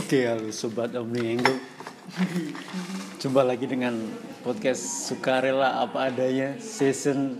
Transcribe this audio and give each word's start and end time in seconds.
Oke, 0.00 0.24
halo 0.24 0.48
sobat 0.48 0.96
Omni 0.96 1.36
Angle. 1.36 1.60
Jumpa 3.20 3.44
lagi 3.44 3.68
dengan 3.68 3.92
podcast 4.40 4.80
Sukarela 5.06 5.84
apa 5.84 6.08
adanya 6.08 6.56
season 6.56 7.36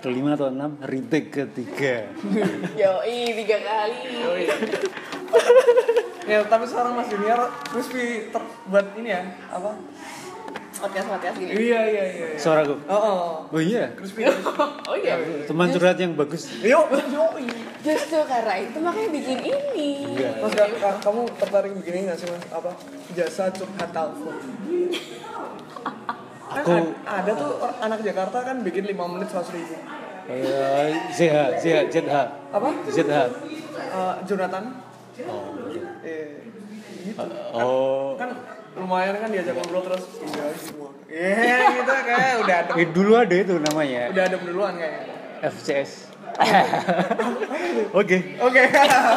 kelima 0.00 0.32
atau 0.32 0.48
enam 0.48 0.80
retake 0.80 1.28
ketiga. 1.28 2.08
Yoi, 2.74 3.36
tiga 3.36 3.58
kali. 3.60 4.48
ya 6.24 6.44
tapi 6.44 6.64
sekarang 6.64 6.96
Mas 6.96 7.08
Junior 7.08 7.40
crispy 7.66 8.28
ter 8.28 8.42
buat 8.68 8.88
ini 8.96 9.08
ya 9.08 9.22
apa 9.48 9.76
Podcast 10.78 11.10
podcast 11.10 11.36
gini. 11.36 11.50
iya 11.58 11.80
iya 11.84 12.04
iya 12.06 12.26
iya. 12.32 12.38
Suaraku. 12.38 12.78
oh 12.86 12.94
oh 12.94 13.18
Oh 13.50 13.58
iya, 13.58 13.90
crispy 13.92 14.22
crispy. 14.22 14.54
Oh 14.88 14.94
iya. 14.94 15.18
teman 15.44 15.68
curhat 15.68 15.98
yang 15.98 16.14
bagus. 16.14 16.46
yuk 16.62 16.86
yuk 16.88 17.32
Justru 17.88 18.20
karena 18.28 18.54
itu 18.58 18.78
makanya 18.78 19.10
bikin 19.10 19.38
ini. 19.40 19.88
Enggak. 20.04 20.32
Mas 20.38 20.52
ka- 20.52 20.76
ka- 20.76 21.00
kamu 21.00 21.20
tertarik 21.36 21.72
begini 21.72 21.98
nggak 22.04 22.18
sih 22.20 22.28
mas? 22.28 22.44
Apa? 22.50 22.70
Jasa 23.16 23.48
curhat 23.48 23.90
telepon. 23.90 24.36
Kan 26.48 26.64
Aku 26.64 26.72
ad- 26.72 26.96
ada 27.04 27.32
tuh 27.34 27.50
anak 27.78 28.00
Jakarta 28.00 28.40
kan 28.40 28.64
bikin 28.64 28.88
5 28.88 28.96
menit 29.04 29.28
seratus 29.28 29.52
ribu. 29.52 29.76
Eh, 30.28 30.88
ZH, 31.12 31.36
ZH, 31.60 31.76
ZH, 31.88 32.14
apa? 32.48 32.68
ZH. 32.88 33.12
Eh, 33.76 34.14
Jonathan. 34.24 34.64
Oh, 35.24 35.52
eh 36.00 36.40
gitu. 37.04 37.20
Oh. 37.52 38.16
kan 38.16 38.32
lumayan 38.72 39.12
kan 39.14 39.28
diajak 39.28 39.56
ngobrol 39.56 39.84
terus. 39.84 40.04
Iya 40.20 40.44
semua 40.56 40.88
iya 41.12 41.56
gitu 41.74 41.92
kayak 41.92 42.34
udah 42.40 42.56
ada 42.64 42.72
Eh 42.76 42.88
dulu 42.88 43.12
ada 43.12 43.34
itu 43.36 43.54
namanya. 43.60 44.08
Udah 44.08 44.24
ada 44.24 44.36
duluan 44.40 44.72
kayaknya. 44.76 45.04
FCS. 45.44 46.07
Oke. 47.98 48.38
oke 48.38 48.62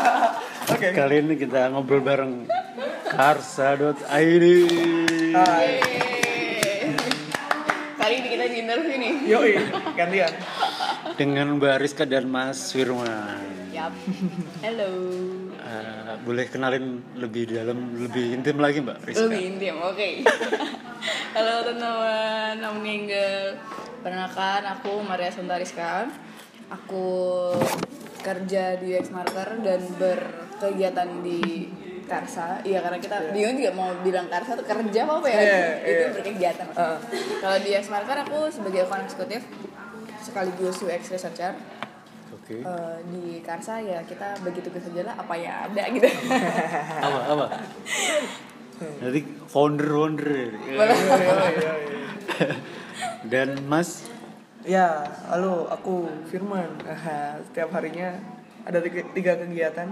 oke 0.73 0.87
Kali 0.89 1.15
ini 1.21 1.35
kita 1.37 1.69
ngobrol 1.69 2.01
bareng 2.01 2.49
karsa.id. 3.05 4.45
Hai. 5.35 5.69
Kali 7.99 8.13
ini 8.17 8.27
kita 8.33 8.45
di 8.49 8.57
interview 8.65 8.95
nih. 8.97 9.13
Yoi, 9.29 9.51
gantian. 9.93 10.33
dengan 11.19 11.61
Mbak 11.61 11.75
Rizka 11.83 12.03
dan 12.09 12.25
Mas 12.25 12.73
Firman. 12.73 13.69
Yap. 13.69 13.93
Halo. 14.65 14.91
Eh, 15.61 16.13
boleh 16.25 16.45
kenalin 16.49 17.05
lebih 17.13 17.53
dalam, 17.53 18.01
lebih 18.01 18.33
intim 18.33 18.57
lagi 18.57 18.81
Mbak 18.81 18.97
Rizka? 19.05 19.29
Lebih 19.29 19.41
intim, 19.45 19.75
oke. 19.77 20.09
Halo 21.37 21.53
teman-teman, 21.69 22.55
Omninggal. 22.73 23.61
Perkenalkan, 24.01 24.61
aku 24.65 25.05
Maria 25.05 25.29
Suntariska. 25.29 26.09
Aku 26.71 27.07
kerja 28.21 28.79
di 28.79 28.95
UX 28.95 29.11
Marker 29.11 29.59
dan 29.59 29.81
berkegiatan 29.99 31.09
di 31.19 31.67
Karsa. 32.07 32.59
Iya 32.63 32.83
karena 32.83 32.99
kita 32.99 33.31
bingung 33.31 33.55
juga 33.59 33.71
mau 33.75 33.89
bilang 34.03 34.27
Karsa 34.27 34.55
tuh 34.55 34.63
kerja 34.67 34.99
apa 35.07 35.13
apa 35.19 35.27
ya? 35.31 35.39
Iya, 35.41 35.63
Itu 35.83 36.03
iya. 36.03 36.09
berkegiatan. 36.15 36.65
Heeh. 36.75 36.97
Kalau 37.39 37.57
di 37.59 37.69
UX 37.75 37.85
Marker 37.91 38.17
aku 38.23 38.37
sebagai 38.51 38.87
account 38.87 39.03
eksekutif 39.07 39.41
sekaligus 40.21 40.75
UX 40.83 41.01
researcher. 41.11 41.53
Oke. 42.31 42.63
Eh, 42.63 42.97
di 43.11 43.23
Karsa 43.43 43.79
ya 43.83 43.99
kita 44.07 44.39
bagi 44.43 44.59
tugas 44.63 44.83
aja 44.87 45.01
lah 45.11 45.15
apa 45.19 45.33
ya 45.35 45.67
ada 45.67 45.83
gitu. 45.91 46.07
Apa 47.05 47.19
apa? 47.31 47.45
Jadi 48.81 49.19
founder 49.47 49.87
founder. 49.87 50.29
Boleh. 50.55 50.97
dan 53.29 53.49
Mas 53.69 54.10
Ya, 54.61 55.01
halo, 55.25 55.65
aku 55.73 56.05
Firman. 56.29 56.69
Aha, 56.85 57.41
setiap 57.49 57.73
harinya 57.73 58.13
ada 58.61 58.77
tiga, 58.77 59.01
tiga 59.09 59.33
kegiatan. 59.41 59.89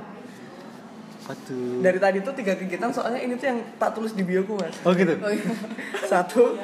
Satu. 1.26 1.82
Dari 1.82 1.98
tadi 1.98 2.22
tuh 2.22 2.34
tiga 2.38 2.54
kegiatan, 2.54 2.94
soalnya 2.94 3.18
ini 3.18 3.34
tuh 3.34 3.50
yang 3.50 3.60
tak 3.82 3.98
tulis 3.98 4.14
di 4.14 4.22
bioku 4.22 4.54
mas. 4.62 4.78
Oh 4.86 4.94
gitu. 4.94 5.18
Oh, 5.18 5.30
iya. 5.34 5.46
Satu, 6.12 6.58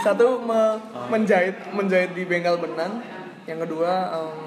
satu 0.00 0.40
me- 0.40 0.80
menjahit, 1.12 1.56
menjahit 1.72 2.12
di 2.12 2.24
bengkel 2.28 2.60
benang. 2.60 3.00
Yang 3.48 3.68
kedua, 3.68 3.92
em, 4.20 4.40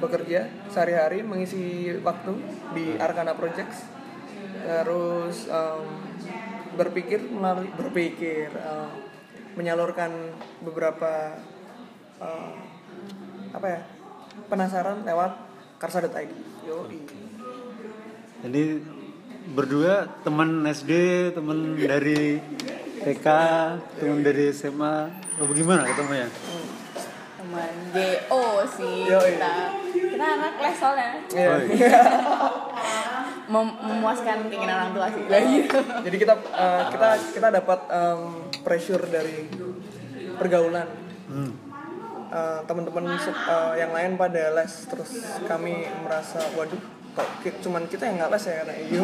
bekerja 0.00 0.48
sehari-hari 0.72 1.20
mengisi 1.20 1.92
waktu 2.00 2.32
di 2.72 2.96
Arkana 2.96 3.36
Projects. 3.36 3.84
Terus 4.64 5.44
em, 5.44 5.80
berpikir 6.76 7.20
melalui 7.24 7.68
berpikir 7.72 8.48
em, 8.52 8.88
menyalurkan 9.56 10.12
beberapa 10.64 11.36
em, 12.20 12.52
apa 13.50 13.66
ya 13.66 13.80
penasaran 14.46 15.02
lewat 15.02 15.32
karsa.id. 15.80 16.30
Yoi. 16.62 16.98
Jadi 18.40 18.62
berdua 19.52 20.06
teman 20.22 20.62
SD, 20.64 20.92
teman 21.32 21.74
dari 21.74 22.38
TK, 23.00 23.26
teman 23.96 24.20
dari 24.20 24.52
SMA. 24.52 24.96
Oh, 25.40 25.46
bagaimana 25.48 25.84
ketemunya? 25.84 26.28
teman 27.40 27.72
GO 27.90 28.44
sih 28.70 29.10
Yoi. 29.10 29.34
kita 29.34 29.54
kita 29.90 30.26
anak 30.28 30.54
les 30.60 30.76
soalnya. 30.78 31.10
Oh, 31.34 31.58
iya. 31.66 31.98
Mem- 33.50 33.78
memuaskan 33.82 34.46
keinginan 34.46 34.76
orang 34.78 34.92
tua 34.94 35.10
sih 35.10 35.26
lagi 35.26 35.66
Jadi 36.06 36.16
kita 36.22 36.38
eh, 36.38 36.82
kita 36.94 37.08
kita 37.34 37.48
dapat 37.50 37.80
em, 37.90 38.20
pressure 38.62 39.02
dari 39.10 39.50
pergaulan 40.38 40.86
Hmm. 41.26 41.69
Eh, 42.30 42.60
teman-teman 42.62 43.10
eh, 43.10 43.72
yang 43.74 43.90
lain 43.90 44.14
pada 44.14 44.54
les 44.54 44.72
terus 44.86 45.10
kami 45.44 45.82
merasa 46.00 46.38
waduh 46.54 46.78
kok 47.10 47.26
cuman 47.58 47.90
kita 47.90 48.06
yang 48.06 48.22
nggak 48.22 48.30
les 48.30 48.44
ya 48.46 48.54
karena 48.62 48.74
iyo 48.78 49.02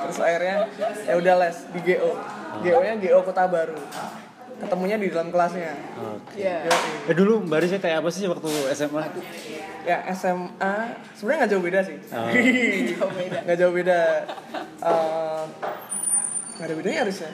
terus 0.00 0.18
akhirnya 0.18 0.56
ya 1.04 1.14
udah 1.20 1.34
les 1.36 1.56
di 1.68 1.80
GO 1.84 2.16
GO 2.64 2.78
nya 2.80 2.96
GO 2.96 3.20
Kota 3.20 3.44
Baru 3.44 3.76
ketemunya 4.56 4.96
di 4.96 5.12
dalam 5.12 5.28
kelasnya 5.28 5.76
Oke. 6.00 6.40
ya 6.40 6.64
Yoi. 6.64 7.12
Eh 7.12 7.14
dulu 7.14 7.44
Rizka 7.50 7.76
kayak 7.76 8.00
apa 8.00 8.08
sih 8.08 8.24
waktu 8.24 8.48
SMA? 8.72 9.04
ya 9.84 9.96
SMA 10.08 10.74
sebenarnya 11.12 11.38
nggak 11.44 11.52
jauh 11.52 11.64
beda 11.64 11.80
sih 11.84 11.96
Oh. 12.08 12.28
jauh 12.96 13.12
beda 13.12 13.38
nggak 13.44 13.58
jauh 13.60 13.72
beda 13.76 14.00
Eh, 14.80 15.44
nggak 16.56 16.66
ada 16.68 16.74
bedanya 16.74 16.98
harusnya 17.04 17.30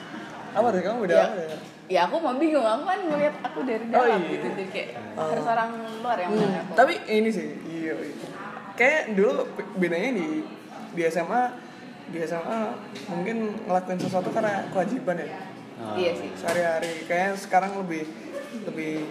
apa 0.51 0.67
deh 0.67 0.83
kamu 0.83 0.97
beda 1.07 1.15
Ya. 1.15 1.23
apa 1.27 1.35
deh 1.37 1.47
ya 1.87 2.03
aku 2.03 2.15
mau 2.17 2.33
bingung. 2.33 2.61
Aku 2.61 2.83
kan 2.83 2.99
ngeliat 3.01 3.35
aku 3.41 3.59
dari 3.63 3.85
Oh, 3.87 4.03
dalam 4.03 4.19
iya. 4.21 4.31
gitu 4.33 4.45
jadi 4.49 4.65
kayak 4.69 4.89
harus 5.15 5.45
orang 5.45 5.69
luar 5.97 6.17
yang 6.17 6.31
Hmm, 6.31 6.61
aku. 6.61 6.71
Tapi 6.75 6.93
ini 7.07 7.29
sih 7.29 7.47
iya 7.65 7.93
iya. 7.95 8.27
kayak 8.73 9.01
dulu 9.13 9.31
be- 9.49 9.71
bedanya 9.77 10.11
di 10.13 10.27
di 10.91 11.01
SMA 11.05 11.41
di 12.07 12.17
SMA 12.21 12.59
mungkin 13.07 13.37
ngelakuin 13.63 13.97
sesuatu 13.97 14.29
karena 14.29 14.67
kewajiban 14.69 15.17
ya. 15.17 15.27
Oh. 15.77 15.93
iya 15.93 16.11
sih. 16.11 16.29
Sehari-hari. 16.33 17.05
Kayak 17.05 17.37
sekarang 17.37 17.77
lebih 17.77 18.03
lebih 18.63 19.05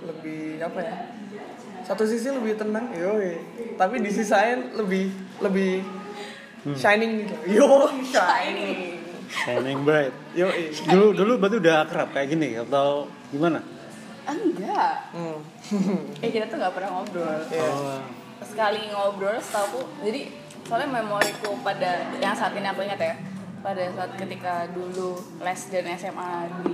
lebih 0.00 0.42
apa 0.60 0.78
ya? 0.80 0.94
Satu 1.80 2.04
sisi 2.04 2.28
lebih 2.28 2.54
tenang 2.54 2.90
yoi. 2.90 3.40
Tapi 3.74 3.98
di 3.98 4.10
sisi 4.10 4.28
lain 4.28 4.74
lebih 4.74 5.08
lebih 5.40 5.80
shining 6.74 7.24
gitu. 7.24 7.34
Yo 7.54 7.68
shining 8.04 8.97
Shining 9.28 9.84
bright. 9.84 10.12
yoi 10.32 10.72
Dulu 10.88 11.12
dulu 11.12 11.32
berarti 11.36 11.56
udah 11.60 11.74
akrab 11.84 12.08
kayak 12.10 12.28
gini 12.32 12.56
atau 12.56 13.06
gimana? 13.28 13.60
Enggak 14.28 15.08
hmm. 15.16 15.38
eh 16.24 16.28
kita 16.28 16.44
tuh 16.48 16.60
nggak 16.60 16.74
pernah 16.76 16.90
ngobrol 17.00 17.40
Iya. 17.48 17.64
Oh. 17.64 18.00
sekali 18.44 18.92
ngobrol 18.92 19.40
setahu 19.40 19.80
jadi 20.04 20.28
soalnya 20.68 21.00
memoriku 21.00 21.56
pada 21.64 22.12
yang 22.20 22.36
saat 22.36 22.52
ini 22.52 22.68
aku 22.68 22.84
ingat 22.84 23.00
ya 23.00 23.14
pada 23.64 23.82
saat 23.96 24.12
ketika 24.20 24.68
dulu 24.70 25.16
les 25.40 25.60
dan 25.72 25.88
SMA 25.96 26.32
di 26.60 26.72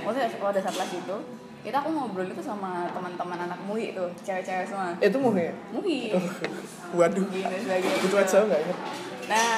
maksudnya 0.00 0.32
pada 0.40 0.58
saat 0.64 0.76
les 0.80 0.92
itu 0.96 1.16
kita 1.64 1.76
aku 1.80 1.88
ngobrol 1.92 2.28
itu 2.28 2.40
sama 2.40 2.88
teman-teman 2.92 3.38
anak 3.48 3.60
MUI 3.64 3.92
itu 3.92 4.04
cewek-cewek 4.24 4.64
semua 4.68 4.96
itu 4.96 5.16
mau 5.20 5.32
ya 5.36 5.52
MUI 5.76 6.12
waduh 6.96 7.24
gini 7.28 7.56
sebagainya 7.62 7.96
itu 8.00 8.16
aja 8.16 8.38
nggak 8.48 8.60
inget 8.64 8.78
nah 9.28 9.52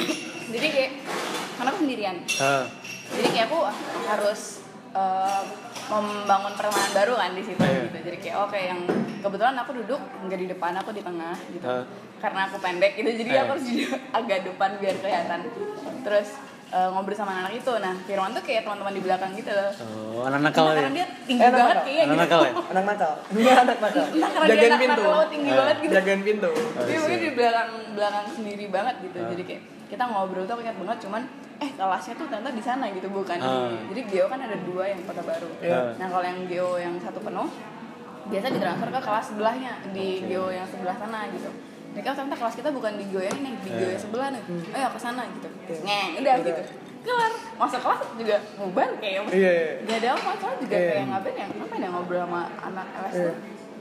jadi 0.56 0.66
kayak 0.72 0.92
karena 1.56 1.68
aku 1.68 1.78
sendirian 1.80 2.16
Ah. 2.36 2.64
jadi 3.10 3.28
kayak 3.30 3.46
aku 3.46 3.58
harus 4.06 4.40
eh, 4.92 5.42
membangun 5.86 6.52
pertemanan 6.52 6.90
baru 6.90 7.14
kan 7.14 7.30
di 7.30 7.42
situ 7.42 7.60
Iya. 7.60 7.84
gitu 7.86 7.98
jadi 8.02 8.16
kayak 8.18 8.36
oke 8.40 8.58
yang 8.58 8.80
kebetulan 9.18 9.54
aku 9.54 9.70
duduk 9.76 10.00
nggak 10.22 10.38
di 10.38 10.48
depan 10.48 10.72
aku 10.74 10.90
di 10.90 11.00
tengah 11.00 11.36
gitu 11.48 11.64
Ah. 11.64 11.84
karena 12.16 12.40
aku 12.44 12.56
pendek 12.58 12.92
gitu 12.94 13.10
jadi 13.14 13.30
Iya. 13.30 13.40
aku 13.42 13.50
harus 13.52 13.66
di 13.66 13.76
agak 14.18 14.38
depan 14.44 14.70
biar 14.76 14.96
kelihatan 14.96 15.40
terus 16.00 16.28
eh, 16.66 16.88
ngobrol 16.88 17.14
sama 17.14 17.32
anak 17.38 17.54
itu 17.54 17.72
nah 17.76 17.94
Firman 18.02 18.32
tuh 18.32 18.42
kayak 18.42 18.64
teman-teman 18.64 18.90
di 18.90 19.00
belakang 19.00 19.30
gitu 19.32 19.48
loh 19.48 19.70
Oh, 20.16 20.24
anak 20.24 20.40
nakal 20.42 20.64
ya? 20.66 20.74
karena 20.74 20.90
dia 20.92 21.06
tinggi 21.22 21.38
Eh, 21.38 21.46
anak 21.46 21.58
banget 21.60 21.76
kayaknya 21.78 22.02
Anak 22.02 22.08
gitu 22.08 22.22
nakal 22.24 22.40
ya? 22.40 22.52
anak 22.72 22.84
nakal 22.84 23.12
enggak 23.30 23.56
anak 23.64 23.78
nakal 23.78 24.04
entah 24.08 24.30
karena 24.32 24.46
dia 24.46 24.50
jagain 24.50 24.66
anak 24.66 24.80
pintu 24.82 25.02
nakal 25.04 25.24
tinggi 25.28 25.46
Eh. 25.46 25.56
banget 25.56 25.76
gitu 25.78 25.92
jagain 25.94 26.22
pintu 26.24 26.50
dia 26.80 26.98
mungkin 26.98 27.20
di 27.20 27.30
belakang 27.30 27.68
belakang 27.92 28.26
sendiri 28.32 28.64
banget 28.66 28.94
gitu 29.04 29.18
Ah. 29.18 29.28
jadi 29.30 29.42
kayak 29.44 29.62
kita 29.86 30.02
ngobrol 30.04 30.42
tuh 30.42 30.52
aku 30.52 30.62
ingat 30.64 30.76
banget 30.80 30.98
cuman 31.04 31.22
eh 31.56 31.70
kelasnya 31.72 32.14
tuh 32.14 32.26
ternyata 32.26 32.52
di 32.52 32.60
sana 32.60 32.84
gitu 32.88 33.08
bukan 33.08 33.38
Ah. 33.38 33.72
jadi 33.88 34.00
Geo 34.04 34.26
kan 34.26 34.36
ada 34.38 34.56
dua 34.60 34.84
yang 34.86 35.00
kota 35.02 35.22
baru 35.22 35.48
Iya. 35.58 35.96
nah 35.96 36.06
kalau 36.06 36.22
yang 36.22 36.40
Geo 36.44 36.76
yang 36.76 36.94
satu 36.96 37.18
penuh 37.18 37.48
biasa 38.26 38.46
ditransfer 38.50 38.88
ke 38.90 39.00
kelas 39.00 39.24
sebelahnya 39.26 39.72
di 39.90 40.20
Geo 40.22 40.48
yang 40.48 40.66
sebelah 40.66 40.94
sana 40.94 41.24
gitu 41.30 41.48
ini 41.90 42.00
kan 42.02 42.12
ternyata 42.12 42.36
kelas 42.36 42.54
kita 42.54 42.68
bukan 42.68 42.92
di 42.94 43.08
go 43.08 43.18
yang 43.18 43.38
ini 43.38 43.56
di 43.56 43.70
go 43.70 43.80
Iya. 43.80 43.88
yang 43.88 44.02
sebelah 44.02 44.28
nih 44.28 44.42
ayo 44.70 44.88
ke 44.90 45.00
sana 45.00 45.22
gitu 45.26 45.48
Iya. 45.64 45.76
ngeng 45.80 46.10
udah 46.14 46.34
Udah. 46.34 46.44
gitu 46.44 46.62
kelar 47.00 47.32
masuk 47.56 47.80
kelas 47.80 48.00
juga 48.14 48.36
bubar 48.58 48.88
kayak 48.98 49.20
Iya, 49.30 49.50
iya. 49.50 49.72
nggak 49.80 49.96
ada 49.96 50.08
apa 50.12 50.30
soalnya 50.36 50.58
juga 50.60 50.76
Iya. 50.76 50.90
kayak 50.90 51.04
ngapain 51.08 51.34
ya 51.34 51.46
ngapain 51.48 51.80
ya 51.80 51.88
ngobrol 51.88 52.20
sama 52.20 52.40
anak 52.60 52.86
Iya. 52.92 53.08
tuh 53.08 53.34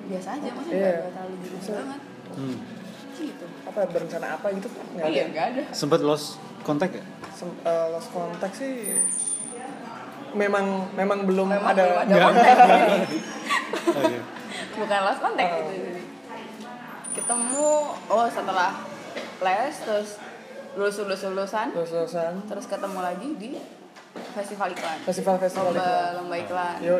biasa 0.06 0.27
aja 0.31 0.50
maksudnya 0.50 0.77
Iya. 0.80 0.94
nggak 0.95 1.12
terlalu 1.12 1.36
gitu 1.36 1.56
banget 1.74 2.01
Hmm. 2.36 2.57
gitu 3.18 3.45
apa 3.66 3.80
berencana 3.86 4.27
apa 4.31 4.48
gitu 4.54 4.68
nggak 4.69 5.04
ada 5.04 5.12
iya 5.12 5.24
nggak 5.27 5.45
ada 5.51 5.62
Sempet 5.72 6.00
lost 6.00 6.39
kontak 6.65 6.89
ya? 6.91 7.03
Sem- 7.29 7.59
eh, 7.62 7.85
lost 7.88 8.09
contact 8.09 8.56
sih 8.56 8.97
memang 10.33 10.65
memang 10.91 11.23
belum 11.23 11.47
Memang 11.47 11.71
ada, 11.71 11.83
belum 11.85 11.97
ada 12.01 12.15
kontak. 12.19 12.57
Oke. 14.01 14.17
bukan 14.75 15.00
lost 15.01 15.21
contact 15.21 15.51
Oh. 15.53 15.69
gitu. 15.69 16.01
Ketemu 17.15 17.67
oh 18.09 18.27
setelah 18.27 18.71
les 19.38 19.75
terus 19.77 20.09
lulus 20.75 20.95
lulus 21.00 21.21
lulusan 21.23 21.67
terus 21.71 21.88
terusan 21.89 22.33
terus 22.44 22.65
ketemu 22.65 23.00
lagi 23.00 23.27
di 23.38 23.50
festival 24.33 24.67
iklan. 24.69 24.97
Festival 25.06 25.35
festival 25.38 25.71
lomba 25.71 25.89
lomba 26.15 26.35
iklan. 26.35 26.75
Yo 26.81 27.00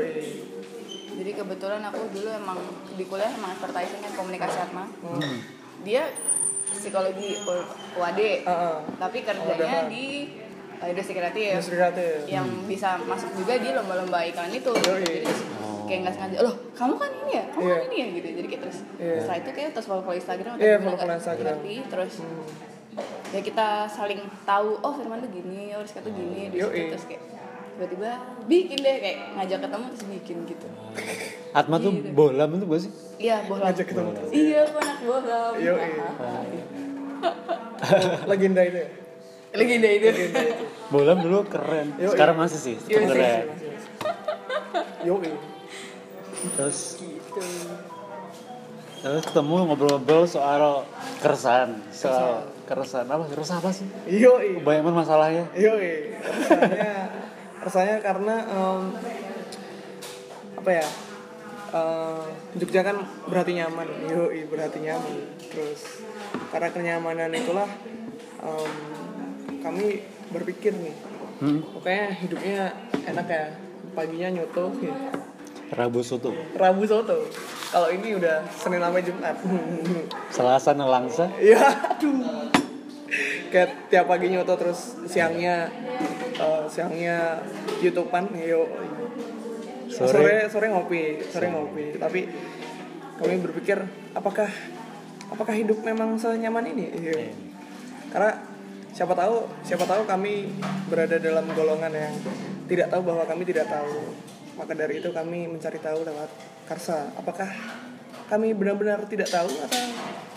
jadi 1.15 1.31
kebetulan 1.33 1.79
aku 1.81 2.12
dulu 2.12 2.27
emang 2.29 2.59
di 2.91 3.03
kuliah 3.03 3.31
emang 3.31 3.51
advertising 3.51 4.00
kan 4.00 4.12
komunikasi 4.13 4.57
atma 4.62 4.83
Hmm. 5.00 5.39
dia 5.81 6.07
psikologi 6.75 7.39
UAD 7.95 8.22
tapi 8.95 9.18
kerjanya 9.22 9.80
Oh, 9.81 9.88
di 9.88 10.06
uh, 10.75 10.88
industri 10.88 11.13
kreatif. 11.13 11.51
Industri 11.56 11.75
kreatif. 11.75 12.16
Yang 12.27 12.48
bisa 12.68 13.00
masuk 13.01 13.31
juga 13.33 13.56
di 13.56 13.72
lomba-lomba 13.72 14.19
iklan 14.24 14.51
itu. 14.51 14.72
Yoi. 14.72 15.01
jadi 15.01 15.31
kayak 15.86 16.00
nggak 16.01 16.13
sengaja 16.13 16.38
loh 16.42 16.56
kamu 16.74 16.94
kan 16.95 17.12
ini 17.16 17.31
ya? 17.31 17.44
Kamu 17.48 17.62
Iya. 17.62 17.74
kan 17.74 17.83
ini 17.86 17.95
ya? 17.95 18.07
Gitu. 18.12 18.27
Jadi 18.36 18.48
kayak 18.48 18.62
terus 18.62 18.77
Iya. 18.98 19.16
setelah 19.19 19.38
itu 19.38 19.50
kayak 19.51 19.69
terus 19.72 19.86
follow 19.86 20.04
follow 20.04 20.18
Instagram 20.18 20.54
Iya, 20.56 20.66
atau 20.68 20.83
follow-follow 20.83 20.98
gimana, 21.00 21.16
Instagram. 21.18 21.56
ngerti. 21.56 21.75
terus 21.88 22.13
ya 23.27 23.42
kita 23.42 23.68
saling 23.86 24.22
tahu 24.45 24.69
oh 24.80 24.94
Firman 24.94 25.19
tuh 25.19 25.27
gini 25.30 25.75
oh 25.75 25.83
Rizka 25.83 26.00
tuh 26.00 26.10
gini 26.10 26.48
di 26.48 26.57
situ 26.57 26.88
terus 26.89 27.06
kayak 27.06 27.22
tiba-tiba 27.75 28.12
bikin 28.45 28.77
deh 28.80 28.95
kayak 28.98 29.18
ngajak 29.36 29.60
ketemu 29.62 29.86
terus 29.89 30.04
bikin 30.10 30.38
gitu 30.45 30.68
Atma 31.51 31.75
tuh 31.77 31.92
Gitu. 31.94 32.12
bolam 32.12 32.50
itu 32.51 32.66
gak 32.66 32.81
sih? 32.81 32.92
iya 33.18 33.36
bohlam 33.44 33.63
ngajak 33.66 33.86
ketemu 33.86 34.10
iya 34.31 34.60
aku 34.63 34.77
anak 34.77 34.98
bohlam 35.01 35.54
Yoi. 35.57 35.89
legenda 38.30 38.62
itu 38.62 38.77
ya 38.77 38.89
legenda 39.54 39.88
itu 39.89 40.06
legenda 40.06 40.42
itu 40.44 40.66
Bolam 40.86 41.18
dulu 41.19 41.42
keren. 41.45 41.98
Yoi. 41.98 42.13
Sekarang 42.13 42.38
masih 42.38 42.60
sih, 42.62 42.75
Iya, 42.86 43.00
masih, 43.01 43.10
keren. 43.10 43.45
yo 45.01 45.16
Terus 46.56 46.80
gitu 46.95 47.42
terus 49.01 49.22
ketemu 49.24 49.54
ngobrol-ngobrol 49.66 50.25
soal 50.25 50.81
keresahan, 51.19 51.77
soal 51.89 52.45
keresahan 52.63 53.06
apa? 53.06 53.25
Keresahan 53.27 53.60
apa 53.60 53.69
sih? 53.72 53.86
yo 54.07 54.38
Kebanyakan 54.62 54.94
masalahnya. 54.95 55.44
yo 55.54 55.74
rasanya 55.74 56.94
rasanya 57.65 57.97
karena 58.00 58.35
em, 58.45 58.81
apa 60.56 60.71
ya? 60.71 60.88
Eh, 61.75 62.25
Jogja 62.56 62.85
kan 62.85 62.97
berarti 63.25 63.57
nyaman. 63.57 63.88
Yo 64.07 64.29
berarti 64.47 64.79
nyaman. 64.79 65.15
Terus 65.50 66.06
karena 66.53 66.69
kenyamanan 66.69 67.33
itulah 67.33 67.67
em, 68.39 68.71
kami 69.59 70.06
berpikir 70.29 70.71
nih 70.71 70.95
Hmm. 71.35 71.59
pokoknya 71.67 72.15
hidupnya 72.15 72.71
enak 73.03 73.27
ya 73.27 73.45
paginya 73.91 74.39
nyoto. 74.39 74.71
Ya. 74.79 74.95
Rabu 75.75 76.00
soto, 76.00 76.31
Rabu 76.56 76.88
soto. 76.88 77.27
Kalau 77.75 77.91
ini 77.91 78.15
udah 78.15 78.47
Senin 78.56 78.79
sampai 78.79 79.03
Jumat. 79.03 79.35
Selasa 80.31 80.71
nelangsa, 80.71 81.27
Iya, 81.35 81.59
aduh. 81.91 82.63
Kayak 83.53 83.89
tiap 83.93 84.05
pagi 84.09 84.33
nyoto 84.33 84.57
terus 84.57 84.97
siangnya 85.05 85.69
eh, 86.35 86.63
siangnya 86.65 87.39
YouTubean, 87.79 88.33
yo. 88.41 88.65
Sore. 89.85 90.11
Sore 90.11 90.35
sore 90.49 90.65
ngopi, 90.73 91.21
sore 91.29 91.47
ngopi. 91.53 91.85
Tapi 92.01 92.21
kami 93.15 93.33
berpikir 93.39 93.77
apakah 94.17 94.49
apakah 95.29 95.53
hidup 95.55 95.79
memang 95.85 96.17
senyaman 96.17 96.65
ini? 96.67 96.85
Iya. 96.99 97.31
Karena 98.11 98.31
siapa 98.91 99.13
tahu 99.13 99.45
siapa 99.61 99.85
tahu 99.85 100.03
kami 100.09 100.49
berada 100.89 101.19
dalam 101.21 101.45
golongan 101.53 101.93
yang 101.93 102.15
tidak 102.65 102.89
tahu 102.89 103.01
bahwa 103.05 103.23
kami 103.29 103.43
tidak 103.45 103.69
tahu. 103.69 104.11
Maka 104.55 104.71
dari 104.71 105.03
itu 105.03 105.11
kami 105.11 105.51
mencari 105.51 105.79
tahu 105.79 106.01
lewat 106.07 106.31
Karsa. 106.65 107.11
Apakah 107.19 107.47
kami 108.25 108.57
benar-benar 108.57 109.05
tidak 109.05 109.29
tahu 109.29 109.51
atau 109.51 109.83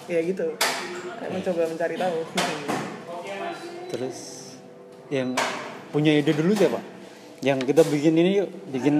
ya 0.08 0.20
gitu? 0.25 0.46
Kayak 1.20 1.31
mencoba 1.31 1.62
mencari 1.69 1.96
tahu. 2.00 2.19
terus 3.88 4.19
yang 5.08 5.32
punya 5.88 6.12
ide 6.12 6.32
dulu 6.37 6.52
siapa? 6.52 6.81
Yang 7.40 7.72
kita 7.72 7.82
bikin 7.88 8.14
ini 8.20 8.31
yuk, 8.44 8.50
bikin 8.69 8.96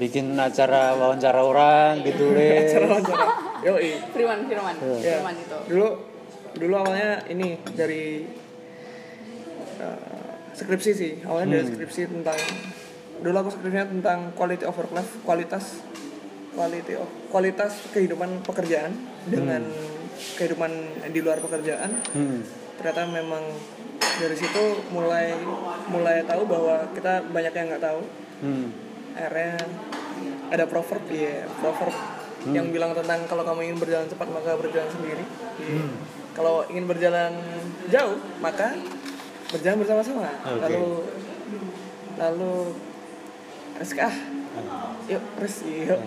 bikin 0.00 0.32
acara 0.40 0.96
wawancara 0.96 1.44
orang 1.44 2.00
gitu 2.02 2.32
deh. 2.32 2.66
Cara 2.72 2.86
wawancara. 2.88 3.26
Yoi. 3.60 4.00
Firman 4.16 4.48
Firman 4.48 4.74
Ya. 5.04 5.20
Firman 5.20 5.36
itu 5.36 5.58
Dulu 5.68 5.88
dulu 6.56 6.74
awalnya 6.80 7.20
ini 7.28 7.60
dari 7.76 8.24
eh, 9.78 10.30
skripsi 10.56 10.90
sih. 10.96 11.12
Awalnya 11.20 11.60
dari 11.60 11.66
skripsi 11.68 12.00
tentang 12.08 12.40
dulu 13.20 13.36
aku 13.36 13.50
skripsinya 13.52 13.86
tentang 13.92 14.18
quality 14.32 14.64
of 14.64 14.74
work 14.80 14.92
life, 14.96 15.12
kualitas 15.22 15.84
quality 16.54 16.94
of 16.98 17.08
kualitas 17.30 17.86
kehidupan 17.94 18.42
pekerjaan 18.42 18.92
dengan 19.26 19.62
kehidupan 20.36 20.70
di 21.10 21.20
luar 21.22 21.38
pekerjaan. 21.40 22.00
Hmm. 22.12 22.40
Ternyata 22.80 23.08
memang 23.10 23.44
dari 24.20 24.36
situ 24.36 24.84
mulai 24.92 25.32
mulai 25.88 26.24
tahu 26.24 26.44
bahwa 26.44 26.88
kita 26.92 27.24
banyak 27.30 27.52
yang 27.54 27.66
nggak 27.70 27.84
tahu. 27.84 28.00
Hmm. 28.40 28.72
akhirnya 29.10 29.58
ada 30.48 30.64
proverb 30.64 31.02
ya 31.12 31.44
proverb 31.60 31.92
yang 32.48 32.72
bilang 32.72 32.96
tentang 32.96 33.20
kalau 33.28 33.44
kamu 33.44 33.68
ingin 33.68 33.78
berjalan 33.78 34.08
cepat 34.08 34.28
maka 34.32 34.56
berjalan 34.56 34.88
sendiri 34.88 35.24
Iya. 35.60 35.84
kalau 36.32 36.64
ingin 36.72 36.88
berjalan 36.88 37.32
jauh 37.92 38.16
maka 38.40 38.72
berjalan 39.52 39.84
bersama-sama 39.84 40.24
Oke. 40.46 40.62
lalu 40.64 40.86
lalu 42.16 42.54
Rizka 43.76 44.08
ah, 44.08 44.14
yuk 45.06 45.22
Riz 45.38 45.56
yuk 45.66 45.98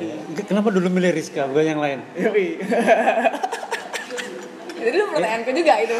Kenapa 0.47 0.69
dulu 0.69 0.87
milih 0.87 1.11
Rizka 1.11 1.47
bukan 1.47 1.65
yang 1.65 1.81
lain? 1.81 1.99
yuk. 2.15 2.33
Itu 4.77 4.91
dulu 4.95 5.03
pertanyaanku 5.11 5.51
juga 5.51 5.73
itu. 5.79 5.95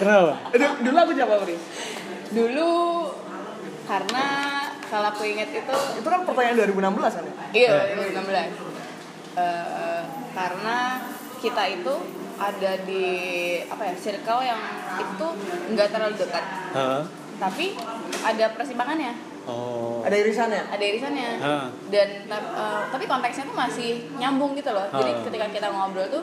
Kenapa? 0.00 0.32
Dulu 0.80 0.96
aku 0.98 1.12
jawab 1.12 1.44
Riz 1.44 1.62
dulu 2.32 2.72
karena 3.84 4.24
kalau 4.88 5.12
aku 5.12 5.28
ingat 5.28 5.52
itu 5.52 5.74
itu 6.00 6.08
kan 6.08 6.20
pertanyaan 6.24 6.64
2016 6.64 7.18
kan? 7.20 7.24
Ya 7.52 7.92
iya 7.92 7.96
2016 7.96 8.72
Eh, 9.32 10.02
karena 10.36 11.00
kita 11.40 11.64
itu 11.64 11.94
ada 12.36 12.72
di 12.84 13.04
apa 13.64 13.82
ya 13.88 13.94
circle 13.96 14.44
yang 14.44 14.60
itu 14.94 15.26
nggak 15.72 15.88
terlalu 15.88 16.14
dekat. 16.20 16.44
Hah? 16.76 17.00
tapi 17.40 17.74
ada 18.22 18.54
persimpangannya 18.54 19.16
Oh. 19.42 20.02
ada 20.02 20.14
irisannya 20.14 20.62
ada 20.66 20.84
irisannya 20.84 21.30
Ah. 21.38 21.66
dan 21.88 22.08
eh, 22.28 22.80
tapi 22.88 23.04
konteksnya 23.04 23.44
tuh 23.44 23.54
masih 23.54 23.90
nyambung 24.14 24.54
gitu 24.54 24.70
loh 24.70 24.86
jadi 24.88 25.10
Ah. 25.12 25.22
ketika 25.26 25.46
kita 25.50 25.66
ngobrol 25.68 26.06
tuh 26.08 26.22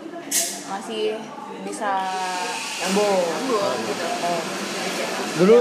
masih 0.68 1.20
bisa 1.62 1.92
nyambung 2.80 3.24
nyambung 3.28 3.78
gitu 3.86 4.06
oh. 4.24 4.42
Dulu 5.36 5.60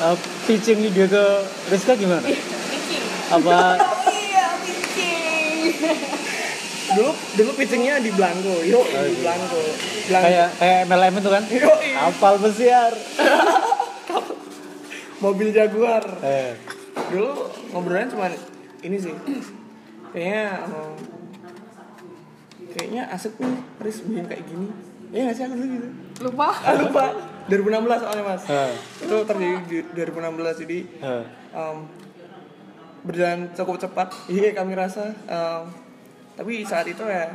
uh, 0.00 0.14
pitching 0.44 0.78
ide 0.80 1.04
ke 1.04 1.24
Rizka 1.68 1.94
gimana? 1.94 2.22
pitching 2.22 3.02
Apa 3.28 3.74
oh 3.76 4.10
iya 4.14 4.46
pitching 4.58 5.74
dulu 6.96 7.10
dulu 7.34 7.50
pitchingnya 7.52 7.98
di 7.98 8.10
Blanco 8.10 8.62
yuk 8.62 8.86
di 8.86 9.16
Blanco 9.18 9.58
Blanco 10.06 10.24
kayak 10.24 10.48
kayak 10.56 10.78
MLM 10.86 11.14
itu 11.14 11.28
kan? 11.28 11.42
Yoi. 11.44 11.90
Kapal 11.92 12.34
pesiar. 12.38 12.92
mobil 15.18 15.50
Jaguar 15.50 16.04
Eh. 16.22 16.54
Dulu 17.10 17.30
ngobrolnya 17.74 18.08
cuma 18.12 18.26
ini 18.84 18.96
sih. 18.96 19.14
Kayaknya 20.14 20.44
em, 20.64 20.92
kayaknya 22.72 23.02
asik 23.12 23.34
nih 23.40 23.58
Riz 23.82 23.98
bikin 24.04 24.24
kayak 24.28 24.44
gini. 24.46 24.68
Ya 25.08 25.20
nggak 25.28 25.36
sih 25.36 25.42
aku 25.48 25.54
dulu 25.56 25.66
gitu? 25.72 25.88
Lupa. 26.28 26.48
Ah 26.68 26.74
lupa. 26.76 27.04
2016 27.48 28.04
soalnya 28.04 28.24
mas. 28.28 28.44
Eh. 28.44 28.72
itu 29.08 29.16
terjadi 29.24 29.56
di 29.64 29.78
2016 29.96 30.62
jadi 30.68 30.78
em, 31.56 31.76
berjalan 33.04 33.40
cukup 33.56 33.76
cepat. 33.80 34.08
Iya 34.36 34.52
kami 34.52 34.76
rasa 34.76 35.08
em, 35.26 35.64
tapi 36.38 36.62
saat 36.62 36.86
itu 36.86 37.02
ya 37.02 37.34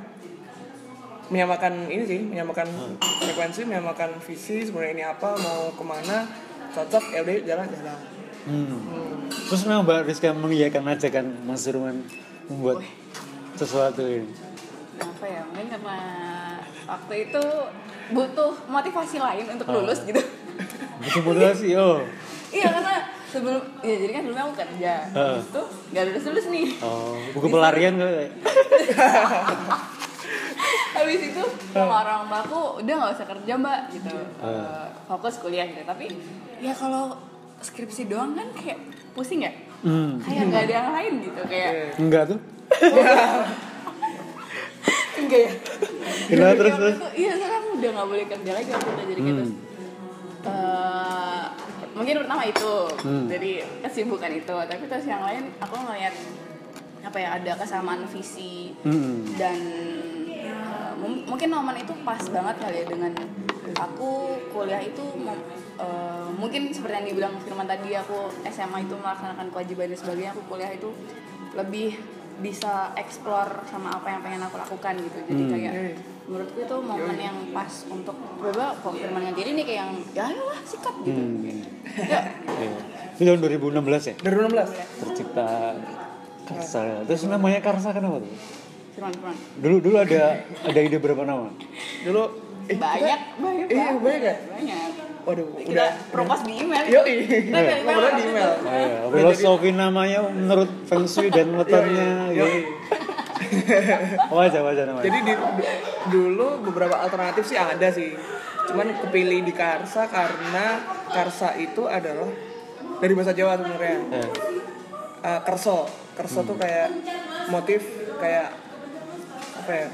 menyamakan 1.28 1.90
ini 1.90 2.04
sih 2.06 2.20
menyamakan 2.22 2.68
frekuensi 3.00 3.66
menyamakan 3.66 4.22
visi 4.22 4.64
sebenarnya 4.64 4.94
ini 4.94 5.04
apa 5.08 5.34
mau 5.40 5.72
ke 5.74 5.84
mana 5.84 6.28
cocok 6.72 7.04
ya 7.16 7.20
udah 7.26 7.36
jalan 7.48 7.68
jalan. 7.74 8.00
Hmm. 8.44 8.68
Hmm. 8.70 9.23
Terus 9.54 9.70
memang 9.70 9.86
Mbak 9.86 10.10
Rizka 10.10 10.34
mengiyakan 10.34 10.98
aja 10.98 11.14
kan 11.14 11.30
Mas 11.46 11.62
Surman 11.62 12.02
membuat 12.50 12.82
sesuatu 13.54 14.02
ini. 14.02 14.34
apa 14.98 15.26
ya? 15.30 15.46
Mungkin 15.46 15.70
karena 15.70 15.98
waktu 16.90 17.14
itu 17.30 17.44
butuh 18.18 18.58
motivasi 18.66 19.22
lain 19.22 19.46
untuk 19.54 19.70
lulus 19.70 20.02
gitu. 20.10 20.18
Butuh 21.06 21.22
motivasi 21.22 21.70
oh. 21.78 22.02
iya 22.50 22.66
karena 22.66 23.14
sebelum 23.30 23.62
ya 23.86 23.94
jadi 23.94 24.12
kan 24.18 24.22
sebelumnya 24.26 24.46
aku 24.50 24.56
kerja. 24.58 24.94
Terus 25.14 25.48
tuh 25.54 25.66
nggak 25.94 26.04
lulus 26.10 26.24
lulus 26.34 26.46
nih. 26.50 26.68
Oh, 26.82 27.14
buku 27.38 27.48
pelarian 27.54 27.94
kali. 28.02 28.34
habis 30.98 31.22
itu 31.30 31.44
sama 31.78 32.02
orang 32.02 32.26
aku 32.26 32.82
udah 32.82 32.94
nggak 33.06 33.14
usah 33.22 33.28
kerja 33.30 33.54
mbak 33.62 33.80
gitu. 33.94 34.18
Eh, 34.18 34.86
fokus 35.06 35.38
kuliah 35.38 35.70
gitu. 35.70 35.86
Tapi 35.86 36.10
ya 36.58 36.74
kalau 36.74 37.22
skripsi 37.62 38.10
doang 38.10 38.34
kan 38.34 38.50
kayak 38.58 39.03
pusing 39.14 39.42
ya 39.42 39.54
Hmm. 39.82 40.16
kayak 40.18 40.44
nggak 40.48 40.64
ada 40.64 40.74
yang 40.74 40.90
lain 40.92 41.14
gitu 41.22 41.42
kayak 41.44 41.72
Enggak 41.98 42.24
tuh. 42.26 42.40
enggak 45.16 45.40
ya 45.40 45.52
Gila, 46.26 46.48
terus, 46.54 46.74
terus? 46.74 46.96
itu, 46.96 47.08
iya 47.18 47.32
sekarang 47.36 47.64
udah 47.74 47.90
nggak 47.92 48.08
boleh 48.08 48.26
kerja 48.28 48.52
lagi 48.54 48.70
waktu 48.70 48.90
itu 48.90 49.04
jadi 49.06 49.22
gitu 49.24 49.44
Hmm. 49.44 49.56
Eh, 50.44 51.46
mungkin 51.94 52.16
pertama 52.20 52.44
itu 52.44 52.72
Hmm. 53.00 53.26
dari 53.28 53.52
kesibukan 53.80 54.32
itu 54.34 54.52
tapi 54.52 54.84
terus 54.86 55.06
yang 55.06 55.24
lain 55.24 55.56
aku 55.58 55.76
ngeliat 55.78 56.12
apa 57.02 57.18
ya 57.18 57.30
ada 57.34 57.52
kesamaan 57.56 58.04
visi 58.06 58.76
Hmm. 58.82 59.24
dan 59.34 59.56
uh, 60.44 60.92
mung- 60.98 61.24
mungkin 61.26 61.48
momen 61.50 61.76
itu 61.78 61.96
pas 62.02 62.20
banget 62.26 62.56
kali 62.58 62.76
ya 62.78 62.86
dengan 62.86 63.12
aku 63.76 64.10
kuliah 64.50 64.80
itu 64.80 65.04
uh, 65.76 66.30
mungkin 66.34 66.70
seperti 66.70 66.94
yang 66.96 67.08
dibilang 67.08 67.34
Firman 67.40 67.66
tadi 67.66 67.94
aku 67.94 68.18
SMA 68.46 68.84
itu 68.84 68.96
melaksanakan 68.96 69.48
kewajiban 69.50 69.88
dan 69.88 69.98
sebagainya 69.98 70.32
aku 70.32 70.44
kuliah 70.48 70.72
itu 70.72 70.90
lebih 71.54 71.98
bisa 72.36 72.74
explore 72.96 73.62
sama 73.64 73.94
apa 73.94 74.10
yang 74.10 74.22
pengen 74.22 74.42
aku 74.42 74.58
lakukan 74.58 74.94
gitu 74.98 75.20
jadi 75.24 75.38
Hmm. 75.40 75.52
kayak 75.52 75.74
menurutku 76.24 76.60
itu 76.62 76.76
momen 76.80 77.14
yang 77.16 77.38
pas 77.52 77.70
untuk 77.88 78.16
coba 78.16 78.74
kok 78.76 78.94
Firman 78.94 79.22
ngediri 79.28 79.54
nih 79.54 79.64
kayak 79.64 79.80
yang 79.80 79.92
ya 80.12 80.24
ayolah 80.28 80.60
sikat 80.64 80.94
gitu 81.00 81.14
Hmm. 81.14 81.38
ya 81.46 82.22
Iya. 82.54 82.72
Itu 83.14 83.22
tahun 83.24 83.40
2016 83.40 84.04
ya? 84.04 84.14
2016 84.18 84.74
Tercipta 85.00 85.48
Karsa. 86.44 87.06
Terus 87.06 87.22
namanya 87.26 87.62
Karsa 87.62 87.94
kenapa 87.94 88.20
tuh? 88.20 88.34
Firman 88.92 89.14
Firman 89.14 89.36
Dulu 89.58 89.76
dulu 89.80 89.96
ada 89.96 90.22
ada 90.42 90.80
ide 90.80 90.98
berapa 90.98 91.22
nama? 91.24 91.54
dulu 92.02 92.24
eh, 92.66 92.76
banyak 92.76 93.20
banyak 93.36 93.66
Iya, 93.68 93.84
banget. 93.90 94.00
banyak 94.00 94.22
ya? 94.22 94.36
banyak 94.48 94.92
waduh 95.24 95.48
kita 95.56 95.72
udah 95.72 95.92
propose 96.12 96.44
di 96.44 96.54
email 96.60 96.84
dari 96.84 97.14
email 97.48 97.80
Ngobrol 97.82 98.12
di 98.12 98.24
email. 98.26 98.52
Oh, 98.52 98.60
iya. 98.68 99.00
Filosofi 99.10 99.70
namanya 99.72 100.20
menurut 100.26 100.68
Feng 100.84 101.06
Shui 101.06 101.30
dan 101.30 101.48
wetonnya. 101.54 102.28
Yoi. 102.30 102.44
gitu. 102.44 102.68
Wajah 104.30 104.62
wajah 104.62 104.84
namanya. 104.86 105.06
Jadi 105.06 105.18
di, 105.22 105.34
du- 105.34 105.56
dulu 106.10 106.48
beberapa 106.66 107.00
alternatif 107.00 107.44
sih 107.46 107.56
ada 107.56 107.88
sih. 107.88 108.12
Cuman 108.66 108.92
kepilih 108.98 109.44
di 109.44 109.54
Karsa 109.54 110.08
karena 110.08 110.80
Karsa 111.08 111.56
itu 111.56 111.86
adalah 111.86 112.28
dari 112.98 113.14
bahasa 113.14 113.32
Jawa 113.32 113.56
sebenarnya. 113.56 113.98
Eh, 114.14 114.30
Eh, 115.24 115.40
kerso, 115.48 115.88
kerso 116.14 116.44
tuh 116.44 116.60
kayak 116.60 116.92
motif 117.48 117.80
kayak 118.20 118.52
apa 119.56 119.72
ya? 119.72 119.88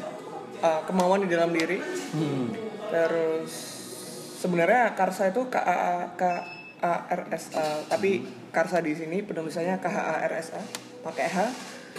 Eh, 0.59 0.81
kemauan 0.83 1.23
di 1.23 1.29
dalam 1.29 1.49
diri. 1.49 1.79
hmm. 1.79 2.47
Terus 2.89 3.51
sebenarnya 4.39 4.93
Karsa 4.93 5.29
itu 5.29 5.45
K 5.47 5.55
A 5.55 5.77
K 6.13 6.23
A 6.79 6.93
R 7.11 7.21
S 7.29 7.51
A, 7.53 7.83
tapi 7.85 8.23
Karsa 8.49 8.79
di 8.79 8.93
sini 8.93 9.21
penulisannya 9.21 9.77
K 9.77 9.85
H 9.85 9.97
A 9.99 10.15
R 10.25 10.33
S 10.35 10.49
A 10.53 10.61
pakai 11.01 11.27
H. 11.27 11.37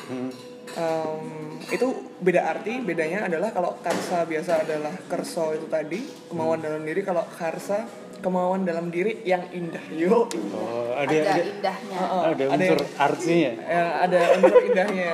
Hmm. 0.08 0.30
Em, 0.70 1.26
itu 1.66 1.86
beda 2.18 2.46
arti 2.46 2.78
bedanya 2.78 3.26
adalah 3.26 3.50
kalau 3.50 3.74
karsa 3.78 4.22
biasa 4.22 4.62
adalah 4.62 4.94
kerso 5.10 5.50
itu 5.50 5.66
tadi 5.66 5.98
kemauan 6.30 6.62
dalam 6.62 6.86
diri 6.86 7.02
kalau 7.02 7.26
karsa 7.26 7.90
kemauan 8.22 8.62
dalam 8.62 8.86
diri 8.86 9.18
yang 9.26 9.50
indah 9.50 9.82
yo 9.90 10.30
Oh, 10.54 10.94
ada 10.94 11.10
ada, 11.10 11.26
ada, 11.26 11.42
indahnya 11.42 11.98
Oh, 12.06 12.22
ada 12.22 12.44
ada 12.46 12.54
unsur 12.54 12.78
artsinya. 13.02 13.52
ya, 13.58 13.84
ada 14.06 14.20
unsur 14.38 14.60
indahnya 14.62 15.12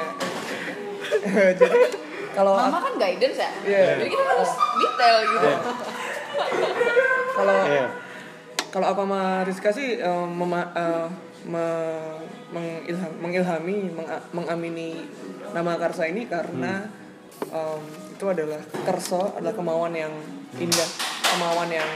jadi 1.61 1.81
kalau 2.37 2.53
mama 2.55 2.79
kan 2.79 2.95
guidance 2.95 3.39
ya 3.39 3.51
Iya. 3.65 3.97
jadi 3.97 4.09
kita 4.09 4.25
harus 4.29 4.51
detail 4.77 5.17
gitu 5.25 5.47
Iya. 5.47 5.59
kalau 7.33 7.57
Iya. 7.65 7.87
kalau 8.69 8.87
apa 8.87 9.03
sama 9.03 9.21
Rizka 9.43 9.71
sih 9.73 9.97
em, 9.97 10.29
mema- 10.31 10.71
eh, 10.71 11.07
me- 11.47 12.21
mengilham, 12.47 13.13
mengilhami 13.19 13.77
meng- 13.91 14.27
mengamini 14.33 15.09
nama 15.51 15.75
Karsa 15.77 16.07
ini 16.07 16.27
karena 16.27 16.85
em, 17.43 17.81
itu 18.13 18.25
adalah 18.25 18.61
Kerso 18.83 19.33
adalah 19.33 19.53
kemauan 19.53 19.93
yang 19.93 20.13
indah 20.57 20.89
kemauan 21.27 21.69
yang 21.69 21.91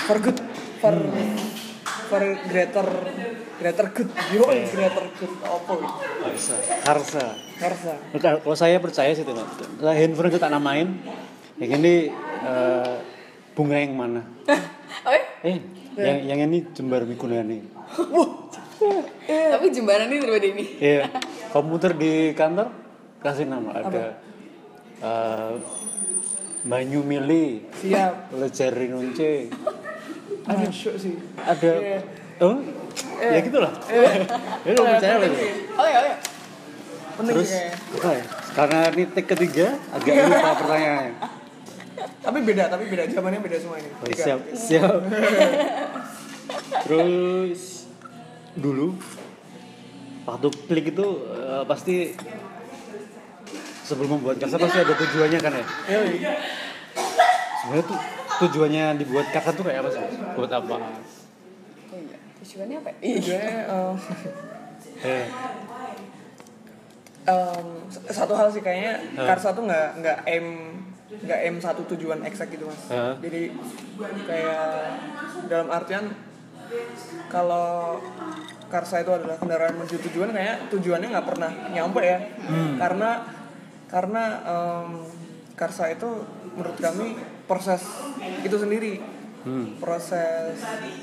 for 0.00 0.18
good 0.18 0.38
for 0.78 0.94
for 2.14 2.22
greater 2.46 2.86
greater 3.58 3.86
good 3.90 4.10
yo 4.30 4.46
greater 4.46 5.06
good 5.18 5.34
apa 5.42 5.72
itu? 5.74 5.90
Karsa. 6.22 6.56
Karsa. 6.86 7.24
Karsa 7.58 7.92
Kalau 8.22 8.54
saya 8.54 8.78
percaya 8.78 9.10
sih 9.10 9.26
teman. 9.26 9.46
Saya 9.82 9.94
handphone 9.98 10.30
itu 10.30 10.38
tak 10.38 10.54
namain. 10.54 10.94
Yang 11.58 11.70
ini 11.82 11.94
eh, 12.46 12.94
bunga 13.58 13.76
yang 13.78 13.94
mana? 13.98 14.22
oh? 14.46 14.62
Eh, 15.44 15.60
yang 16.00 16.24
yang 16.24 16.38
ini 16.48 16.64
jembar 16.72 17.04
migunani. 17.04 17.60
tapi 19.28 19.66
jembaran 19.70 20.08
ini 20.10 20.18
terus 20.24 20.40
ini 20.40 20.64
Iya. 20.80 21.04
Komputer 21.52 21.94
di 21.94 22.32
kantor 22.32 22.72
kasih 23.20 23.44
nama 23.46 23.70
ada 23.84 24.18
eh, 25.04 25.52
Banyu 26.64 27.04
Mili, 27.04 27.60
siap 27.76 28.32
Lejari 28.32 28.88
Nunce, 28.88 29.52
ada 30.44 30.66
sih 30.70 31.14
ada 31.38 31.70
Iya. 31.80 31.98
oh 32.42 32.56
ya 33.16 33.38
gitulah. 33.40 33.72
Ya 34.66 34.70
lu 34.70 34.82
percaya 34.82 35.14
lah. 35.16 35.26
itu. 35.26 35.38
oh 35.74 35.86
ya 35.86 35.98
oh 35.98 36.06
ya 36.06 36.16
penting 37.14 37.34
Terus 37.38 37.50
apa 37.94 38.10
ya? 38.10 38.24
Karena 38.54 38.78
ini 38.90 39.04
take 39.10 39.28
ketiga 39.30 39.66
agak 39.90 40.12
lupa 40.26 40.50
pertanyaannya. 40.58 41.14
tapi 42.20 42.38
beda 42.42 42.64
tapi 42.66 42.84
beda 42.90 43.02
zamannya 43.06 43.40
beda 43.40 43.56
semua 43.56 43.76
ini 43.78 43.90
Oh, 43.94 44.06
siap, 44.10 44.40
siap. 44.52 44.98
Terus 46.84 47.86
dulu 48.54 48.94
waktu 50.24 50.48
klik 50.66 50.86
itu 50.90 51.06
eh, 51.30 51.62
pasti 51.64 51.94
sebelum 53.84 54.18
membuat 54.18 54.40
karsa 54.40 54.56
pasti 54.56 54.78
ada 54.80 54.94
tujuannya 54.94 55.38
kan 55.38 55.52
ya. 55.54 55.66
Sebenarnya 57.62 57.84
tuh 57.86 57.98
tujuannya 58.42 58.98
dibuat 58.98 59.26
karsa 59.30 59.50
tuh 59.54 59.64
kayak 59.66 59.84
apa 59.84 59.90
sih? 59.94 60.02
Buat 60.34 60.52
apa? 60.52 60.76
oh 60.78 61.98
iya 61.98 62.18
tujuannya 62.42 62.76
apa 62.82 62.88
ya? 62.90 62.96
Tujuannya 63.20 63.56
em, 65.04 65.26
em, 67.24 67.66
satu 68.10 68.32
hal 68.36 68.48
sih 68.50 68.62
kayaknya 68.62 68.94
Eh. 69.16 69.26
Karsa 69.26 69.54
tuh 69.54 69.64
nggak 69.64 69.88
nggak 70.02 70.18
aim 70.28 70.46
nggak 71.14 71.40
aim 71.46 71.56
satu 71.62 71.86
tujuan 71.94 72.20
eksak 72.26 72.50
gitu 72.52 72.66
mas. 72.66 72.82
Eh. 72.90 73.14
Jadi 73.22 73.42
kayak 74.26 74.68
dalam 75.46 75.68
artian 75.70 76.10
kalau 77.30 78.00
Karsa 78.72 79.06
itu 79.06 79.12
adalah 79.14 79.38
kendaraan 79.38 79.78
menuju 79.78 80.02
tujuan 80.10 80.34
kayak 80.34 80.66
tujuannya 80.74 81.08
nggak 81.14 81.28
pernah 81.28 81.50
nyampe 81.70 82.02
ya. 82.02 82.18
Karena 82.80 83.10
karena 83.86 84.22
em, 84.42 84.90
Karsa 85.54 85.94
itu 85.94 86.26
menurut 86.58 86.78
kami 86.82 87.14
proses 87.44 87.82
itu 88.44 88.56
sendiri. 88.56 88.94
Hmm, 89.44 89.76
proses 89.76 90.56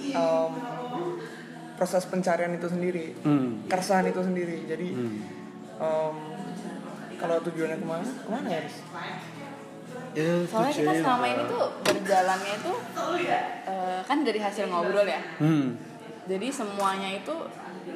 em, 0.09 0.51
proses 1.77 2.03
pencarian 2.09 2.53
itu 2.57 2.67
sendiri. 2.69 3.13
Hmm, 3.21 3.65
keresahan 3.69 4.09
itu 4.09 4.21
sendiri. 4.21 4.65
Jadi 4.65 4.87
hmm. 4.89 5.17
em, 5.77 6.15
kalau 7.21 7.37
tujuannya 7.45 7.77
ke 7.77 7.85
mana 7.85 8.05
ke 8.05 8.29
mana 8.29 8.49
ya? 8.49 8.63
Ya, 10.11 10.43
soalnya 10.43 10.75
kita 10.75 10.91
selama 10.99 11.23
ini 11.23 11.43
tuh 11.47 11.63
berjalannya 11.87 12.53
itu 12.59 12.73
eh, 13.23 13.99
kan 14.03 14.17
dari 14.27 14.39
hasil 14.43 14.67
ngobrol 14.67 15.07
ya. 15.07 15.21
Hmm, 15.39 15.79
jadi 16.27 16.47
semuanya 16.51 17.15
itu 17.15 17.35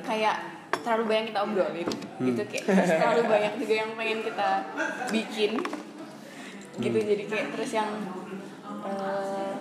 kayak 0.06 0.56
terlalu 0.86 1.04
banyak 1.12 1.26
kita 1.34 1.40
obrolin. 1.44 1.90
Hmm. 2.16 2.32
gitu 2.32 2.42
kayak 2.48 2.88
terlalu 2.88 3.24
banyak 3.28 3.54
juga 3.60 3.74
yang 3.84 3.92
pengen 4.00 4.20
kita 4.24 4.50
bikin 5.12 5.52
gitu 6.78 6.98
Hmm. 6.98 7.08
jadi 7.08 7.24
kayak 7.26 7.48
terus 7.52 7.72
yang 7.74 7.90
eh, 8.84 9.54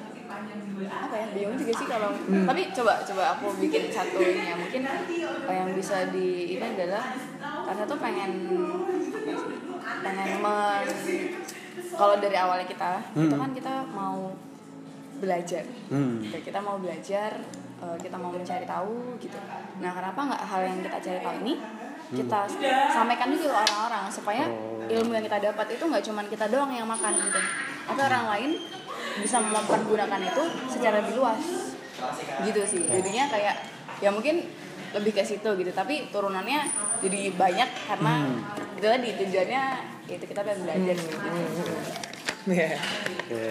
apa 0.85 1.14
ya 1.14 1.26
bingung 1.30 1.56
juga 1.56 1.73
sih 1.73 1.87
kalau 1.87 2.11
Hmm. 2.12 2.44
tapi 2.44 2.68
coba 2.71 3.00
coba 3.00 3.23
aku 3.33 3.47
bikin 3.59 3.88
satu 3.88 4.18
ini 4.18 4.44
ya 4.44 4.54
mungkin 4.54 4.83
yang 5.47 5.71
bisa 5.73 6.11
di 6.11 6.28
ini 6.52 6.64
adalah 6.66 7.14
karena 7.40 7.83
tuh 7.85 7.99
pengen 7.99 8.33
pengen 10.02 10.30
men 10.37 10.85
kalau 11.90 12.14
dari 12.18 12.37
awalnya 12.37 12.66
kita 12.66 13.00
itu 13.14 13.30
Hmm. 13.30 13.40
kan 13.40 13.50
kita 13.52 13.75
mau 13.88 14.35
belajar 15.14 15.62
hmm, 15.88 16.26
Oke, 16.26 16.38
kita 16.42 16.59
mau 16.59 16.76
belajar, 16.76 17.30
eh, 17.80 17.97
kita 17.97 18.16
mau 18.18 18.28
mencari 18.28 18.66
tahu 18.66 19.14
gitu. 19.16 19.38
Nah, 19.78 19.90
kenapa 19.94 20.21
nggak 20.21 20.42
hal 20.44 20.61
yang 20.66 20.78
kita 20.83 20.99
cari 21.00 21.21
tahu 21.23 21.35
ini 21.40 21.54
kita 22.12 22.40
sampaikan 22.92 23.32
juga 23.32 23.56
ke 23.56 23.61
orang-orang 23.64 24.04
supaya 24.12 24.44
ilmu 24.84 25.16
yang 25.16 25.25
kita 25.25 25.38
dapat 25.40 25.66
itu 25.73 25.84
nggak 25.88 26.04
cuma 26.04 26.20
kita 26.28 26.44
doang 26.52 26.68
yang 26.68 26.84
makan 26.84 27.16
gitu. 27.16 27.40
Tapi 27.88 28.00
orang 28.00 28.25
lain 28.37 28.50
bisa 29.25 29.40
mempergunakan 29.40 30.20
itu 30.20 30.42
secara 30.68 31.00
lebih 31.00 31.16
luas. 31.23 31.40
Gitu 32.44 32.61
sih. 32.68 32.82
Jadinya 32.84 33.25
kayak 33.32 33.56
ya 34.04 34.11
mungkin 34.12 34.44
lebih 34.92 35.16
ke 35.16 35.25
situ 35.25 35.49
gitu. 35.56 35.70
Tapi 35.73 36.12
turunannya 36.12 36.68
jadi 37.00 37.32
banyak 37.32 37.68
karena 37.88 38.14
itu 38.76 38.87
tadi 38.87 39.08
tujuannya 39.25 39.62
itu 40.04 40.25
kita 40.28 40.40
pengen 40.44 40.61
belajar 40.68 40.96
gitu. 41.00 41.28
Iya. 42.44 42.76
Oke. 43.25 43.49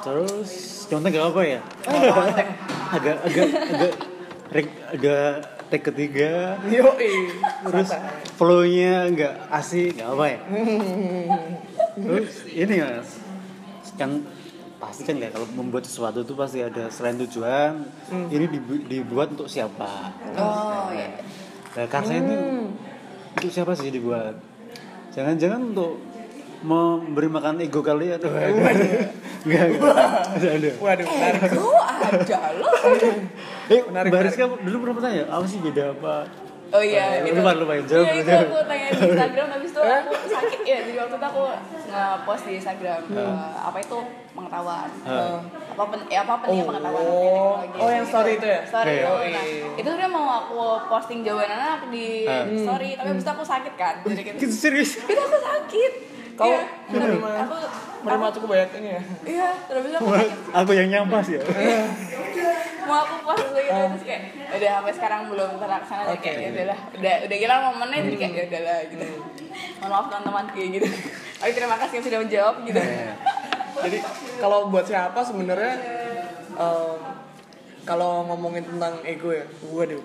Terus 0.00 0.50
contoh 0.88 1.08
gak 1.10 1.26
apa 1.34 1.42
ya? 1.44 1.60
agak 2.96 3.16
agak 3.26 3.48
agak 3.70 3.92
rek- 4.50 4.80
agak 4.90 5.34
take 5.70 5.86
ketiga. 5.86 6.58
Yo, 6.66 6.90
terus 7.64 7.90
flow-nya 8.34 9.06
nggak 9.08 9.34
asik 9.48 9.96
nggak 9.96 10.10
apa 10.10 10.24
ya? 10.26 10.38
Terus 11.94 12.30
ini 12.50 12.74
mas. 12.78 13.10
Kan 13.94 14.24
pasti 14.80 15.04
kan 15.04 15.16
ya 15.16 15.28
kalau 15.28 15.46
membuat 15.52 15.84
sesuatu 15.84 16.20
itu 16.20 16.32
pasti 16.32 16.58
ada 16.60 16.88
selain 16.88 17.20
tujuan. 17.20 17.84
Ini 18.10 18.46
dibu- 18.48 18.84
dibuat 18.84 19.32
untuk 19.32 19.46
siapa? 19.46 20.10
Oh 20.34 20.90
ya 20.90 21.08
nah 21.70 21.86
karsa 21.86 22.18
ini 22.18 22.34
untuk 23.30 23.46
siapa 23.46 23.78
sih 23.78 23.94
dibuat? 23.94 24.34
Jangan-jangan 25.14 25.70
untuk 25.70 26.02
memberi 26.60 27.26
makan 27.26 27.56
ego 27.58 27.80
kali 27.80 28.12
atau 28.12 28.28
enggak 28.28 28.76
enggak 29.44 29.64
Waduh, 30.76 31.06
menarik. 31.06 31.50
oh 31.56 31.80
ada 31.80 32.38
loh 32.54 32.72
eh 33.66 33.80
Menarik, 33.82 34.08
Mbak 34.08 34.20
Rizka 34.22 34.44
dulu 34.60 34.76
pernah 34.82 35.00
tanya 35.02 35.22
apa 35.26 35.46
sih 35.46 35.58
beda 35.58 35.84
apa 35.92 36.16
Oh 36.70 36.78
iya, 36.78 37.18
Oh, 37.18 37.26
itu. 37.26 37.34
lupa, 37.34 37.50
lupa, 37.50 37.74
jawab, 37.82 38.06
Iya, 38.06 38.14
itu 38.14 38.30
aku 38.30 38.62
tanya 38.62 38.86
di 38.94 39.02
Instagram, 39.02 39.46
habis 39.50 39.70
itu 39.74 39.80
aku 39.82 40.12
sakit 40.22 40.60
ya. 40.62 40.78
Jadi 40.86 40.98
waktu 41.02 41.14
itu 41.18 41.26
aku 41.26 41.42
nge-post 41.90 42.42
di 42.46 42.52
Instagram 42.54 43.00
eh, 43.10 43.26
apa 43.58 43.78
itu 43.82 43.96
pengetahuan. 44.30 44.86
Ah. 45.02 45.42
Apa 45.66 45.82
pen, 45.90 46.00
ya 46.06 46.22
apa 46.22 46.38
pentingnya 46.38 46.62
Oh. 46.62 46.68
pengetahuan 46.70 47.02
mengenai 47.02 47.26
teknologi. 47.66 47.78
Oh, 47.82 47.90
yang 47.90 48.06
story 48.06 48.32
itu 48.32 48.46
ya? 48.46 48.60
Story 48.62 48.92
itu. 48.94 49.02
Oh, 49.04 49.18
Nah, 49.18 49.26
iya. 49.26 49.66
itu 49.74 49.88
sebenarnya 49.90 50.10
mau 50.14 50.26
aku 50.38 50.58
posting 50.86 51.20
jawaban 51.26 51.50
anak 51.50 51.80
di 51.90 52.06
Ah. 52.24 52.46
story, 52.46 52.88
tapi 52.94 53.08
habis 53.10 53.24
itu 53.26 53.32
aku 53.32 53.42
sakit 53.44 53.74
kan. 53.74 53.94
Jadi 54.06 54.22
gitu. 54.22 54.36
Gitu 54.38 54.54
serius 54.54 54.90
Itu 55.02 55.18
aku 55.18 55.38
sakit. 55.42 55.92
Kau 56.40 56.48
Iya, 56.48 56.60
menerima 56.88 57.30
aku 57.44 57.56
menerima 58.00 58.26
cukup 58.32 58.48
banyak 58.48 58.70
ini 58.80 58.88
ya. 58.88 59.02
Iya, 59.22 59.48
terus 59.68 59.92
aku 59.92 60.08
aku 60.50 60.70
yang 60.72 60.88
nyampas 60.88 61.26
ya 61.28 61.40
mau 62.82 63.06
aku 63.06 63.16
post 63.22 63.54
lagi 63.54 63.68
terus 63.70 64.02
kayak 64.02 64.22
udah 64.50 64.70
sampai 64.72 64.92
sekarang 64.92 65.20
belum 65.30 65.50
terlaksana 65.56 66.02
Oke. 66.10 66.26
kayak 66.26 66.38
ya 66.40 66.48
udahlah 66.50 66.78
udah 66.90 67.14
udah 67.22 67.36
hilang 67.38 67.60
momennya 67.70 67.98
jadi 68.02 68.16
kayak 68.18 68.32
ya 68.32 68.44
udahlah 68.50 68.78
gitu 68.88 69.04
mohon 69.78 69.90
maaf 69.90 70.06
teman-teman 70.10 70.44
kayak 70.50 70.68
gitu 70.74 70.88
tapi 71.38 71.50
terima 71.54 71.76
kasih 71.78 71.94
yang 71.94 72.06
sudah 72.08 72.18
menjawab 72.18 72.54
gitu 72.64 72.80
Iya. 72.80 73.12
Jadi 73.80 73.98
kalau 74.36 74.58
buat 74.66 74.84
siapa 74.84 75.20
sebenarnya 75.22 75.72
em, 76.52 76.98
kalau 77.80 78.26
ngomongin 78.26 78.66
tentang 78.66 78.98
ego 79.04 79.30
ya, 79.30 79.46
waduh. 79.70 80.02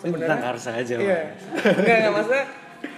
tentang 0.00 0.40
karsa 0.40 0.70
aja 0.76 0.94
Iya. 0.96 1.20
Mas. 1.32 1.72
Enggak, 1.74 1.96
enggak 1.96 2.12
maksudnya 2.12 2.44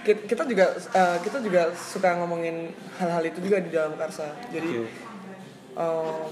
kita 0.03 0.43
juga 0.47 0.65
eh, 0.75 1.17
kita 1.23 1.37
juga 1.43 1.71
suka 1.75 2.15
ngomongin 2.19 2.71
hal-hal 2.99 3.23
itu 3.23 3.39
juga 3.43 3.59
di 3.59 3.71
dalam 3.71 3.95
karsa. 3.99 4.31
Jadi 4.51 4.83
em, 5.75 6.23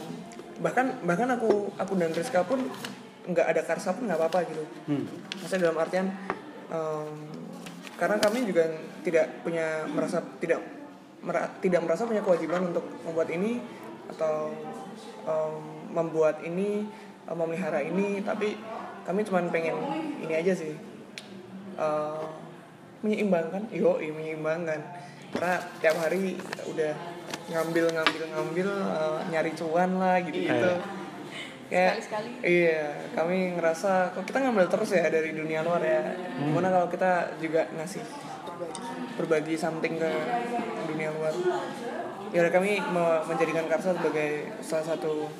bahkan 0.63 0.99
bahkan 1.03 1.27
aku 1.35 1.71
aku 1.75 1.93
dan 1.99 2.11
Rizka 2.15 2.43
pun 2.43 2.63
nggak 3.27 3.47
ada 3.47 3.61
karsa 3.63 3.95
pun 3.95 4.07
nggak 4.07 4.19
apa-apa 4.19 4.39
gitu. 4.51 4.63
Hmm. 4.87 5.05
Maksudnya 5.39 5.71
dalam 5.71 5.79
artian 5.79 6.07
em, 6.71 7.09
karena 7.99 8.17
kami 8.19 8.47
juga 8.47 8.65
tidak 9.03 9.43
punya 9.43 9.85
merasa 9.87 10.23
tidak 10.39 10.59
mera- 11.21 11.51
tidak 11.61 11.81
merasa 11.85 12.07
punya 12.07 12.23
kewajiban 12.23 12.71
untuk 12.71 12.85
membuat 13.03 13.29
ini 13.31 13.59
atau 14.11 14.51
em, 15.27 15.53
membuat 15.91 16.39
ini 16.43 16.87
em, 17.27 17.35
memelihara 17.35 17.83
ini 17.83 18.23
tapi 18.23 18.55
kami 19.01 19.25
cuma 19.25 19.41
pengen 19.49 19.75
ini 20.21 20.33
aja 20.35 20.53
sih 20.53 20.75
eh, 21.79 22.23
menyeimbangkan. 23.01 23.69
Yo 23.69 23.97
menyeimbangkan. 23.97 24.79
Karena 25.31 25.55
tiap 25.79 25.95
hari 25.97 26.35
udah 26.65 26.91
ngambil 27.47 27.85
ngambil 27.91 28.21
ngambil 28.29 28.67
eh, 28.69 29.19
nyari 29.29 29.51
cuan 29.53 29.95
lah 29.95 30.19
gitu 30.23 30.39
gitu 30.39 30.71
kayak 31.67 32.03
Sekali-sekali. 32.03 32.29
iya 32.43 32.83
kami 33.15 33.55
ngerasa 33.55 34.11
kok 34.11 34.27
kita 34.27 34.43
ngambil 34.43 34.67
terus 34.67 34.91
ya 34.91 35.07
dari 35.07 35.31
dunia 35.31 35.63
luar 35.63 35.79
ya. 35.79 36.03
Gimana 36.35 36.67
kalau 36.67 36.87
kita 36.87 37.31
juga 37.39 37.63
ngasih 37.71 38.03
berbagi 39.15 39.55
something 39.55 39.95
ke 39.95 40.11
dunia 40.91 41.15
luar? 41.15 41.31
Ya 42.31 42.43
kami 42.47 42.79
me- 42.79 43.23
menjadikan 43.23 43.67
Karsa 43.67 43.95
sebagai 43.95 44.51
salah 44.59 44.83
satu 44.85 45.31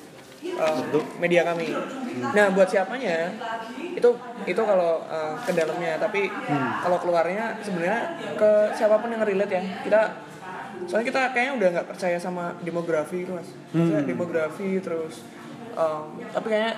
uh, 0.58 0.82
media 1.22 1.46
kami. 1.46 1.70
Nah 2.34 2.50
buat 2.54 2.70
siapanya 2.70 3.30
itu 3.94 4.10
itu 4.50 4.62
kalau 4.62 5.06
uh, 5.06 5.36
ke 5.42 5.52
dalamnya. 5.54 6.02
Tapi 6.02 6.28
kalau 6.82 6.98
keluarnya 6.98 7.58
sebenarnya 7.62 8.18
ke 8.36 8.52
siapa 8.74 8.98
pun 8.98 9.14
yang 9.14 9.22
relate 9.22 9.54
ya. 9.54 9.64
Kita 9.86 10.02
soalnya 10.90 11.08
kita 11.14 11.22
kayaknya 11.38 11.54
udah 11.62 11.68
nggak 11.78 11.88
percaya 11.94 12.18
sama 12.18 12.58
demografi 12.66 13.24
itu 13.24 13.32
mas. 13.38 13.50
Maksudnya 13.70 14.04
demografi 14.06 14.82
terus 14.82 15.22
um, 15.78 16.18
tapi 16.34 16.48
kayaknya 16.50 16.74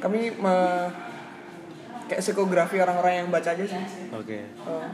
kami 0.00 0.32
me, 0.32 0.56
kayak 2.08 2.20
psikografi 2.24 2.80
orang-orang 2.80 3.24
yang 3.24 3.28
baca 3.28 3.52
aja 3.52 3.64
sih. 3.64 3.82
Oke. 4.12 4.48
Uh, 4.64 4.88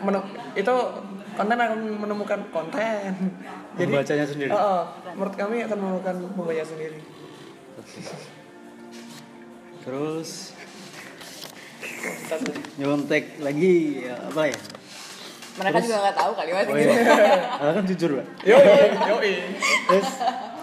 menu- 0.00 0.32
itu 0.56 0.76
konten 1.38 1.56
akan 1.56 1.78
menemukan 1.96 2.40
konten 2.50 3.12
Pembacanya 3.78 4.26
sendiri. 4.26 4.50
uh, 4.50 4.58
uh, 4.58 4.82
menurut 5.14 5.34
kami 5.38 5.62
akan 5.62 5.78
menemukan 5.78 6.14
pembaca 6.34 6.64
sendiri. 6.66 6.98
Terus 9.80 10.30
nyontek 12.76 13.38
lagi 13.38 14.04
ya, 14.04 14.14
apa 14.28 14.42
ya? 14.50 14.58
mereka 15.58 15.78
juga 15.82 15.96
nggak 15.98 16.16
tahu 16.16 16.32
kali 16.38 16.50
mas 16.54 16.66
Oh 16.70 16.76
iya. 16.78 16.90
Kan 17.74 17.84
jujur 17.86 18.10
lah. 18.14 18.26
yo 18.46 18.56
yo 19.10 19.16
Terus 19.90 20.08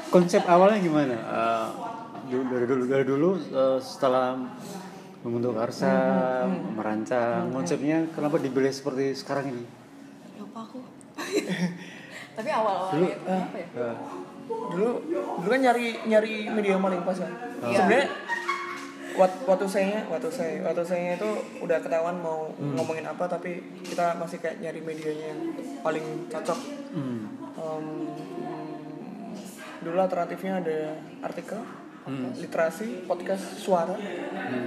konsep 0.08 0.44
awalnya 0.48 0.80
gimana? 0.80 1.16
Eh, 1.16 1.68
dulu- 2.32 2.48
dari 2.48 2.66
dulu 2.66 2.84
dari 2.88 3.04
dulu 3.04 3.30
eh, 3.36 3.80
setelah 3.84 4.40
membentuk 5.20 5.58
Karsa, 5.58 5.96
merancang 6.48 7.50
konsepnya 7.50 8.08
kenapa 8.16 8.40
dipilih 8.40 8.72
seperti 8.72 9.12
sekarang 9.18 9.52
ini? 9.52 9.64
Lupa 10.56 10.72
aku. 10.72 10.80
Tapi 12.40 12.50
awal 12.52 12.74
awalnya 12.88 13.12
itu 13.12 13.28
apa 13.28 13.58
ya? 13.60 13.68
Eh, 13.76 13.96
dulu 14.72 14.90
dulu 15.44 15.48
kan 15.52 15.60
nyari 15.60 15.88
nyari 16.08 16.34
media 16.48 16.80
yang 16.80 16.84
paling 16.84 17.02
pas 17.04 17.18
kan. 17.20 17.32
Iya. 17.60 17.76
sebenarnya 17.76 18.08
wat- 19.20 19.42
waktu 19.44 19.68
saya 19.68 20.00
waktu 20.08 20.32
saya 20.32 20.64
waktu 20.64 20.84
saya 20.88 21.20
itu 21.20 21.30
udah 21.60 21.78
ketahuan 21.84 22.16
mau 22.24 22.56
ngomongin 22.56 23.04
apa 23.04 23.28
tapi 23.28 23.60
kita 23.84 24.16
masih 24.16 24.40
kayak 24.40 24.64
nyari 24.64 24.80
medianya 24.80 25.36
yang 25.36 25.42
paling 25.84 26.32
cocok. 26.32 26.60
Hmm. 26.96 27.20
Em, 27.56 27.86
dulu 29.84 29.98
alternatifnya 30.00 30.64
ada 30.64 30.80
artikel 31.20 31.60
literasi 32.40 33.04
podcast 33.12 33.60
suara. 33.60 33.98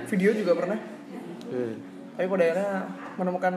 Video 0.04 0.36
juga 0.36 0.52
pernah. 0.52 0.76
Eh, 1.48 1.72
tapi 2.12 2.26
pada 2.28 2.44
akhirnya 2.44 2.72
menemukan 3.16 3.54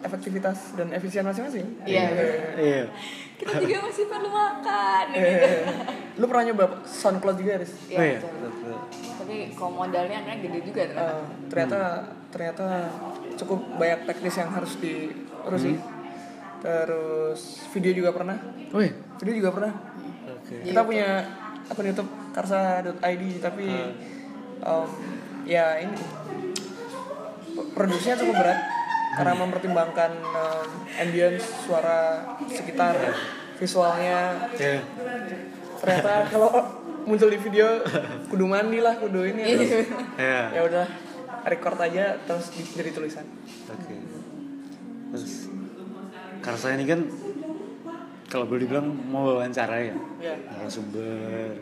efektivitas 0.00 0.58
dan 0.74 0.90
efisien 0.90 1.22
masing-masing 1.22 1.66
Iya. 1.82 2.04
Iya. 2.56 2.84
kita 3.36 3.56
juga 3.56 3.76
masih 3.82 4.04
perlu 4.06 4.28
makan 4.28 5.04
gitu. 5.10 5.24
Eh, 5.26 5.64
lu 6.14 6.24
pernah 6.24 6.44
nyoba 6.46 6.64
SoundCloud 6.82 7.36
juga 7.36 7.52
Riz? 7.56 7.72
Iya, 7.86 7.96
Oh 7.96 8.04
iya. 8.06 8.18
betul. 8.18 8.32
betul. 8.42 8.76
tapi 9.16 9.36
kalau 9.52 9.72
modalnya 9.78 10.18
kan 10.22 10.36
gede 10.38 10.60
juga 10.62 10.82
ternyata 10.84 11.04
Eh, 11.06 11.24
ternyata 11.46 11.80
ternyata 12.28 12.66
cukup 13.36 13.58
banyak 13.74 14.00
teknis 14.04 14.36
yang 14.36 14.50
harus 14.50 14.72
diurusi 14.76 15.72
terus 16.58 17.40
video 17.70 17.92
juga 17.94 18.10
pernah 18.10 18.36
Oh 18.68 18.80
iya. 18.80 18.92
video 19.16 19.34
juga 19.36 19.50
pernah 19.50 19.72
Oke. 20.30 20.54
kita 20.62 20.80
punya 20.82 21.08
akun 21.66 21.86
YouTube 21.86 22.10
karsa.id 22.30 23.22
tapi 23.38 23.68
em, 24.60 24.88
ya 25.44 25.78
ini 25.78 25.96
produksinya 27.70 28.16
cukup 28.16 28.34
berat 28.36 28.58
karena 29.10 29.32
mempertimbangkan 29.34 30.10
em, 30.14 30.68
ambience 30.98 31.44
suara 31.60 32.22
sekitar 32.44 32.94
visualnya 33.56 34.48
Iya. 34.54 34.80
ternyata 35.76 36.12
kalau 36.32 36.50
muncul 37.02 37.26
di 37.26 37.38
video 37.38 37.82
kudu 38.26 38.44
mandi 38.44 38.78
lah 38.78 38.94
kudu 38.94 39.26
ini 39.26 39.42
terus 39.50 39.72
Iya. 40.16 40.42
ya 40.52 40.60
udah 40.62 40.86
record 41.42 41.78
aja 41.80 42.20
terus 42.20 42.50
di- 42.50 42.70
jadi 42.70 42.90
tulisan 42.90 43.26
Oke. 43.66 43.94
Terus 45.10 45.50
Karsa 46.40 46.72
ini 46.72 46.84
kan 46.84 47.04
kalau 48.26 48.46
boleh 48.46 48.62
dibilang 48.62 48.86
mau 48.86 49.26
wawancara 49.34 49.76
ya, 49.82 49.96
ya 50.18 50.34
narasumber. 50.48 51.58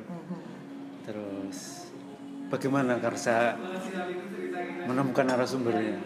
Terus 1.02 1.88
bagaimana 2.46 2.96
Karsa 2.98 3.56
menemukan 4.84 5.24
narasumbernya 5.26 5.96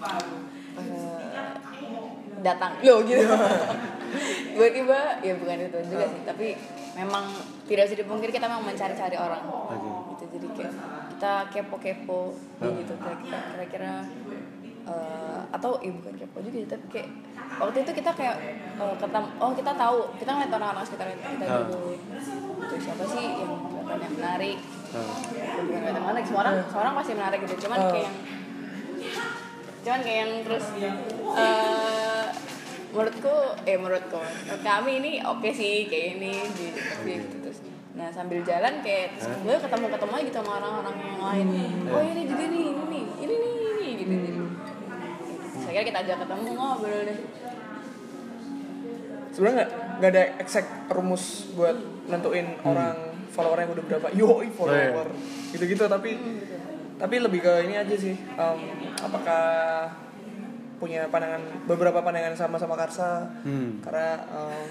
Eh, 0.00 1.50
datang. 2.40 2.72
Lo 2.80 3.04
gitu. 3.04 3.20
Tiba-tiba 4.54 4.98
ya 5.20 5.32
bukan 5.36 5.58
itu 5.60 5.78
juga 5.86 6.04
sih 6.04 6.22
tapi 6.24 6.46
memang 6.92 7.24
tidak 7.64 7.86
bisa 7.86 7.96
dipungkiri 7.96 8.30
kita 8.30 8.44
memang 8.44 8.66
mencari-cari 8.66 9.16
orang. 9.16 9.42
Gitu 10.10 10.24
jadi 10.30 10.46
kayak 10.52 10.72
kita 11.10 11.32
kepo-kepo 11.48 12.32
gitu 12.60 12.92
kira-kira 12.96 13.38
kira-kira 13.50 13.92
eh, 14.82 15.40
atau 15.48 15.76
eh 15.78 15.90
bukan 15.90 16.14
kepo 16.16 16.38
juga 16.40 16.58
tapi 16.70 16.86
kayak 16.90 17.08
waktu 17.56 17.78
itu 17.82 17.92
kita 17.94 18.10
kayak 18.10 18.36
eh, 18.74 18.94
ketem 18.96 19.24
oh 19.36 19.52
kita 19.52 19.72
tahu 19.74 19.96
kita 20.16 20.30
ngeliat 20.30 20.52
orang-orang 20.52 20.84
sekitar 20.84 21.06
kita 21.10 21.44
Ah. 21.46 21.66
dulu. 21.66 21.92
Itu 22.60 22.74
siapa 22.78 23.04
sih 23.06 23.26
yang 23.36 23.52
kelihatannya 23.60 24.08
menarik? 24.16 24.56
Ah. 24.90 25.14
bukan 25.60 25.78
kelihatan 25.78 26.02
menarik 26.02 26.24
semua 26.26 26.40
orang 26.42 26.54
semua 26.66 26.82
orang 26.82 26.94
pasti 26.98 27.12
menarik 27.14 27.38
gitu 27.44 27.54
cuman 27.64 27.78
Oh. 27.78 27.90
kayak 27.90 28.04
yang 28.04 28.16
cuman 29.80 30.00
kayak 30.04 30.18
yang 30.20 30.32
terus 30.44 30.66
eh 30.76 32.26
menurutku 32.90 33.36
eh 33.64 33.76
menurutku 33.78 34.18
menurut 34.18 34.62
kami 34.66 34.92
ini 34.98 35.12
oke 35.22 35.48
sih 35.54 35.86
kayak 35.86 36.18
ini 36.18 36.32
di, 36.52 36.66
di 37.06 37.12
gitu 37.22 37.36
terus. 37.46 37.58
Nah 37.94 38.08
sambil 38.10 38.42
jalan 38.42 38.82
kayak 38.82 39.18
terus 39.18 39.30
gue 39.40 39.56
ketemu 39.56 39.86
ketemu 39.94 40.12
aja 40.14 40.24
gitu 40.26 40.36
sama 40.42 40.52
orang-orang 40.58 40.96
yang 41.00 41.20
lain. 41.22 41.46
Oh 41.90 42.02
ini 42.02 42.22
juga 42.26 42.44
nih 42.50 42.64
ini 42.66 42.82
nih 42.90 43.04
ini 43.24 43.34
nih 43.34 43.52
ini 43.54 43.88
gitu. 43.94 44.14
Jadi 44.14 44.40
saya 45.60 45.72
kira 45.74 45.84
kita 45.86 45.98
ajak 46.02 46.16
ketemu 46.26 46.48
ngobrol 46.58 47.00
deh. 47.06 47.18
Sebenarnya 49.30 49.54
nggak 49.54 49.70
nggak 50.02 50.10
ada 50.10 50.24
exact 50.42 50.70
rumus 50.90 51.24
buat 51.54 51.78
nentuin 52.10 52.58
orang 52.66 52.96
followernya 53.30 53.70
udah 53.70 53.84
berapa. 53.86 54.06
Yoi 54.18 54.50
follower. 54.50 55.06
Gitu-gitu 55.54 55.86
tapi 55.86 56.18
tapi 57.00 57.16
lebih 57.16 57.40
ke 57.40 57.52
ini 57.64 57.74
aja 57.74 57.96
sih 57.96 58.12
em, 58.14 58.60
apakah 59.00 59.42
punya 60.76 61.08
pandangan 61.08 61.40
beberapa 61.64 62.00
pandangan 62.00 62.36
sama 62.36 62.56
sama 62.56 62.76
Karsa 62.76 63.24
Hmm. 63.42 63.80
karena 63.80 64.20
em, 64.28 64.64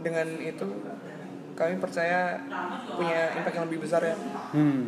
dengan 0.00 0.26
itu 0.38 0.66
kami 1.52 1.76
percaya 1.76 2.40
punya 2.94 3.36
impact 3.36 3.56
yang 3.58 3.66
lebih 3.68 3.82
besar 3.82 4.00
ya 4.00 4.16
hmm. 4.54 4.82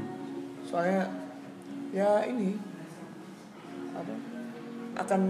soalnya 0.64 1.10
ya 1.92 2.24
ini 2.24 2.56
apa 3.92 4.14
akan 5.04 5.20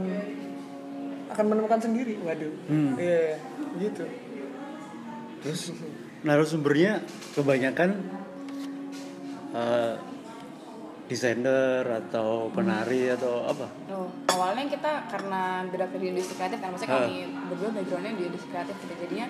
akan 1.32 1.44
menemukan 1.48 1.80
sendiri 1.82 2.20
waduh 2.22 2.52
Hmm. 2.70 2.94
iya 3.00 3.40
gitu 3.80 4.04
terus 5.42 5.74
narasumbernya 6.22 7.02
kebanyakan 7.34 7.90
eh, 9.50 9.94
desainer 11.06 11.82
atau 11.84 12.48
penari 12.50 13.10
atau 13.10 13.44
apa? 13.44 13.66
Oh, 13.90 14.08
awalnya 14.30 14.64
kita 14.66 15.06
karena 15.06 15.66
berada 15.66 15.92
di 15.92 16.06
industri 16.08 16.34
kreatif 16.34 16.58
kan 16.58 16.72
maksudnya 16.72 17.04
kami 17.04 17.16
berdua 17.48 17.70
backgroundnya 17.72 18.12
di 18.14 18.24
industri 18.26 18.48
kreatif 18.50 18.74
gitu. 18.78 18.94
Jadinya 18.96 19.26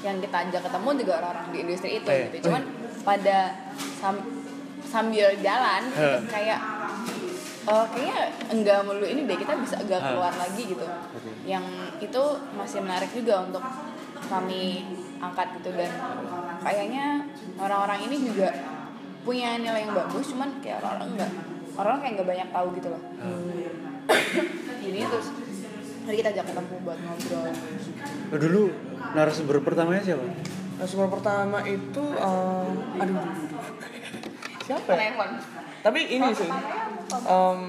yang 0.00 0.16
kita 0.20 0.36
ajak 0.46 0.62
ketemu 0.62 0.88
juga 1.00 1.12
orang-orang 1.18 1.46
di 1.50 1.58
industri 1.60 1.90
itu 1.98 2.08
Eh, 2.08 2.20
gitu. 2.30 2.36
Cuman 2.48 2.62
pada 3.02 3.38
sam- 3.98 4.26
sambil 4.84 5.26
jalan 5.40 5.82
gitu, 5.88 6.06
Ah. 6.06 6.20
kayak 6.28 6.60
eh, 7.64 7.86
kayaknya 7.88 8.18
enggak 8.52 8.78
melulu 8.84 9.06
ini 9.06 9.24
deh 9.24 9.38
kita 9.40 9.56
bisa 9.56 9.80
agak 9.80 10.00
keluar 10.02 10.32
lagi 10.36 10.62
gitu. 10.66 10.86
Yang 11.44 11.64
itu 11.98 12.22
masih 12.52 12.78
menarik 12.80 13.10
juga 13.10 13.42
untuk 13.42 13.64
kami 14.24 14.84
angkat 15.18 15.56
gitu. 15.58 15.72
Dan 15.72 15.90
kayaknya 16.60 17.24
orang-orang 17.56 18.04
ini 18.04 18.16
juga 18.22 18.52
punya 19.24 19.56
nilai 19.56 19.88
yang 19.88 19.96
bagus 19.96 20.30
cuman 20.30 20.60
kayak 20.60 20.84
orang-orang 20.84 21.08
enggak 21.16 21.30
orang 21.74 21.96
kayak 21.98 22.12
nggak 22.20 22.28
banyak 22.28 22.48
tahu 22.54 22.66
gitu 22.78 22.88
loh. 22.92 23.02
Jadi 24.84 24.98
terus 25.00 25.28
hari 26.04 26.16
kita 26.20 26.28
ajak 26.36 26.44
ketemu 26.52 26.74
buat 26.84 26.98
ngobrol. 27.00 27.48
Oh, 28.30 28.38
dulu 28.38 28.62
narasumber 29.16 29.56
pertamanya 29.64 30.02
siapa? 30.04 30.24
Nah, 30.74 30.86
sumber 30.90 31.08
pertama 31.08 31.62
itu 31.64 32.04
eh, 32.18 33.00
aduh, 33.00 33.14
aduh, 33.14 33.16
aduh. 33.22 33.58
siapa 34.66 34.90
ya? 34.98 35.14
Tapi 35.86 36.00
ini 36.18 36.28
sih 36.34 36.50
em, 37.14 37.60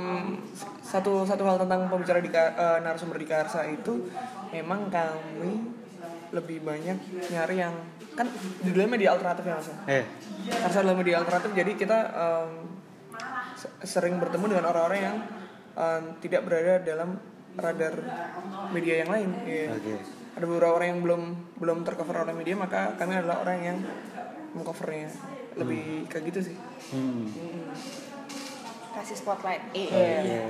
satu 0.82 1.22
satu 1.24 1.44
hal 1.46 1.62
tentang 1.62 1.86
pembicara 1.88 2.20
di 2.20 2.30
eh, 2.34 2.80
narasumber 2.82 3.18
di 3.22 3.28
Karsa 3.30 3.64
itu 3.70 4.10
memang 4.52 4.90
kami 4.90 5.85
lebih 6.36 6.60
banyak 6.62 6.98
nyari 7.32 7.56
yang 7.64 7.74
kan 8.14 8.28
judulnya 8.62 8.90
media 8.92 9.10
alternatif 9.16 9.44
ya 9.44 9.56
mas. 9.56 9.68
ya? 9.68 9.76
eh 9.88 10.06
Karsa 10.46 10.84
adalah 10.84 11.00
media 11.00 11.16
alternatif 11.18 11.56
jadi 11.56 11.72
kita 11.74 11.98
se- 13.56 13.74
sering 13.88 14.20
bertemu 14.20 14.52
dengan 14.52 14.66
orang-orang 14.70 15.00
yang 15.02 15.18
em, 15.76 16.04
tidak 16.20 16.44
berada 16.44 16.84
dalam 16.84 17.16
radar 17.56 17.96
media 18.76 19.00
yang 19.00 19.10
lain. 19.10 19.30
Iya 19.48 19.72
oke 19.72 19.94
ada 20.36 20.46
beberapa 20.52 20.74
orang 20.76 20.88
yang 20.92 21.00
belum 21.00 21.22
belum 21.64 21.78
tercover 21.88 22.28
oleh 22.28 22.36
media 22.36 22.60
maka 22.60 22.92
kami 23.00 23.16
adalah 23.16 23.40
orang 23.40 23.58
yang 23.64 23.78
mengcovernya 24.52 25.08
lebih 25.56 26.12
kayak 26.12 26.28
gitu 26.28 26.52
sih 26.52 26.56
hmm. 26.92 27.24
Kasih 28.96 29.16
spotlight. 29.20 29.62
Eh 29.76 29.88
Iya. 29.92 30.44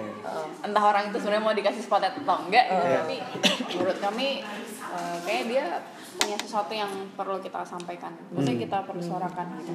entah 0.62 0.84
orang 0.86 1.10
itu 1.10 1.18
sebenarnya 1.22 1.44
mau 1.46 1.56
dikasih 1.58 1.84
spotlight 1.86 2.16
atau 2.22 2.46
enggak 2.46 2.66
gitu. 2.70 2.86
tapi 2.86 3.16
menurut 3.74 3.98
kami 4.02 4.28
eh, 4.86 5.18
kayak 5.26 5.44
dia 5.50 5.66
punya 6.16 6.38
sesuatu 6.40 6.72
yang 6.72 6.90
perlu 7.18 7.38
kita 7.42 7.66
sampaikan. 7.66 8.14
Maksudnya 8.32 8.58
kita 8.66 8.78
perlu 8.88 9.02
suarakan. 9.04 9.46
Gitu 9.62 9.74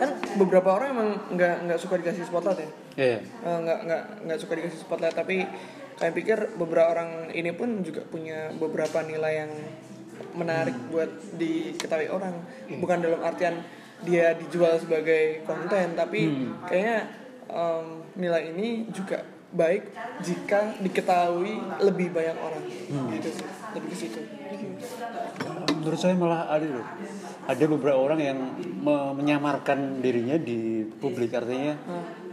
kan 0.00 0.10
beberapa 0.40 0.68
orang 0.76 0.88
emang 0.96 1.08
nggak 1.36 1.54
nggak 1.68 1.78
suka 1.80 2.00
dikasih 2.00 2.24
spotlight 2.26 2.58
ya? 2.58 2.68
Iya. 2.96 3.18
Eh, 3.22 3.58
nggak 3.64 3.78
nggak 3.86 4.02
nggak 4.26 4.38
suka 4.40 4.52
dikasih 4.56 4.80
spotlight 4.80 5.16
tapi 5.16 5.44
kami 6.00 6.10
pikir 6.16 6.56
beberapa 6.56 6.96
orang 6.96 7.28
ini 7.36 7.52
pun 7.52 7.84
juga 7.84 8.00
punya 8.08 8.48
beberapa 8.56 9.04
nilai 9.04 9.44
yang 9.44 9.52
menarik 10.36 10.76
buat 10.88 11.08
diketahui 11.36 12.08
orang. 12.08 12.36
Bukan 12.68 12.98
dalam 13.04 13.20
artian 13.20 13.60
dia 14.00 14.32
dijual 14.32 14.80
sebagai 14.80 15.44
konten 15.44 15.92
tapi 15.92 16.32
kayaknya 16.64 17.04
em, 17.50 17.86
nilai 18.14 18.50
ini 18.50 18.86
juga 18.88 19.20
baik 19.50 19.90
jika 20.22 20.78
diketahui 20.78 21.58
lebih 21.82 22.14
banyak 22.14 22.36
orang. 22.38 22.62
Gitu 23.10 23.28
sih. 23.34 23.46
Lebih 23.74 23.88
ke 23.88 23.96
situ. 23.96 24.20
Menurut 25.74 25.98
saya 25.98 26.14
malah 26.14 26.46
ada 26.46 26.66
loh. 26.66 26.86
Ada 27.48 27.64
beberapa 27.66 27.98
orang 27.98 28.20
yang 28.20 28.38
me- 28.78 29.12
menyamarkan 29.16 29.98
dirinya 29.98 30.36
di 30.36 30.86
publik. 30.86 31.34
Artinya 31.34 31.74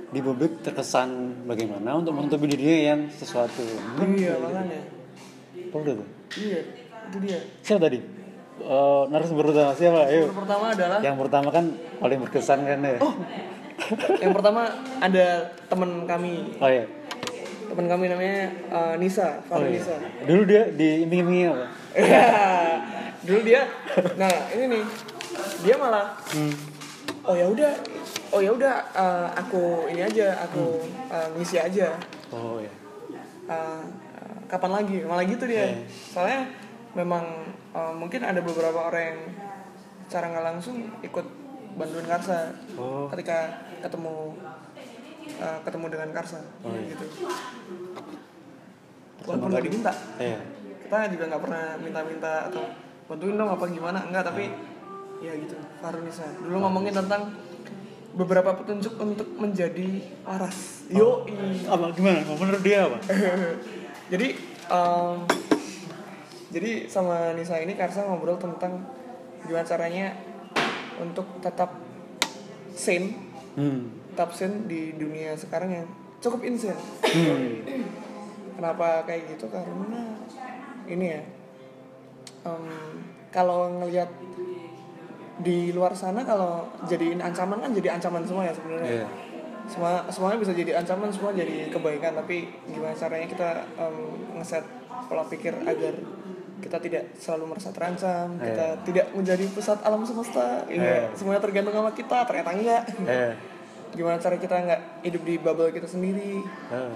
di 0.08 0.20
publik 0.22 0.62
terkesan 0.62 1.42
bagaimana 1.44 1.98
untuk 1.98 2.14
menutupi 2.14 2.48
dirinya 2.48 2.78
yang 2.94 3.00
sesuatu. 3.10 3.64
Iya 3.98 4.38
makanya. 4.38 4.80
Udah 5.74 5.94
tuh? 5.98 6.08
iya 6.38 6.60
itu 7.08 7.18
dia. 7.24 7.40
Siapa 7.64 7.88
tadi? 7.88 8.00
Eh, 8.58 9.04
narasumber 9.08 9.54
pertama 9.54 9.72
siapa? 9.74 10.10
Ayo. 10.10 10.28
yang 10.28 10.38
pertama 10.38 10.66
adalah 10.74 10.98
yang 11.00 11.16
pertama 11.16 11.50
kan 11.54 11.66
paling 12.02 12.20
berkesan 12.26 12.60
kan 12.66 12.80
ya 12.82 12.98
yang 14.20 14.34
pertama 14.34 14.68
ada 15.00 15.54
teman 15.70 16.04
kami. 16.10 16.58
Oh 16.58 16.70
iya. 16.70 16.86
Teman 17.68 17.86
kami 17.86 18.06
namanya 18.10 18.50
eh, 18.52 18.94
Nisa 18.98 19.44
oh 19.48 19.60
Farah 19.60 19.68
iya. 19.70 19.78
Nisa. 19.80 19.96
Dulu 20.26 20.42
dia 20.48 20.64
di 20.74 21.06
iming-imingi 21.06 21.44
apa? 21.52 21.66
Iya. 21.98 22.26
dulu 23.28 23.40
dia 23.44 23.62
nah 24.16 24.32
ini 24.54 24.66
nih. 24.78 24.84
Dia 25.66 25.76
malah 25.78 26.16
hmm. 26.34 26.54
oh 27.28 27.36
ya 27.36 27.46
udah 27.50 27.74
oh 28.34 28.40
ya 28.42 28.52
udah 28.54 28.76
eh, 28.96 29.28
aku 29.36 29.92
ini 29.94 30.02
aja 30.06 30.28
aku 30.42 30.82
Hmm. 30.82 31.14
eh, 31.14 31.28
ngisi 31.38 31.58
aja. 31.62 31.88
Oh 32.34 32.58
iya. 32.60 32.72
Eh, 33.48 33.82
kapan 34.48 34.72
lagi? 34.84 34.98
Malah 35.06 35.24
gitu 35.28 35.44
dia. 35.46 35.64
Iya. 35.70 35.86
soalnya 36.12 36.42
memang 36.96 37.26
eh, 37.76 37.94
mungkin 37.94 38.26
ada 38.26 38.42
beberapa 38.42 38.90
orang 38.90 39.04
yang 39.14 39.20
secara 40.08 40.32
nggak 40.32 40.46
langsung 40.56 40.88
ikut 41.04 41.26
bantuin 41.78 42.08
Karsa. 42.08 42.56
Oh. 42.80 43.06
Ketika 43.12 43.67
ketemu 43.82 44.38
eh, 45.28 45.60
ketemu 45.66 45.86
dengan 45.92 46.10
Karsa. 46.16 46.40
Oh, 46.64 46.74
iya. 46.74 46.94
gitu. 46.96 47.06
Walaupun 49.28 49.50
nggak 49.52 49.66
diminta. 49.66 49.94
Iya. 50.22 50.40
Kita 50.88 50.98
juga 51.12 51.24
nggak 51.34 51.42
pernah 51.44 51.64
minta-minta 51.82 52.34
atau 52.48 52.64
bantuin 53.08 53.36
dong 53.36 53.52
apa 53.52 53.66
gimana. 53.68 54.00
Enggak 54.08 54.32
tapi 54.32 54.46
ya 55.18 55.34
gitu 55.34 55.58
Farunisa 55.82 56.30
dulu 56.38 56.62
ngomongin 56.62 56.94
tentang 56.94 57.34
beberapa 58.18 58.54
petunjuk 58.58 58.98
untuk 58.98 59.30
menjadi 59.38 60.02
waras. 60.26 60.90
Yo 60.90 61.26
apa 61.70 61.86
gimana? 61.94 62.26
Menurut 62.26 62.62
dia 62.66 62.90
apa? 62.90 62.98
Jadi 64.14 64.28
em, 64.72 65.18
jadi 66.48 66.88
sama 66.88 67.36
Nisa 67.36 67.60
ini 67.60 67.76
Karsa 67.76 68.08
ngobrol 68.08 68.40
tentang 68.40 68.88
gimana 69.44 69.68
caranya 69.68 70.16
untuk 70.96 71.28
tetap 71.44 71.76
sane 72.72 73.27
hmm. 73.58 74.14
tetap 74.14 74.30
sane 74.32 74.70
di 74.70 74.94
dunia 74.96 75.34
sekarang 75.34 75.70
yang 75.74 75.88
cukup 76.22 76.46
insane 76.46 76.78
Hmm. 77.02 77.66
Kenapa 78.58 79.06
kayak 79.06 79.38
gitu? 79.38 79.46
Karena 79.54 80.18
ini 80.90 81.14
ya, 81.14 81.22
em, 82.42 82.66
kalau 83.30 83.70
ngelihat 83.70 84.10
di 85.38 85.70
luar 85.70 85.94
sana 85.94 86.26
kalau 86.26 86.66
jadiin 86.90 87.22
ancaman 87.22 87.62
kan 87.62 87.70
jadi 87.70 88.02
ancaman 88.02 88.26
semua 88.26 88.50
ya 88.50 88.54
sebenarnya. 88.58 89.06
Iya. 89.06 89.10
semua 89.68 90.00
semuanya 90.10 90.40
bisa 90.42 90.56
jadi 90.56 90.80
ancaman 90.80 91.12
semua 91.12 91.36
jadi 91.36 91.68
kebaikan 91.70 92.16
tapi 92.16 92.48
gimana 92.72 92.96
caranya 92.96 93.28
kita 93.30 93.50
em, 93.78 93.96
ngeset 94.40 94.64
pola 95.06 95.28
pikir 95.28 95.54
agar 95.62 95.94
kita 96.58 96.78
tidak 96.78 97.04
selalu 97.16 97.54
merasa 97.54 97.70
terancam 97.70 98.36
kita 98.36 98.66
Iya. 98.74 98.82
tidak 98.82 99.06
menjadi 99.14 99.46
pusat 99.50 99.78
alam 99.82 100.02
semesta 100.02 100.66
Iya. 100.66 100.74
ini 100.74 100.88
semuanya 101.14 101.42
tergantung 101.42 101.74
sama 101.74 101.92
kita 101.92 102.18
ternyata 102.24 102.50
enggak 102.52 102.84
eh, 103.06 103.34
gimana 103.94 104.18
cara 104.18 104.36
kita 104.36 104.56
nggak 104.58 104.82
hidup 105.02 105.22
di 105.24 105.36
bubble 105.38 105.70
kita 105.70 105.86
sendiri 105.86 106.42
eh. 106.70 106.94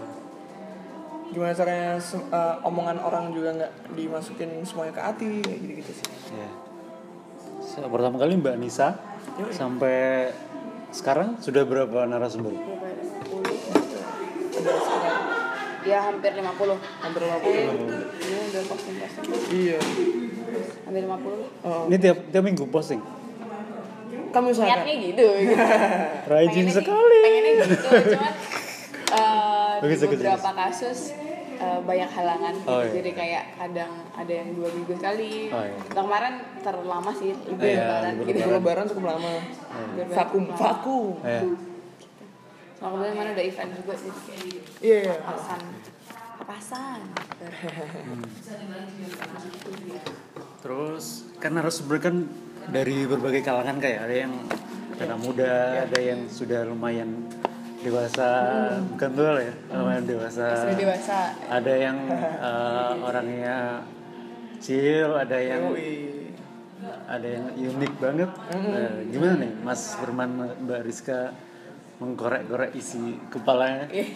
gimana 1.30 1.54
caranya 1.54 1.96
eh, 1.98 2.56
omongan 2.62 2.98
orang 3.00 3.32
juga 3.32 3.50
nggak 3.54 3.74
dimasukin 3.94 4.50
semuanya 4.62 4.92
ke 4.92 5.02
hati 5.02 5.32
kayak 5.40 5.60
gitu 5.60 5.74
gitu 5.80 5.92
sih 5.96 6.08
Ya. 6.32 6.48
So, 7.62 7.88
pertama 7.88 8.18
kali 8.18 8.36
Mbak 8.36 8.56
Nisa 8.58 9.00
sampai 9.50 10.28
sekarang 10.92 11.40
sudah 11.40 11.64
berapa 11.64 12.04
narasumber? 12.04 12.52
Berapa 12.52 12.84
ya? 12.84 13.00
50 15.82 15.88
ya 15.88 16.00
hampir 16.04 16.32
50 16.32 16.46
hampir 17.00 17.22
50 17.22 17.42
eh 17.44 17.66
ini 18.22 18.38
udah 18.48 18.64
posting 18.66 18.96
posting 18.96 19.26
iya. 19.52 19.78
Hampir 20.84 21.02
50 21.04 21.64
Oh, 21.64 21.84
Ini 21.86 21.98
tiap 21.98 22.18
tiap 22.28 22.44
minggu 22.44 22.66
posting. 22.68 23.02
kami 24.30 24.48
usahakan 24.50 24.72
niatnya 24.82 24.96
gitu, 25.04 25.26
gitu. 25.44 25.56
Rajin 26.32 26.48
Pengennya 26.48 26.72
sih- 26.72 26.78
sekali. 26.78 27.18
pengennya 27.20 27.52
gitu 27.52 27.76
cuman 28.16 28.34
eh, 29.12 29.74
Bagus, 29.78 29.98
di 29.98 30.06
bagus, 30.06 30.18
beberapa 30.18 30.50
kasus 30.58 31.00
eh, 31.58 31.80
banyak 31.82 32.10
halangan 32.10 32.54
gitu. 32.56 32.70
Oh, 32.70 32.80
iya. 32.80 32.92
jadi 32.94 33.12
kayak 33.12 33.44
kadang 33.56 33.92
ada 34.12 34.32
yang 34.34 34.50
dua 34.52 34.70
minggu 34.72 34.94
sekali. 34.94 35.50
Oh, 35.50 35.60
iya. 35.60 35.76
Nah, 35.90 36.02
kemarin 36.02 36.34
terlama 36.60 37.12
sih 37.12 37.32
libur 37.44 37.60
Iya, 37.62 37.76
lebaran 37.82 38.14
gitu. 38.22 38.50
lebaran. 38.50 38.86
Cukup 38.88 39.04
lama. 39.06 39.32
Vakum 40.08 40.44
vakum 40.50 41.06
Sama 42.82 42.98
kemudian 42.98 43.14
mana 43.14 43.30
ada 43.38 43.44
event 43.46 43.72
juga 43.78 43.94
sih. 43.94 44.10
Iya 44.82 44.98
iya. 45.06 45.16
Papasan 45.22 45.62
papasan. 46.52 47.00
Terus 50.66 51.06
kan 51.40 51.52
narasumber 51.56 51.98
kan 52.02 52.26
dari 52.68 53.06
berbagai 53.08 53.46
kalangan 53.46 53.78
kayak 53.78 54.10
ada 54.10 54.16
yang 54.28 54.34
anak 55.00 55.20
muda, 55.22 55.86
ada 55.88 56.00
yang 56.02 56.26
sudah 56.28 56.68
lumayan 56.68 57.30
dewasa, 57.82 58.30
bukan 58.94 59.10
tua 59.16 59.30
lah 59.38 59.44
ya, 59.48 59.56
lumayan 59.74 60.06
dewasa. 60.06 60.66
sudah 60.66 60.78
dewasa. 60.78 61.20
Ada 61.50 61.74
yang 61.78 61.98
eh, 62.20 62.92
orangnya 63.00 63.58
chill, 64.60 65.16
ada 65.18 65.38
yang 65.40 65.74
Yoi. 65.74 66.36
ada 67.10 67.28
yang 67.32 67.46
unik 67.54 67.94
banget. 67.98 68.30
Nah, 68.54 68.94
gimana 69.10 69.34
nih 69.40 69.52
Mas 69.62 69.82
Firman 69.98 70.32
Mbak 70.68 70.82
Rizka 70.86 71.34
mengkorek-korek 72.02 72.74
isi 72.74 72.98
kepalanya? 73.30 73.86
Iya. 73.88 74.06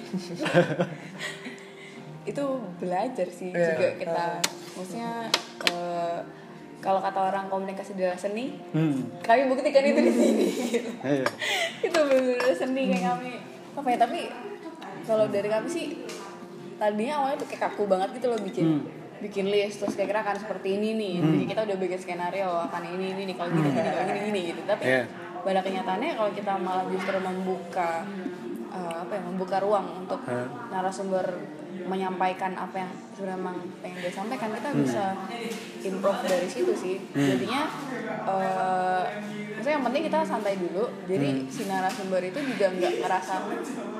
itu 2.26 2.44
belajar 2.76 3.28
sih 3.30 3.54
Iya. 3.54 3.70
juga 3.72 3.88
kita 3.96 4.26
maksudnya 4.74 5.30
eh, 5.70 6.20
kalau 6.82 6.98
kata 6.98 7.20
orang 7.24 7.46
komunikasi 7.48 7.94
adalah 7.94 8.18
seni 8.18 8.58
Hmm. 8.74 9.14
kami 9.22 9.46
buktikan 9.48 9.86
itu 9.86 10.02
di 10.02 10.12
sini 10.12 10.48
Iya. 11.16 11.26
itu 11.80 11.94
benar-benar 11.96 12.50
seni 12.52 12.82
kayak 12.90 13.04
kami 13.08 13.30
apa 13.76 13.88
ya 13.88 13.98
tapi 14.00 14.20
kalau 15.06 15.30
dari 15.30 15.46
kami 15.46 15.68
sih 15.70 15.86
tadinya 16.76 17.22
awalnya 17.22 17.38
tuh 17.40 17.48
kayak 17.48 17.62
kaku 17.64 17.86
banget 17.86 18.10
gitu 18.18 18.28
loh 18.28 18.42
bikin 18.42 18.66
Hmm. 18.66 18.84
bikin 19.16 19.46
list 19.48 19.80
terus 19.80 19.94
kira-kira 19.94 20.22
akan 20.22 20.38
seperti 20.38 20.76
ini 20.76 20.90
nih 20.94 21.14
jadi 21.22 21.46
kita 21.48 21.62
udah 21.64 21.78
bikin 21.78 22.00
skenario 22.00 22.50
akan 22.68 22.84
ini 22.90 23.06
ini 23.14 23.22
nih 23.24 23.36
kalau 23.38 23.50
gini 23.50 23.70
gini 23.70 23.86
kalau 23.86 24.06
gini 24.08 24.20
gini 24.26 24.42
gitu 24.50 24.62
tapi 24.66 24.82
Iya. 24.84 25.02
Pada 25.46 25.62
kenyataannya 25.62 26.18
kalau 26.18 26.32
kita 26.34 26.54
malah 26.58 26.86
justru 26.90 27.18
membuka 27.22 28.02
eh, 28.74 28.96
apa 28.98 29.12
ya 29.14 29.22
membuka 29.22 29.62
ruang 29.62 29.86
untuk 30.02 30.18
Hah? 30.26 30.50
narasumber 30.74 31.22
menyampaikan 31.86 32.58
apa 32.58 32.82
yang 32.82 32.92
sebenarnya 33.14 33.38
memang 33.38 33.58
pengen 33.78 33.98
dia 34.02 34.10
sampaikan 34.10 34.50
kita 34.50 34.70
bisa 34.74 35.04
improve 35.84 36.22
dari 36.26 36.48
situ 36.50 36.74
sih. 36.74 36.96
Jadinya 37.14 37.62
eh 38.26 39.04
maksudnya 39.54 39.76
yang 39.78 39.86
penting 39.86 40.04
kita 40.10 40.20
santai 40.26 40.56
dulu 40.58 40.90
jadi 41.06 41.46
si 41.48 41.70
narasumber 41.70 42.22
itu 42.26 42.40
juga 42.42 42.74
nggak 42.74 42.94
ngerasa 43.06 43.34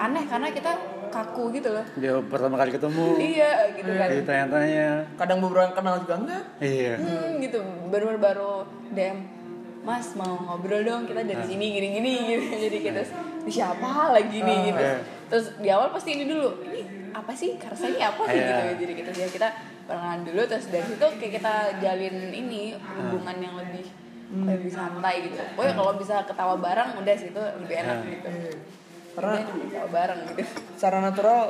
aneh 0.02 0.24
karena 0.26 0.48
kita 0.50 0.72
kaku 1.14 1.54
gitu 1.54 1.70
loh. 1.72 1.86
Dia 1.96 2.18
pertama 2.26 2.58
kali 2.58 2.74
ketemu, 2.74 3.06
iya 3.22 3.70
gitu 3.72 3.92
kan. 3.96 4.08
Ditanya-tanya. 4.12 4.88
kadang 5.16 5.40
beberapa 5.40 5.72
kenal 5.72 5.96
juga 6.04 6.16
enggak 6.20 6.44
Iya. 6.60 6.94
hmm, 7.00 7.30
gitu. 7.40 7.60
Baru 7.88 8.18
baru 8.18 8.52
DM 8.92 9.45
Mas 9.86 10.12
mau 10.14 10.34
ngobrol 10.36 10.82
dong 10.82 11.06
kita 11.06 11.22
dari 11.22 11.40
sini 11.42 11.66
gini 11.72 11.88
gini 11.94 12.12
gitu 12.28 12.46
jadi 12.66 12.78
kita 12.82 13.02
"Ini 13.40 13.52
siapa 13.54 13.86
lagi 14.10 14.40
nih? 14.40 14.58
Gitu. 14.68 14.82
Iya. 14.82 14.98
terus 15.26 15.46
di 15.56 15.70
awal 15.70 15.90
pasti 15.90 16.14
ini 16.14 16.26
dulu 16.26 16.66
ini 16.66 16.82
apa 17.12 17.32
sih? 17.32 17.54
Karsa 17.56 17.88
ini 17.88 18.02
apa? 18.02 18.26
Sih 18.26 18.34
Iya. 18.36 18.50
gitu 18.50 18.82
jadi 18.82 18.94
kita 18.96 19.10
ya 19.16 19.28
kita 19.30 19.48
perkenalan 19.86 20.22
dulu 20.24 20.42
terus 20.44 20.66
dari 20.68 20.84
situ 20.84 21.06
kayak 21.16 21.34
kita 21.36 21.54
jalin 21.80 22.16
ini 22.28 22.74
hubungan 22.74 23.38
yang 23.38 23.56
lebih 23.56 23.86
lebih 24.26 24.68
santai 24.68 25.22
gitu. 25.24 25.38
Oh 25.54 25.62
ya 25.62 25.72
kalau 25.72 25.94
bisa 25.96 26.26
ketawa 26.26 26.58
bareng 26.58 26.98
udah 26.98 27.14
sih 27.14 27.30
itu 27.30 27.42
lebih 27.62 27.76
enak 27.80 27.98
Iya. 28.02 28.12
gitu 28.12 28.30
Karena- 29.16 29.38
Udah, 29.38 29.44
ketawa 29.64 29.88
bareng 29.94 30.20
gitu. 30.28 30.42
secara 30.76 30.98
natural 31.00 31.42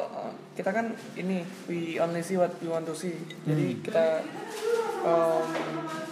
kita 0.53 0.69
kan 0.69 0.85
ini 1.15 1.39
we 1.65 1.95
only 1.97 2.19
see 2.19 2.35
what 2.35 2.51
we 2.59 2.67
want 2.67 2.83
to 2.83 2.91
see. 2.91 3.15
Jadi 3.41 3.79
kita 3.81 4.19
um, 5.01 5.43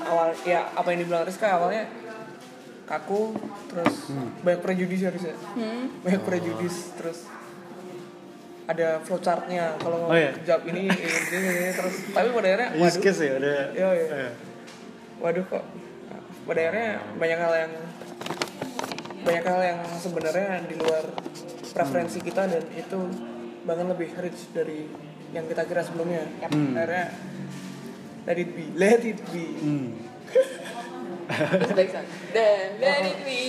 awal 0.03 0.31
ya 0.41 0.67
apa 0.69 0.87
yang 0.89 0.99
dibilang 1.01 1.23
Rizka 1.23 1.47
awalnya 1.53 1.83
kaku 2.83 3.31
terus 3.71 3.95
banyak 4.43 4.61
prejudis 4.61 5.01
harusnya 5.07 5.35
hmm. 5.55 6.03
banyak 6.03 6.21
prejudis 6.27 6.91
terus 6.99 7.19
ada 8.63 8.99
flowchartnya 9.03 9.75
kalau 9.75 10.07
Oh, 10.07 10.15
iya. 10.15 10.31
jawab 10.47 10.63
ini 10.71 10.87
ini, 10.87 11.03
ini, 11.03 11.47
ini, 11.51 11.71
terus 11.75 11.95
tapi 12.15 12.31
pada 12.31 12.47
akhirnya 12.47 12.69
waduh 12.79 13.01
case 13.03 13.21
ya 13.27 13.33
ada. 13.35 13.51
Iya, 13.75 13.87
iya. 13.91 14.05
Iya. 14.07 14.31
waduh 15.19 15.43
kok 15.47 15.63
pada 16.43 16.59
akhirnya 16.59 16.89
banyak 17.19 17.39
hal 17.39 17.53
yang 17.67 17.73
banyak 19.23 19.43
hal 19.47 19.61
yang 19.63 19.79
sebenarnya 19.99 20.47
di 20.67 20.75
luar 20.79 21.03
preferensi 21.71 22.19
kita 22.19 22.43
dan 22.47 22.63
itu 22.75 22.99
bahkan 23.63 23.87
lebih 23.87 24.11
rich 24.19 24.51
dari 24.51 24.87
yang 25.31 25.47
kita 25.47 25.63
kira 25.63 25.83
sebelumnya 25.83 26.27
akhirnya 26.43 27.15
let 28.27 28.37
it 28.39 28.49
be 28.51 28.63
let 28.75 29.01
it 29.03 29.19
be 29.31 29.45
Hmm. 29.59 29.87
Terus 31.27 31.91
dan 32.33 32.77
dari 32.79 33.11
me. 33.23 33.43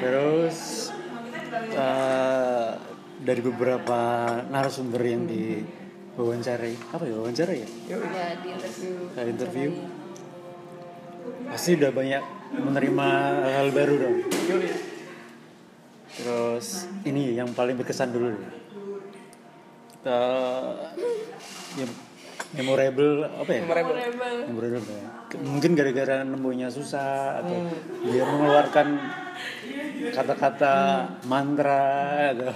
Terus 0.00 0.58
dari 3.20 3.40
beberapa 3.44 4.00
narasumber 4.48 5.02
yang 5.04 5.28
diwawancarai, 5.28 6.74
apa 6.96 7.04
ya 7.04 7.14
wawancara 7.20 7.52
ya? 7.52 7.68
Ya 7.88 7.96
di 8.40 8.48
interview 8.56 8.94
interview. 9.28 9.70
Pasti 11.50 11.76
udah 11.76 11.90
banyak 11.92 12.22
menerima 12.54 13.08
hal 13.44 13.68
baru 13.76 13.94
dong. 14.00 14.16
Terus 16.10 16.90
ini 17.06 17.36
yang 17.38 17.52
paling 17.54 17.78
berkesan 17.78 18.10
dulu 18.12 18.34
deh. 18.34 18.52
Eh, 20.00 20.72
yang 21.76 21.90
memorable 22.52 23.12
apa 23.24 23.46
ya? 23.48 23.60
Memorable. 23.62 23.94
Memorable. 23.94 24.36
Memorable 24.46 24.96
ya. 24.96 25.08
Mungkin 25.40 25.70
gara-gara 25.72 26.16
nemunya 26.22 26.68
susah 26.68 27.38
atau 27.38 27.56
dia 28.04 28.24
mengeluarkan 28.24 28.86
kata-kata 30.10 30.74
mantra 31.24 31.86
atau 32.32 32.50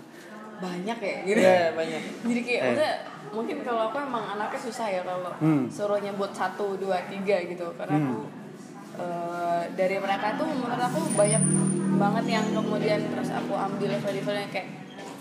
banyak 0.64 0.98
ya 0.98 1.16
gitu 1.26 1.40
Iya, 1.40 1.74
banyak. 1.74 2.02
jadi 2.28 2.40
kayak 2.40 2.54
Eh. 2.54 2.64
maksudnya 2.64 2.94
mungkin 3.34 3.56
kalau 3.60 3.90
aku 3.90 3.96
emang 3.98 4.24
anaknya 4.30 4.60
susah 4.60 4.86
ya 4.88 5.02
kalau 5.02 5.32
Hmm. 5.36 5.66
suruh 5.66 5.98
nyebut 5.98 6.30
satu 6.30 6.78
dua 6.78 7.02
tiga 7.04 7.42
gitu 7.42 7.66
karena 7.74 7.98
aku 7.98 8.30
eh, 8.94 9.62
dari 9.74 9.96
mereka 9.98 10.38
tuh 10.38 10.46
menurut 10.46 10.78
aku 10.78 11.00
banyak 11.12 11.42
banget 11.94 12.24
yang 12.28 12.46
kemudian 12.52 13.00
terus 13.04 13.30
aku 13.30 13.52
ambil 13.52 13.88
level-levelnya 13.88 14.46
kayak 14.48 14.68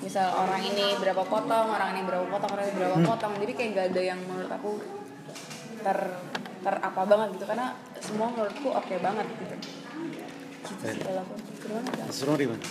misal 0.03 0.27
orang 0.35 0.61
ini 0.61 0.99
berapa 0.99 1.23
potong 1.23 1.67
orang 1.71 1.95
ini 1.95 2.01
berapa 2.03 2.25
potong 2.27 2.51
orang 2.53 2.65
ini 2.67 2.75
berapa 2.75 2.97
potong 3.07 3.33
jadi 3.39 3.53
kayak 3.55 3.69
gak 3.73 3.85
ada 3.95 4.01
yang 4.03 4.19
menurut 4.27 4.51
aku 4.51 4.71
ter 5.83 5.99
ter 6.63 6.75
apa 6.79 7.01
banget 7.07 7.27
gitu 7.39 7.45
karena 7.47 7.67
semua 8.03 8.27
menurutku 8.31 8.69
oke 8.71 8.93
banget 8.99 9.25
gitu 9.31 9.55
gitu 10.63 10.83
sih 10.91 10.99
kalau 11.03 11.21
aku? 11.23 11.33
Seru 12.11 12.35
mana? 12.35 12.63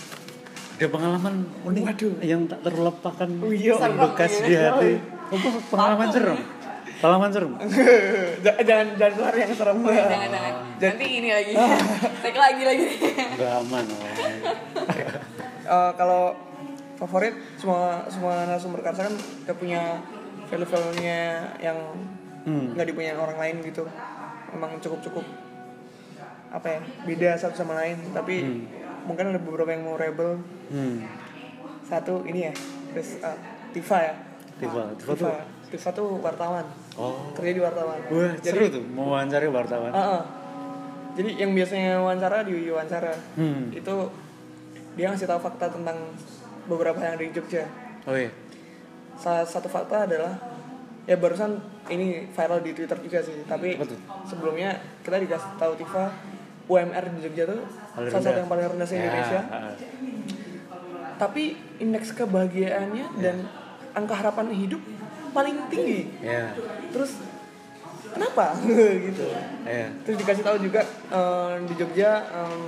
Ada 0.73 0.87
pengalaman 0.89 1.35
unik 1.63 1.83
Waduh. 1.85 2.13
yang 2.25 2.41
tak 2.49 2.59
terlupakan 2.65 3.29
iya. 3.53 3.77
bekas 3.77 4.33
di 4.41 4.53
hati. 4.57 4.91
Oh, 5.29 5.39
pengalaman 5.69 6.07
serem. 6.09 6.39
Pengalaman 6.97 7.29
serem. 7.29 7.53
Jangan 8.45 8.87
jangan 8.97 9.13
keluar 9.15 9.35
yang 9.37 9.51
serem 9.55 9.77
jangan 9.87 10.27
jangan 10.27 10.53
nanti 10.83 11.05
ini 11.07 11.29
lagi 11.31 11.53
take 12.27 12.35
lagi 12.35 12.63
lagi 12.67 12.85
Enggak 13.39 13.51
aman. 13.63 13.85
oh. 13.87 14.03
Eh, 15.63 15.91
kalau 15.95 16.35
favorit 17.03 17.35
semua 17.55 18.07
semua 18.07 18.47
narasumber 18.47 18.79
karsa 18.79 19.05
kan 19.05 19.15
gak 19.43 19.57
punya 19.57 19.99
value-value-nya 20.47 21.19
yang 21.59 21.77
Hmm. 22.43 22.75
nggak 22.75 22.87
dipunyai 22.87 23.15
orang 23.15 23.39
lain 23.39 23.55
gitu 23.63 23.87
emang 24.49 24.75
cukup 24.77 24.99
cukup 25.01 25.23
apa 26.49 26.67
ya 26.69 26.79
beda 27.03 27.29
satu 27.33 27.55
sama 27.57 27.73
lain 27.73 27.95
tapi 28.11 28.67
mungkin 29.01 29.31
ada 29.31 29.39
beberapa 29.39 29.71
yang 29.71 29.83
mau 29.83 29.95
rebel 29.95 30.43
Hmm. 30.67 31.07
satu 31.81 32.23
ini 32.23 32.47
ya 32.47 32.53
terus 32.91 33.15
uh, 33.19 33.31
Tifa 33.71 33.97
ya 33.97 34.13
Tifa, 34.59 34.91
Tifa 34.93 35.11
tuh. 35.15 35.23
Tifa 35.23 35.31
Tifa 35.69 35.89
tuh 35.91 36.19
wartawan 36.19 36.67
Oh. 36.93 37.31
kerja 37.33 37.51
di 37.51 37.61
wartawan 37.63 37.97
Wah, 38.05 38.35
jadi 38.37 38.53
seru 38.53 38.65
tuh 38.69 38.83
mau 38.85 39.09
wawancara 39.09 39.47
wartawan. 39.47 39.89
Ah, 39.89 40.19
ah. 40.19 40.23
jadi 41.15 41.39
yang 41.39 41.55
biasanya 41.55 41.97
wawancara 41.97 42.43
di 42.43 42.67
wawancara 42.67 43.15
Hmm. 43.33 43.71
itu 43.71 43.95
dia 44.93 45.09
ngasih 45.09 45.25
tahu 45.25 45.39
fakta 45.41 45.71
tentang 45.71 45.95
beberapa 46.65 46.99
yang 46.99 47.17
di 47.17 47.27
Jogja 47.31 47.65
Oh 48.03 48.13
iya. 48.13 48.31
salah 49.15 49.43
satu 49.43 49.67
fakta 49.67 50.03
adalah 50.03 50.35
ya 51.03 51.15
barusan 51.15 51.59
ini 51.87 52.27
viral 52.29 52.59
di 52.59 52.71
Twitter 52.71 52.95
juga 52.97 53.19
sih 53.19 53.43
tapi 53.43 53.75
tuh? 53.77 53.95
sebelumnya 54.23 54.73
kita 55.01 55.19
dikasih 55.19 55.51
tahu 55.55 55.73
Tifa 55.75 56.11
UMR 56.65 57.05
di 57.11 57.19
Jogja 57.21 57.43
tuh 57.45 57.59
Paling 57.93 58.09
salah 58.09 58.23
satu 58.23 58.37
yang 58.39 58.49
paling 58.49 58.65
rendah 58.65 58.87
Indonesia 58.89 59.41
Ya, 59.41 59.51
ah. 59.51 59.73
tapi 61.15 61.43
indeks 61.77 62.11
kebahagiaannya 62.13 63.05
dan 63.19 63.45
angka 63.93 64.15
harapan 64.15 64.51
hidup 64.51 64.81
paling 65.31 65.55
tinggi 65.67 66.07
Ya. 66.19 66.55
terus 66.89 67.19
kenapa 68.09 68.55
gitu 69.07 69.23
Ya. 69.63 69.87
terus 70.03 70.17
dikasih 70.17 70.43
tahu 70.43 70.57
juga 70.59 70.81
eh, 71.09 71.53
di 71.63 71.73
Jogja 71.75 72.11
em, 72.25 72.61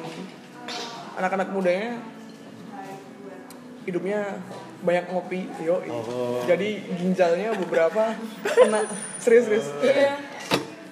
anak-anak 1.15 1.49
mudanya 1.49 1.95
hidupnya 3.85 4.41
banyak 4.81 5.05
ngopi 5.07 5.45
yo 5.59 5.77
Oh. 5.85 6.41
jadi 6.43 6.69
ginjalnya 6.91 7.53
beberapa 7.55 8.17
kena 8.43 8.81
serius 9.17 9.45
serius 9.45 9.67
Iya. 9.79 10.17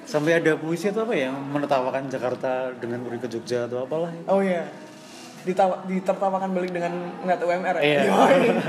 Sampai 0.03 0.36
ada 0.36 0.53
puisi 0.53 0.86
atau 0.86 1.03
apa 1.03 1.13
ya 1.13 1.27
yang 1.27 1.38
menertawakan 1.49 2.06
Jakarta 2.06 2.69
dengan 2.75 3.01
pergi 3.01 3.19
ke 3.19 3.29
Jogja 3.29 3.65
atau 3.65 3.82
apalah. 3.82 4.13
oh 4.25 4.39
iya 4.39 4.69
Ditawa, 5.41 5.84
ditertawakan 5.84 6.53
balik 6.53 6.71
dengan 6.71 6.93
ngeliat 7.19 7.41
UMR 7.41 7.75
ya 7.75 7.84
Iya. 7.84 8.01
Yoi. 8.08 8.39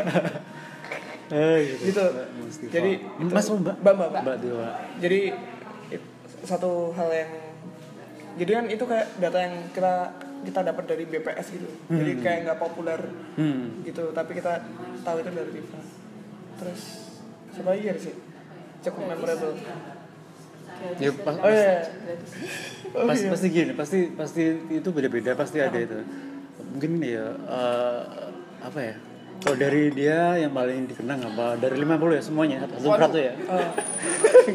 Eh, 1.27 1.59
gitu 1.81 2.05
Tifa. 2.61 2.69
jadi 2.71 2.93
Ini 3.01 3.31
Mas 3.31 3.49
Mbak. 3.49 3.77
mbak 3.79 3.93
mbak 3.95 4.09
mbak. 4.15 4.37
Tifa. 4.39 4.69
jadi 4.99 5.21
it- 5.91 6.11
satu 6.43 6.93
hal 6.93 7.09
yang 7.11 7.31
jadi 8.35 8.51
kan 8.53 8.65
itu 8.67 8.85
kayak 8.85 9.09
data 9.17 9.39
yang 9.41 9.55
kita 9.71 9.95
kita 10.45 10.61
dapat 10.63 10.85
dari 10.85 11.05
BPS 11.09 11.47
gitu. 11.57 11.69
Jadi 11.91 12.13
kayak 12.21 12.39
nggak 12.47 12.59
populer 12.61 13.01
Hmm. 13.35 13.83
gitu. 13.83 14.13
Tapi 14.13 14.31
kita 14.39 14.63
tahu 15.03 15.17
itu 15.25 15.31
dari 15.33 15.51
Tifa 15.51 15.81
terus 16.55 16.83
siapa 17.51 17.69
lagi 17.75 17.85
ya 17.91 17.95
sih? 17.99 18.15
Cukup 18.85 19.03
memorable. 19.11 19.57
Ya, 21.01 21.11
pas, 21.17 21.39
oh 21.41 21.49
iya. 21.49 21.87
oh, 22.93 23.09
pasti 23.09 23.25
iya. 23.25 23.33
pasti 23.33 23.47
gini, 23.49 23.73
pasti 23.73 23.99
pasti 24.13 24.43
itu 24.69 24.89
beda-beda, 24.93 25.33
pasti 25.33 25.57
ada 25.63 25.79
itu. 25.81 25.97
Mungkin 26.77 27.01
ya 27.01 27.33
eh, 27.33 28.03
apa 28.61 28.81
ya? 28.83 28.95
Kalau 29.45 29.57
dari 29.61 29.93
dia 29.93 30.41
yang 30.41 30.51
paling 30.51 30.89
dikenang 30.89 31.21
apa? 31.23 31.61
Dari 31.61 31.77
50 31.77 31.85
ya 32.11 32.23
semuanya, 32.25 32.57
satu 32.65 32.81
persatu 32.81 33.19
ya. 33.21 33.33
Ah. 33.45 33.71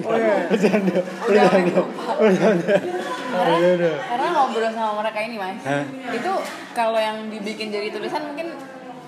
oh 0.02 0.16
iya 0.18 0.34
Bercanda, 0.50 0.98
bercanda, 1.24 1.82
bercanda. 2.18 2.74
Bercanda. 3.30 3.92
Karena 4.02 4.28
ngobrol 4.34 4.72
sama 4.74 4.92
mereka 5.06 5.20
ini 5.22 5.36
mas, 5.38 5.62
Hah? 5.62 5.86
itu 6.10 6.32
kalau 6.74 6.98
yang 6.98 7.30
dibikin 7.30 7.70
jadi 7.70 7.94
tulisan 7.94 8.34
mungkin 8.34 8.58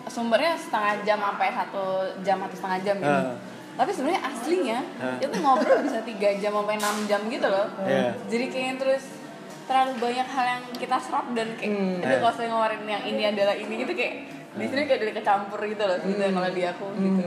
sumbernya 0.05 0.53
setengah 0.53 1.01
jam 1.01 1.17
sampai 1.17 1.49
satu 1.49 1.85
jam 2.21 2.37
atau 2.39 2.55
setengah 2.55 2.79
jam 2.83 2.95
gitu. 2.99 3.09
Ah. 3.25 3.35
Tapi 3.73 3.89
sebenarnya 3.89 4.21
aslinya 4.21 4.79
Ah. 5.01 5.17
itu 5.17 5.35
ngobrol 5.35 5.81
bisa 5.81 5.99
tiga 6.05 6.29
jam 6.37 6.53
sampai 6.53 6.77
6 6.77 7.09
jam 7.09 7.21
gitu 7.25 7.47
loh. 7.49 7.67
Iya. 7.81 8.13
Jadi 8.29 8.45
kayaknya 8.53 8.75
terus 8.77 9.03
terlalu 9.65 9.93
banyak 9.97 10.27
hal 10.27 10.45
yang 10.47 10.61
kita 10.75 10.97
serap 10.99 11.25
dan 11.33 11.47
kayak 11.57 11.73
Hmm. 11.73 11.97
itu 11.97 12.15
kalau 12.19 12.33
saya 12.35 12.47
ngeluarin 12.49 12.85
yang 12.85 13.03
ini 13.03 13.23
adalah 13.25 13.55
ini 13.55 13.73
gitu 13.79 13.93
kayak 13.95 14.15
di 14.51 14.65
sini 14.67 14.83
kayak 14.83 14.99
dari 14.99 15.13
kecampur 15.15 15.59
gitu 15.63 15.83
loh 15.87 15.97
gitu 16.03 16.19
kalau 16.19 16.49
di 16.51 16.63
aku 16.67 16.85
gitu. 16.99 17.23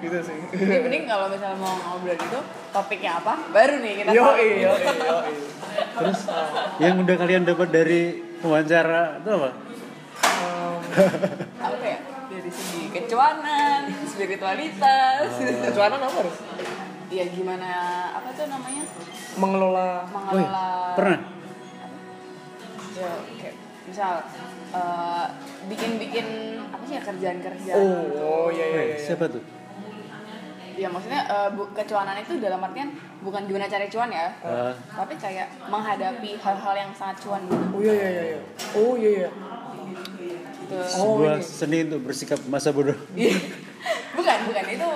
gitu 0.00 0.18
sih. 0.24 0.38
Jadi 0.56 0.76
mending 0.82 1.04
kalau 1.06 1.28
misalnya 1.30 1.56
mau 1.60 1.76
ngobrol 1.76 2.16
gitu 2.16 2.38
topiknya 2.74 3.22
apa? 3.22 3.38
Baru 3.54 3.78
nih 3.78 3.92
kita 4.02 4.10
yo 4.10 4.26
yo 4.34 4.50
yo 4.66 4.72
Terus 5.70 6.20
yang 6.82 6.98
udah 6.98 7.16
kalian 7.20 7.42
dapat 7.46 7.68
dari 7.70 8.18
wawancara 8.42 9.22
itu 9.22 9.30
apa? 9.30 9.50
apa 11.62 11.86
ya? 11.86 11.98
Dari 12.30 12.50
segi 12.50 12.82
kecuanan 12.90 13.82
spiritualitas. 14.10 15.28
Kecuanan 15.38 16.00
apa 16.02 16.16
harus? 16.18 16.36
Ya 17.14 17.24
gimana 17.30 17.70
apa 18.18 18.28
tuh 18.34 18.50
namanya? 18.50 18.84
Mengelola. 19.38 19.90
Mengelola. 20.10 20.66
Pernah? 20.98 21.20
ya 23.00 23.08
misal 23.90 24.22
eh, 24.70 25.26
bikin-bikin 25.66 26.26
apa 26.64 26.82
sih 26.84 26.94
ya 26.94 27.02
kerjaan-kerjaan 27.02 27.76
oh 27.76 27.98
gitu. 28.06 28.22
oh 28.22 28.48
iya 28.48 28.66
iya 28.68 28.82
iya 28.86 28.96
siapa 28.96 29.26
tuh? 29.26 29.42
ya 30.72 30.88
maksudnya 30.88 31.22
eh, 31.22 31.48
bu- 31.50 31.68
kecuanan 31.70 32.16
itu 32.16 32.38
dalam 32.38 32.62
artian 32.62 32.88
bukan 33.20 33.44
gimana 33.44 33.66
cari 33.66 33.86
cuan 33.86 34.08
ya 34.08 34.32
Ah. 34.40 34.72
tapi 34.94 35.14
kayak 35.14 35.50
menghadapi 35.66 36.38
hal-hal 36.38 36.74
yang 36.74 36.90
sangat 36.90 37.20
cuan 37.20 37.42
gitu 37.44 37.64
oh 37.68 37.80
iya 37.80 37.92
iya 37.92 38.08
iya 38.08 38.22
iya 38.24 38.40
oh 38.72 38.94
iya 38.94 39.10
iya 39.18 39.30
Gitu. 40.60 40.76
Oh, 40.96 41.18
Sebuah 41.18 41.34
ini. 41.34 41.42
seni 41.42 41.78
untuk 41.82 42.00
bersikap 42.06 42.38
masa 42.46 42.70
bodoh. 42.70 42.94
bukan 44.16 44.38
bukan 44.46 44.64
itu 44.70 44.88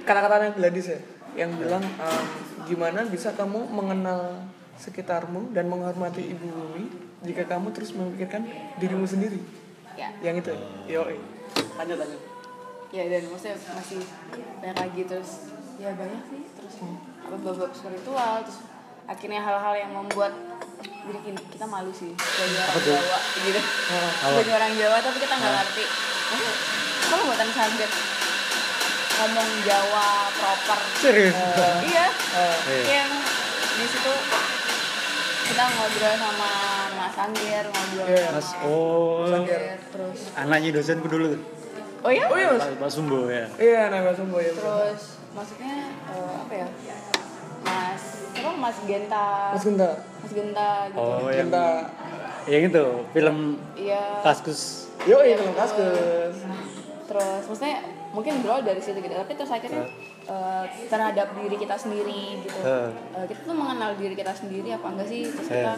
kata-katanya 0.00 0.48
Gladys 0.54 0.88
ya 0.88 0.98
yang 1.36 1.52
bilang 1.54 1.84
um, 1.98 2.24
gimana 2.64 3.04
bisa 3.04 3.28
kamu 3.32 3.68
mengenal 3.68 4.40
sekitarmu 4.74 5.52
dan 5.52 5.66
menghormati 5.66 6.24
ibu 6.26 6.46
bumi 6.48 6.88
jika 7.24 7.42
kamu 7.46 7.72
terus 7.72 7.90
memikirkan 7.90 8.44
dirimu 8.76 9.04
sendiri 9.04 9.40
ya. 9.94 10.12
yang 10.20 10.36
itu 10.36 10.52
yo 10.84 11.08
lanjut 11.74 11.96
lanjut 11.96 12.20
ya 12.90 13.02
dan 13.08 13.22
maksudnya 13.26 13.56
masih 13.72 14.00
banyak 14.60 14.76
lagi 14.78 15.02
terus 15.04 15.30
ya 15.76 15.90
banyak 15.92 16.22
sih 16.26 16.42
terus 16.52 16.74
apa 17.20 17.36
bab 17.36 17.72
spiritual 17.72 18.34
terus 18.40 18.58
akhirnya 19.04 19.40
hal-hal 19.40 19.74
yang 19.74 19.90
membuat 19.92 20.32
jadi 21.04 21.20
kita- 21.22 21.48
kita 21.50 21.66
malu 21.66 21.90
sih 21.90 22.12
sebagai 22.12 22.56
orang 22.58 22.76
tuh? 22.78 22.92
Jawa 22.94 23.18
gitu. 23.38 23.60
Sebagai 24.16 24.54
orang 24.54 24.72
Jawa 24.74 24.96
tapi 24.98 25.18
kita 25.18 25.34
nggak 25.34 25.52
ngerti. 25.54 25.84
Maksudnya, 26.24 26.54
kalau 27.04 27.22
buatan 27.22 27.48
kaget 27.50 27.92
ngomong 29.14 29.48
Jawa 29.62 30.06
proper 30.32 30.80
Serius? 30.96 31.36
iya 31.84 32.06
Eh, 32.34 32.56
Iya. 32.66 32.84
yang 32.98 33.10
di 33.74 33.84
situ 33.86 34.12
kita 35.44 35.64
ngobrol 35.68 36.14
sama 36.16 36.50
Mas 36.94 37.16
Anggir 37.16 37.64
ngobrol 37.64 38.06
Iya. 38.06 38.24
sama 38.24 38.34
Mas, 38.34 38.48
oh, 38.62 39.28
Anggir, 39.28 39.60
terus 39.88 40.18
anaknya 40.34 40.70
dosenku 40.72 41.06
dulu. 41.06 41.28
Oh 42.04 42.12
ya 42.12 42.28
oh 42.28 42.36
iya 42.36 42.48
mas. 42.52 42.60
Pak, 42.60 42.76
Pak 42.78 42.90
Sumbo 42.90 43.18
ya. 43.26 43.48
iya 43.56 43.88
nama 43.88 44.12
Sumbo 44.12 44.36
ya 44.36 44.52
terus 44.52 45.16
maksudnya 45.32 45.74
eh, 46.06 46.32
apa 46.36 46.52
ya? 46.54 46.68
Mas 47.64 48.02
apa 48.34 48.50
mas 48.52 48.76
Genta. 48.84 49.26
Mas 49.52 49.64
Genta. 49.64 49.90
Mas 50.20 50.32
Genta 50.32 50.68
gitu. 50.88 51.00
Oh, 51.00 51.28
yang 51.28 51.48
Genta. 51.48 51.68
yang 52.44 52.62
itu 52.68 52.84
film 53.10 53.36
iya. 53.74 54.20
Kaskus. 54.20 54.92
yo 55.04 55.20
iya 55.20 55.36
film 55.36 55.52
kaskus. 55.54 56.36
Terus 57.04 57.42
maksudnya 57.44 57.76
mungkin 58.12 58.40
berawal 58.40 58.62
dari 58.62 58.80
situ 58.80 58.96
gitu 58.96 59.12
tapi 59.12 59.32
terus 59.32 59.48
akhirnya 59.50 59.84
eh, 60.24 60.64
terhadap 60.88 61.26
diri 61.36 61.56
kita 61.56 61.76
sendiri 61.76 62.40
gitu. 62.40 62.58
Eh. 62.64 62.88
Eh, 63.16 63.26
kita 63.28 63.40
tuh 63.44 63.56
mengenal 63.56 63.90
diri 63.96 64.14
kita 64.16 64.32
sendiri 64.32 64.68
apa 64.72 64.86
enggak 64.88 65.08
sih? 65.08 65.22
Terus 65.28 65.48
Eh. 65.50 65.56
kita 65.60 65.74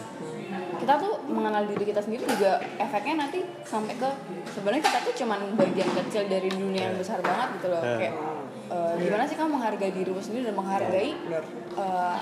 kita 0.77 0.93
tuh 1.01 1.13
mengenal 1.27 1.63
diri 1.67 1.83
kita 1.83 1.99
sendiri 1.99 2.23
juga 2.29 2.61
efeknya 2.77 3.27
nanti 3.27 3.43
sampai 3.65 3.97
ke 3.97 4.09
sebenarnya 4.53 4.83
kita 4.85 4.99
tuh 5.03 5.13
cuman 5.25 5.39
bagian 5.57 5.89
kecil 5.89 6.23
dari 6.29 6.49
dunia 6.53 6.93
yang 6.93 6.97
besar 6.97 7.19
banget 7.19 7.47
gitu 7.59 7.67
loh. 7.73 7.81
Eh. 7.83 7.97
kayak 7.99 8.13
eh, 8.67 8.93
gimana 9.03 9.23
sih 9.27 9.35
kamu 9.35 9.49
menghargai 9.59 9.91
dirimu 9.91 10.21
sendiri 10.21 10.43
dan 10.47 10.55
menghargai 10.55 11.11
eh, 11.77 12.17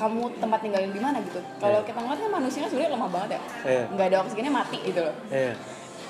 kamu 0.00 0.22
tempat 0.40 0.58
tinggalin 0.64 0.92
di 0.96 1.00
mana 1.02 1.20
gitu? 1.20 1.40
Kalau 1.60 1.84
kita 1.84 1.98
ngeliat 2.00 2.18
kan 2.24 2.30
manusia 2.32 2.64
kan 2.64 2.70
sebenarnya 2.72 2.92
lemah 2.96 3.10
banget 3.12 3.30
ya. 3.36 3.40
Iya. 3.68 3.82
nggak 3.94 4.06
ada 4.10 4.16
oksigennya 4.24 4.52
mati 4.54 4.78
gitu 4.80 5.00
loh. 5.04 5.14
Iya. 5.28 5.52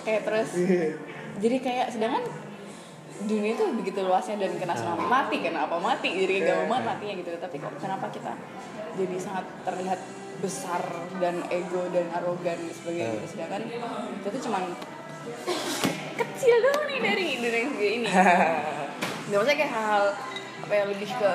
kayak 0.00 0.22
terus 0.24 0.48
jadi 1.42 1.56
kayak 1.60 1.86
sedangkan 1.92 2.24
dunia 3.22 3.52
itu 3.52 3.64
begitu 3.74 4.00
luasnya 4.00 4.36
dan 4.38 4.52
kena 4.54 4.72
tsunami. 4.72 5.04
Mati 5.04 5.36
kenapa 5.38 5.76
mati? 5.76 6.08
Jadi 6.14 6.34
gak 6.40 6.56
mau 6.62 6.66
banget 6.70 6.84
matinya 6.86 7.14
gitu. 7.16 7.30
Tapi 7.36 7.56
kok 7.56 7.72
kenapa 7.76 8.06
kita 8.08 8.32
jadi 8.92 9.16
sangat 9.16 9.44
terlihat 9.62 10.00
besar 10.38 10.80
dan 11.16 11.44
ego 11.48 11.84
dan 11.88 12.08
arogan 12.10 12.56
dan 12.56 12.72
sebagainya 12.72 13.12
gitu. 13.14 13.26
sedangkan 13.30 13.62
kita 14.16 14.28
tuh 14.30 14.42
cuman 14.42 14.62
kecil 16.16 16.56
doang 16.58 16.84
nih 16.86 16.98
dari 16.98 17.26
dunia 17.36 17.60
yang 17.60 17.72
ini. 17.76 18.08
Nggak 19.28 19.36
maksudnya 19.36 19.58
kayak 19.58 19.72
hal 19.72 20.02
apa 20.60 20.72
ya 20.72 20.84
lebih 20.86 21.10
ke 21.10 21.32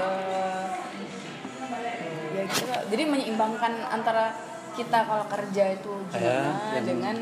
ya 2.35 2.43
gitu. 2.43 2.65
Jadi 2.91 3.03
menyeimbangkan 3.05 3.73
antara 3.87 4.33
kita 4.73 4.99
kalau 5.01 5.25
kerja 5.25 5.63
itu 5.71 5.93
gimana 6.11 6.51
yang- 6.73 6.83
dengan 6.83 7.17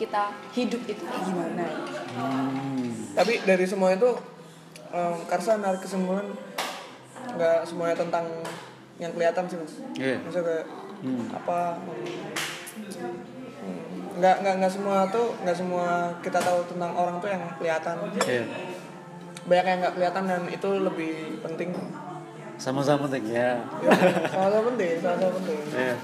kita 0.00 0.22
hidup 0.50 0.80
itu 0.86 1.02
kayak 1.04 1.22
gimana 1.22 1.64
Hmm. 2.10 2.90
tapi 3.12 3.38
dari 3.40 3.62
semua 3.62 3.92
itu 3.92 4.10
um, 4.90 5.16
Karsa 5.24 5.54
narik 5.56 5.78
kesimpulan 5.78 6.26
nggak 7.30 7.62
semuanya 7.62 7.94
tentang 7.94 8.26
yang 8.96 9.12
kelihatan 9.12 9.46
sih 9.46 9.56
mas 9.56 9.74
Iya. 9.94 10.16
maksudnya 10.18 10.46
kayak 10.48 10.66
Hmm. 11.00 11.24
apa 11.30 11.58
hmm, 11.78 13.16
nggak 14.16 14.36
nggak 14.38 14.54
nggak 14.58 14.68
semua 14.70 15.06
tuh 15.06 15.32
nggak 15.38 15.54
semua 15.54 15.86
kita 16.18 16.36
tahu 16.36 16.60
tentang 16.66 16.92
orang 16.92 17.16
tuh 17.16 17.28
yang 17.28 17.42
kelihatan 17.54 17.96
Iya. 18.20 18.44
banyak 19.42 19.64
yang 19.66 19.78
nggak 19.80 19.94
kelihatan 19.94 20.24
dan 20.26 20.42
itu 20.46 20.68
lebih 20.78 21.12
penting 21.40 21.70
Sama-sama 22.56 23.08
penting 23.08 23.32
ya. 23.32 23.56
ya, 23.80 23.92
salah 24.28 24.60
penting 24.62 25.00
salah 25.00 25.30
penting 25.32 25.58
Iya. 25.70 25.94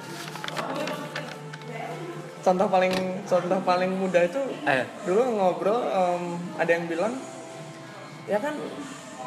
Contoh 2.46 2.70
paling 2.70 2.94
contoh 3.26 3.58
paling 3.66 3.90
mudah 3.90 4.22
itu 4.22 4.38
Eh, 4.70 4.86
dulu 5.02 5.34
ngobrol 5.34 5.82
em, 5.82 6.38
ada 6.54 6.70
yang 6.70 6.86
bilang 6.86 7.18
ya 8.30 8.38
kan 8.38 8.54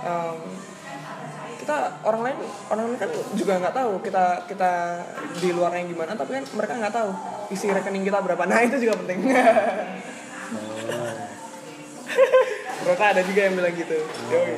em, 0.07 0.37
kita 1.59 1.99
orang 2.07 2.21
lain 2.31 2.37
orang 2.71 2.83
lain 2.87 2.97
kan 3.03 3.11
juga 3.35 3.59
nggak 3.59 3.75
tahu 3.75 3.99
kita 3.99 4.47
kita 4.47 4.71
di 5.43 5.51
luarnya 5.51 5.83
gimana 5.83 6.15
tapi 6.15 6.39
kan 6.39 6.47
mereka 6.55 6.73
nggak 6.79 6.95
tahu 6.95 7.11
isi 7.51 7.67
rekening 7.67 8.07
kita 8.07 8.23
berapa. 8.23 8.45
Nah 8.45 8.61
itu 8.63 8.77
juga 8.79 8.95
penting. 9.03 9.19
Ternyata 12.79 13.05
ada 13.05 13.21
juga 13.21 13.41
yang 13.45 13.53
bilang 13.59 13.75
gitu. 13.75 13.97
Yoi. 14.33 14.55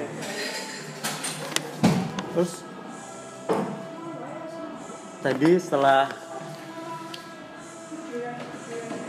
terus? 2.31 2.63
Tadi 5.21 5.51
setelah 5.59 6.07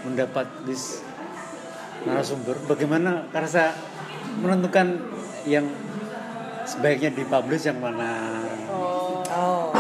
mendapat 0.03 0.47
dis 0.67 1.03
narasumber, 2.03 2.59
bagaimana 2.67 3.27
Karsa 3.31 3.75
menentukan 4.43 4.99
yang 5.47 5.67
sebaiknya 6.67 7.15
dipublish 7.15 7.67
yang 7.67 7.79
mana, 7.79 8.43
oh 8.71 9.23
oh 9.31 9.71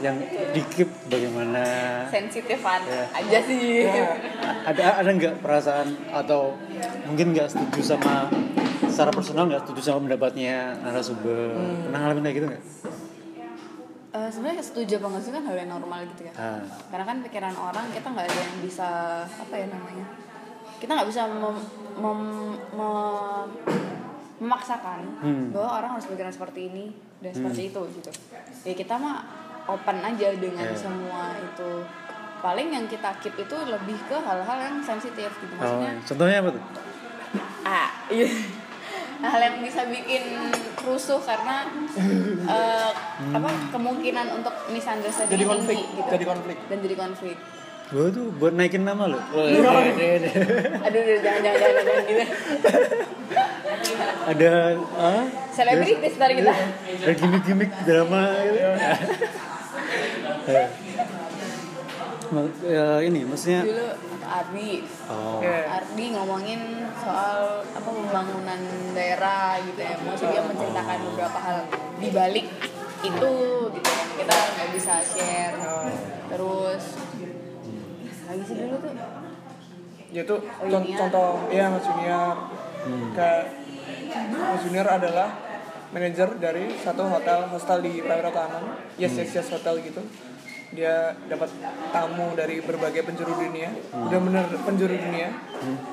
yang 0.00 0.16
di 0.52 0.62
keep 0.72 0.88
bagaimana? 1.12 1.62
sensitifan 2.08 2.80
Ya. 2.88 3.04
aja 3.12 3.38
sih 3.44 3.84
ya. 3.84 4.16
Ada 4.64 5.04
ada 5.04 5.10
nggak 5.12 5.44
perasaan 5.44 5.92
atau 6.08 6.56
mungkin 7.04 7.36
nggak 7.36 7.52
setuju 7.52 7.96
sama 7.96 8.32
secara 8.88 9.12
personal 9.12 9.46
nggak 9.48 9.62
setuju 9.68 9.80
sama 9.92 10.08
pendapatnya 10.08 10.72
narasumber? 10.80 11.52
Pernah 11.86 11.98
ngalamin 12.00 12.22
kayak 12.24 12.36
gitu 12.36 12.46
nggak? 12.48 12.62
Sebenarnya 14.40 14.64
setuju 14.64 14.92
apa 14.96 15.06
nggak 15.12 15.20
sih? 15.20 15.32
Kan 15.36 15.44
hal 15.44 15.56
yang 15.60 15.68
normal 15.70 16.00
gitu 16.08 16.22
ya. 16.24 16.32
Ah, 16.32 16.64
karena 16.88 17.04
kan 17.04 17.16
pikiran 17.20 17.52
orang 17.52 17.84
kita 17.92 18.08
nggak 18.08 18.24
ada 18.24 18.40
yang 18.40 18.56
bisa 18.64 18.88
apa 19.28 19.52
ya 19.52 19.68
namanya 19.68 20.06
kita 20.80 20.96
nggak 20.96 21.08
bisa 21.12 21.22
mem- 21.28 21.68
mem- 21.94 22.56
mem- 22.72 23.52
memaksakan 24.40 25.04
Hmm. 25.20 25.52
bahwa 25.52 25.68
orang 25.76 25.90
harus 25.92 26.08
berpikiran 26.08 26.32
seperti 26.32 26.72
ini 26.72 26.84
dan 27.20 27.36
seperti 27.36 27.68
itu 27.68 27.80
gitu. 28.00 28.08
Ya 28.64 28.72
kita 28.72 28.96
mah 28.96 29.20
open 29.68 30.00
aja 30.00 30.32
dengan 30.32 30.64
Yeah. 30.64 30.80
semua 30.80 31.36
itu. 31.36 31.84
Paling 32.40 32.72
yang 32.72 32.88
kita 32.88 33.12
keep 33.20 33.36
itu 33.36 33.52
lebih 33.52 34.00
ke 34.08 34.16
hal-hal 34.16 34.56
yang 34.58 34.80
sensitif 34.80 35.28
gitu. 35.36 35.52
Oh, 35.52 35.84
maksudnya 35.84 35.92
contohnya 36.08 36.36
apa 36.40 36.50
tuh? 36.56 36.64
ah 37.60 37.92
iya 38.08 38.24
hal 39.20 39.40
yang 39.40 39.56
bisa 39.60 39.84
bikin 39.84 40.22
rusuh 40.80 41.20
karena 41.20 41.68
eh, 42.48 42.90
apa 43.36 43.50
kemungkinan 43.68 44.26
untuk 44.40 44.54
misunderstanding 44.72 45.36
jadi 45.36 45.44
konflik 45.44 45.76
tinggi 45.76 45.98
gitu. 46.00 46.10
jadi 46.16 46.24
konflik. 46.24 46.56
Dan 46.68 46.78
jadi 46.80 46.96
konflik. 46.96 47.36
Gue 47.90 48.06
tuh 48.14 48.30
buat 48.38 48.54
naikin 48.54 48.86
nama 48.86 49.10
lo. 49.10 49.18
aduh 49.18 49.66
aduh, 50.86 51.02
jangan 51.20 51.40
jangan 51.42 51.58
jangan, 51.58 51.82
jangan 51.84 52.02
gitu. 52.06 52.24
Ada 54.30 54.52
ah, 54.94 55.24
selebritis 55.50 56.14
tadi 56.14 56.34
kita. 56.38 56.52
Ada 57.02 57.12
gimmick-gimmick 57.18 57.70
drama 57.82 58.22
gitu. 58.46 58.68
Ma- 62.30 62.46
ya, 62.62 63.02
ini 63.02 63.26
maksudnya 63.26 63.66
dulu 63.66 63.86
Ardi. 64.22 64.86
Oh. 65.10 65.42
Ya. 65.42 65.82
Ardi 65.82 66.04
ngomongin 66.14 66.60
soal 66.96 67.66
apa 67.66 67.88
pembangunan 67.88 68.60
daerah 68.94 69.58
gitu 69.60 69.80
ya. 69.80 69.98
Maksudnya 69.98 70.32
dia 70.32 70.42
menceritakan 70.46 70.98
beberapa 71.04 71.38
hal. 71.40 71.58
Di 71.98 72.08
balik 72.10 72.46
itu 73.00 73.30
gitu 73.66 73.90
kan 73.90 74.06
kita 74.14 74.36
nggak 74.54 74.68
bisa 74.70 74.94
share. 75.02 75.56
Terus 76.30 76.82
lagi 78.24 78.42
sih 78.46 78.54
dulu 78.56 78.76
tuh. 78.78 78.92
Yaitu 80.10 80.34
Oh, 80.34 80.66
con- 80.66 80.82
Junior. 80.82 80.98
contoh 81.00 81.30
ya 81.50 81.64
Mas 81.66 81.82
Junior. 81.82 82.34
Kayak 83.12 83.42
Mas 84.30 84.60
Junior 84.62 84.86
adalah 84.86 85.28
manajer 85.90 86.28
dari 86.38 86.70
satu 86.78 87.02
hotel 87.02 87.50
hostel 87.50 87.82
di 87.82 87.98
Prawira 87.98 88.30
Taman 88.30 88.62
yes 88.94 89.10
yes 89.12 89.34
yes 89.34 89.50
hotel 89.50 89.82
gitu 89.82 89.98
dia 90.70 91.18
dapat 91.26 91.50
tamu 91.90 92.30
dari 92.38 92.62
berbagai 92.62 93.02
penjuru 93.02 93.34
dunia. 93.34 93.74
Udah 93.90 94.18
bener 94.22 94.44
penjuru 94.62 94.94
dunia. 94.94 95.34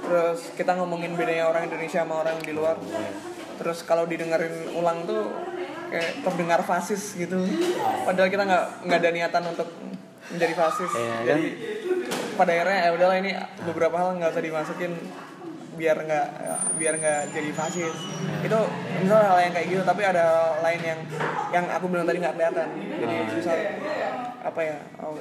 Terus 0.05 0.53
kita 0.53 0.77
ngomongin 0.77 1.17
bedanya 1.17 1.49
orang 1.49 1.65
Indonesia 1.65 2.05
sama 2.05 2.21
orang 2.21 2.37
di 2.45 2.53
luar. 2.53 2.77
Terus 3.57 3.81
kalau 3.81 4.05
didengerin 4.05 4.77
ulang 4.77 5.09
tuh 5.09 5.33
kayak 5.89 6.21
terdengar 6.21 6.61
fasis 6.61 7.17
gitu. 7.17 7.41
Padahal 8.05 8.29
kita 8.29 8.43
nggak 8.45 8.65
nggak 8.85 8.99
ada 9.01 9.09
niatan 9.09 9.43
untuk 9.49 9.69
menjadi 10.29 10.53
fasis. 10.53 10.91
Iya, 10.93 11.09
kan? 11.09 11.25
jadi 11.25 11.45
pada 12.37 12.51
akhirnya 12.53 12.77
ya 12.85 12.89
udahlah 12.93 13.17
ini 13.17 13.31
beberapa 13.65 13.95
hal 13.97 14.09
nggak 14.21 14.29
usah 14.29 14.43
dimasukin. 14.45 14.93
Biar 15.77 15.97
nggak 16.05 16.27
biar 16.77 16.93
nggak 17.01 17.21
jadi 17.33 17.49
fasis 17.53 17.97
itu 18.47 18.59
misalnya 18.97 19.27
hal 19.27 19.39
yang 19.43 19.53
kayak 19.53 19.67
gitu 19.67 19.81
tapi 19.83 20.01
ada 20.01 20.25
lain 20.59 20.81
yang 20.81 20.99
yang 21.51 21.65
aku 21.67 21.85
bilang 21.87 22.05
tadi 22.05 22.17
nggak 22.17 22.33
kelihatan 22.33 22.67
jadi 22.73 23.15
misal 23.29 23.55
apa 24.41 24.59
ya 24.61 24.77
um, 24.97 25.17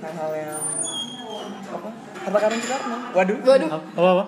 hal-hal 0.00 0.32
yang 0.34 0.60
apa 1.70 1.88
harta 2.24 2.38
karun 2.40 2.58
Soekarno 2.58 2.96
waduh 3.12 3.36
waduh 3.44 3.68
apa 3.70 4.10
apa? 4.10 4.24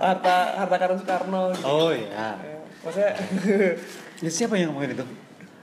Harta 0.00 0.34
harta 0.56 0.76
karun 0.80 0.98
Soekarno 0.98 1.40
gitu. 1.52 1.64
Oh 1.68 1.92
ya. 1.92 2.08
Ya, 2.40 2.58
maksudnya 2.82 3.12
Ya, 4.24 4.30
siapa 4.30 4.54
yang 4.54 4.70
ngomongin 4.70 4.94
itu? 4.94 5.06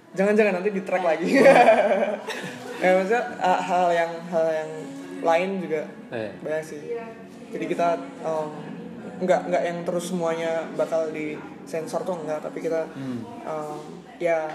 jangan-jangan 0.10 0.58
nanti 0.60 0.74
di 0.74 0.82
track 0.82 1.06
lagi 1.06 1.38
ya 2.82 2.90
maksudnya 2.98 3.24
ah, 3.38 3.62
hal 3.62 3.94
yang 3.94 4.12
hal 4.34 4.46
yang 4.50 4.70
lain 5.22 5.50
juga 5.62 5.86
Eh. 6.10 6.34
banyak 6.42 6.66
sih 6.66 6.82
jadi 7.54 7.66
kita 7.70 7.88
um, 8.26 8.50
nggak 9.20 9.42
nggak 9.48 9.64
yang 9.64 9.78
terus 9.84 10.06
semuanya 10.08 10.64
bakal 10.74 11.12
di 11.12 11.36
sensor 11.64 12.02
tuh 12.02 12.16
enggak 12.18 12.40
tapi 12.40 12.60
kita 12.60 12.88
um, 13.44 13.80
ya 14.16 14.48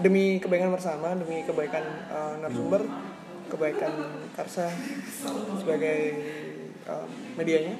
demi 0.00 0.36
kebaikan 0.36 0.68
bersama 0.68 1.12
demi 1.12 1.40
kebaikan 1.42 1.80
uh, 2.08 2.34
narasumber 2.38 2.84
kebaikan 3.48 3.92
karsa 4.32 4.68
sebagai 5.56 6.00
um, 6.84 7.08
medianya 7.34 7.76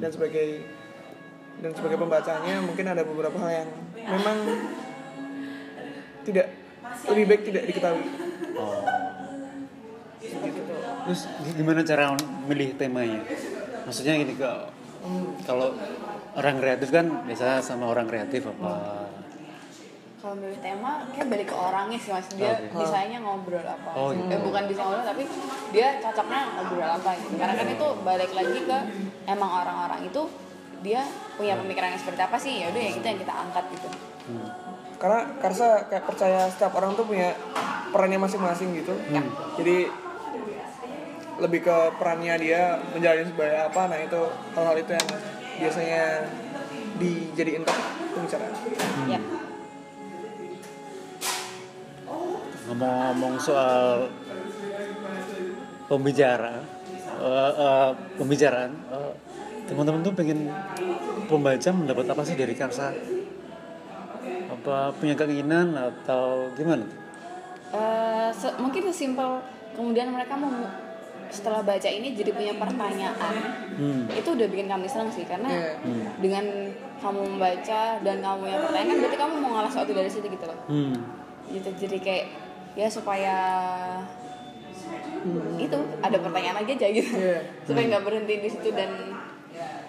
dan 0.00 0.12
sebagai 0.12 0.64
dan 1.60 1.72
sebagai 1.72 1.96
pembacanya 1.96 2.60
mungkin 2.60 2.84
ada 2.84 3.00
beberapa 3.00 3.36
hal 3.36 3.64
yang 3.64 3.70
memang 3.96 4.38
tidak 6.20 6.46
lebih 7.08 7.24
baik 7.26 7.42
tidak 7.48 7.64
diketahui. 7.64 8.04
Oh. 8.56 8.80
gitu 10.20 10.60
Terus 11.04 11.20
gi- 11.44 11.56
gimana 11.56 11.80
cara 11.80 12.12
milih 12.44 12.76
temanya? 12.76 13.24
Maksudnya 13.88 14.20
gini 14.20 14.36
ke 14.36 14.50
kalau 15.48 15.74
orang 16.36 16.56
kreatif 16.60 16.88
kan 16.92 17.06
biasa 17.26 17.64
sama 17.64 17.88
orang 17.90 18.06
kreatif 18.06 18.46
apa? 18.46 19.00
kalau 20.20 20.36
milih 20.36 20.60
tema 20.60 21.08
kayak 21.16 21.32
balik 21.32 21.48
ke 21.48 21.56
orangnya 21.56 21.96
sih 21.96 22.12
mas. 22.12 22.28
Dia 22.36 22.68
bisanya 22.68 23.24
ngobrol 23.24 23.64
apa. 23.64 23.90
Oh, 23.96 24.12
gitu. 24.12 24.28
eh, 24.28 24.40
bukan 24.44 24.62
bisa 24.68 24.80
ngobrol 24.84 25.04
tapi 25.08 25.24
dia 25.72 25.96
cocoknya 25.96 26.40
ngobrol 26.60 26.90
apa 26.92 27.10
gitu. 27.16 27.34
Karena 27.40 27.54
kan 27.56 27.68
itu 27.72 27.86
balik 28.04 28.30
lagi 28.36 28.58
ke 28.68 28.78
emang 29.24 29.50
orang-orang 29.64 30.00
itu 30.04 30.22
dia 30.84 31.00
punya 31.40 31.56
pemikiran 31.56 31.96
yang 31.96 32.00
seperti 32.00 32.20
apa 32.20 32.36
sih? 32.36 32.52
Ya 32.60 32.68
udah 32.68 32.82
ya 32.84 32.92
kita 32.92 33.06
yang 33.16 33.20
kita 33.24 33.32
angkat 33.32 33.64
gitu. 33.72 33.88
Karena 35.00 35.20
Karsa 35.40 35.88
kayak 35.88 36.04
percaya 36.04 36.40
setiap 36.52 36.76
orang 36.76 36.92
tuh 36.92 37.08
punya 37.08 37.32
perannya 37.88 38.20
masing-masing 38.20 38.76
gitu. 38.76 38.92
Jadi 39.56 39.88
lebih 41.40 41.60
ke 41.64 41.76
perannya 41.96 42.34
dia 42.36 42.62
menjalani 42.92 43.24
sebagai 43.24 43.58
apa 43.64 43.82
nah 43.88 43.98
itu 43.98 44.20
hal-hal 44.52 44.76
itu 44.76 44.92
yang 44.92 45.08
biasanya 45.56 46.04
dijadiin 46.96 47.64
topik 47.64 47.86
pembicaraan 48.12 48.54
ya 49.08 49.20
Ngomong-ngomong 52.70 53.34
soal 53.36 54.06
pembicara, 55.90 56.62
eh, 57.18 57.52
eh, 57.58 57.90
pembicaraan, 58.14 58.70
eh, 58.94 59.12
teman-teman 59.66 60.06
tuh 60.06 60.14
pengen 60.14 60.46
pembaca 61.26 61.70
mendapat 61.74 62.06
apa 62.06 62.22
sih 62.22 62.38
dari 62.38 62.54
Karsa? 62.54 62.94
Apa 64.50 64.94
punya 64.94 65.18
keinginan 65.18 65.74
atau 65.74 66.46
gimana? 66.54 66.86
Eh, 67.70 68.28
se- 68.30 68.54
mungkin 68.56 68.86
sesimpel 68.86 69.42
kemudian 69.74 70.10
mereka 70.10 70.38
mau 70.38 70.54
setelah 71.30 71.60
baca 71.60 71.86
ini 71.86 72.12
jadi 72.12 72.30
punya 72.30 72.52
pertanyaan 72.54 73.34
Hmm. 73.72 74.04
itu 74.10 74.28
udah 74.28 74.44
bikin 74.44 74.66
kami 74.66 74.84
senang 74.84 75.08
sih 75.08 75.24
karena 75.24 75.48
Iya. 75.80 76.10
dengan 76.18 76.44
kamu 76.98 77.20
membaca 77.30 77.80
dan 77.98 78.16
kamu 78.18 78.42
yang 78.44 78.60
pertanyaan 78.60 78.88
kan 78.88 78.96
berarti 78.98 79.18
kamu 79.18 79.34
mau 79.38 79.50
ngalah 79.52 79.70
sesuatu 79.70 79.92
dari 79.92 80.06
situ 80.06 80.26
gitu 80.26 80.44
loh 80.44 80.58
Hmm. 80.66 80.94
gitu 81.48 81.68
jadi 81.78 81.96
kayak 81.98 82.26
ya 82.72 82.86
supaya 82.86 83.34
itu 85.56 85.76
ada 86.00 86.16
pertanyaan 86.18 86.56
lagi 86.58 86.70
aja 86.74 86.86
gitu 86.90 87.12
Iya. 87.14 87.38
supaya 87.66 87.84
nggak 87.86 88.04
berhenti 88.04 88.34
di 88.38 88.48
situ 88.48 88.68
dan 88.70 88.90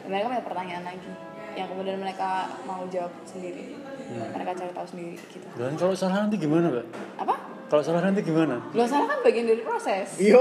mereka 0.04 0.28
punya 0.28 0.44
pertanyaan 0.44 0.86
lagi 0.86 1.12
yang 1.52 1.68
kemudian 1.68 1.98
mereka 1.98 2.48
mau 2.64 2.88
jawab 2.88 3.12
sendiri 3.24 3.76
mereka 4.32 4.56
cari 4.56 4.72
tahu 4.72 4.88
sendiri 4.88 5.16
gitu 5.26 5.48
Dan 5.54 5.76
kalau 5.76 5.92
salah 5.94 6.22
nanti 6.22 6.36
gimana, 6.38 6.68
Mbak? 6.70 6.86
apa 7.18 7.36
Kalau 7.68 7.80
salah 7.82 8.02
nanti 8.02 8.20
gimana? 8.22 8.60
lo 8.68 8.84
salah 8.84 9.08
kan 9.08 9.20
bagian 9.22 9.48
dari 9.48 9.60
proses 9.62 10.16
Yo, 10.18 10.39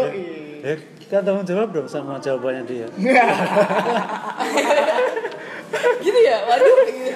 Ya, 0.61 0.75
kita 0.99 1.17
tanggung 1.21 1.43
jawab 1.43 1.69
dong 1.71 1.87
sama 1.87 2.17
jawabannya 2.17 2.63
dia. 2.65 2.87
gitu 6.01 6.19
ya 6.19 6.37
waduh 6.45 6.69
gitu. 6.85 7.13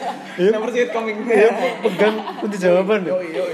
Never 0.50 0.68
see 0.70 0.82
it 0.82 0.90
coming. 0.90 1.16
Ya, 1.24 1.50
pegang 1.80 2.16
kunci 2.38 2.56
jawaban 2.56 3.02
Yo, 3.02 3.16
dong. 3.16 3.24
yo, 3.26 3.44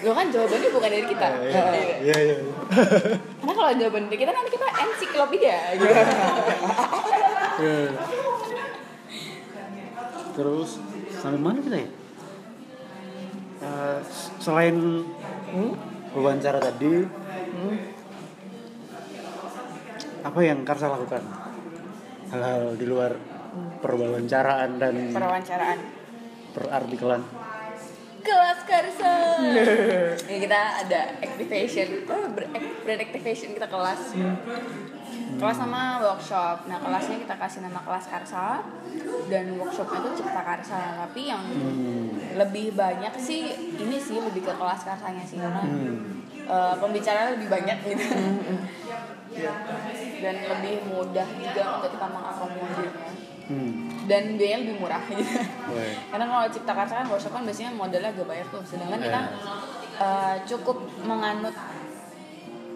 lo 0.00 0.10
kan 0.12 0.26
jawabannya 0.28 0.68
bukan 0.70 0.88
dari 0.88 1.04
kita 1.04 1.28
Iya, 1.44 1.62
iya, 1.76 1.96
iya. 2.00 2.16
iya. 2.16 2.36
karena 3.36 3.52
kalau 3.52 3.70
jawaban 3.76 4.02
dari 4.08 4.18
kita 4.18 4.32
nanti 4.32 4.50
kita 4.50 4.66
ensiklopedia 4.66 5.56
gitu 5.76 5.92
Iya. 7.60 7.92
Terus 10.32 10.70
sampai 11.12 11.36
mana 11.36 11.58
kita 11.60 11.76
ya? 11.76 11.88
Eh, 13.60 13.98
selain 14.40 15.04
wawancara 16.10 16.56
tadi, 16.56 17.04
apa 20.20 20.40
yang 20.44 20.62
Karsa 20.62 20.92
lakukan? 20.92 21.22
Hal-hal 22.30 22.78
di 22.78 22.86
luar 22.86 23.12
perwawancaraan 23.80 24.70
dan 24.78 24.94
perwawancaraan. 25.10 25.78
perartikelan. 26.50 27.22
kelas 28.20 28.60
karsa. 28.68 29.14
Ya 30.28 30.38
kita 30.44 30.60
ada 30.84 31.00
activation. 31.24 32.04
Oh, 32.04 32.28
ber- 32.36 32.52
brand 32.84 33.00
activation 33.00 33.56
kita 33.56 33.64
kelas. 33.64 34.12
Kelas 35.40 35.56
sama 35.56 36.04
workshop. 36.04 36.68
Nah 36.68 36.78
kelasnya 36.84 37.16
kita 37.24 37.34
kasih 37.40 37.64
nama 37.64 37.80
kelas 37.80 38.12
karsa. 38.12 38.60
Dan 39.32 39.56
workshopnya 39.56 40.04
itu 40.04 40.20
cipta 40.20 40.42
karsa. 40.44 41.00
Tapi 41.08 41.32
yang 41.32 41.40
lebih 42.36 42.76
banyak 42.76 43.16
sih 43.16 43.72
ini 43.80 43.96
sih 43.96 44.20
lebih 44.20 44.44
ke 44.44 44.52
kelas 44.52 44.84
karsanya 44.84 45.24
sih. 45.24 45.40
Karena 45.40 45.64
eh, 46.44 46.74
pembicaraan 46.76 47.40
lebih 47.40 47.48
banyak 47.48 47.78
gitu 47.88 48.04
dan 50.20 50.36
lebih 50.42 50.74
mudah 50.90 51.28
juga 51.38 51.62
untuk 51.78 51.90
kita 51.94 52.06
mengakomodirnya 52.10 53.10
Hmm. 53.50 54.06
dan 54.06 54.38
biayanya 54.38 54.62
lebih 54.62 54.76
murah. 54.78 55.02
Gitu 55.10 55.42
karena 56.06 56.24
kalau 56.30 56.46
cipta 56.54 56.70
karsa 56.70 57.02
kan 57.02 57.06
workshop 57.10 57.34
kan 57.34 57.42
biasanya 57.42 57.74
modalnya 57.74 58.14
agak 58.14 58.26
bayar 58.30 58.46
tuh. 58.46 58.62
Sedangkan 58.62 59.02
kita 59.02 59.22
eh, 59.98 60.34
cukup 60.46 60.86
menganut 61.02 61.54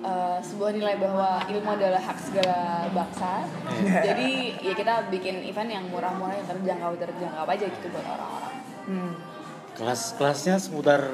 eh, 0.02 0.38
sebuah 0.42 0.74
nilai 0.74 0.98
bahwa 0.98 1.46
ilmu 1.46 1.70
adalah 1.78 2.02
hak 2.02 2.18
segala 2.18 2.90
bangsa. 2.90 3.46
Jadi 3.86 4.58
ya 4.66 4.74
kita 4.74 5.14
bikin 5.14 5.46
event 5.46 5.70
yang 5.70 5.86
murah-murah 5.94 6.42
yang 6.42 6.48
terjangkau 6.50 6.98
terjangkau 6.98 7.46
aja 7.46 7.66
gitu 7.70 7.86
buat 7.94 8.06
orang-orang. 8.10 8.54
Hmm. 8.90 9.12
Kelas-kelasnya 9.78 10.58
seputar 10.58 11.06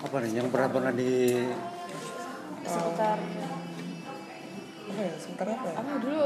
apa 0.00 0.16
nih? 0.24 0.40
Yang 0.40 0.48
pernah 0.48 0.68
pernah 0.72 0.92
di 0.96 1.44
sekitar 2.64 3.20
Apa 4.92 5.00
ya? 5.02 5.14
Sebentar 5.16 5.46
apa 5.48 5.64
ya? 5.64 5.74
apa 5.74 5.92
dulu 5.98 6.24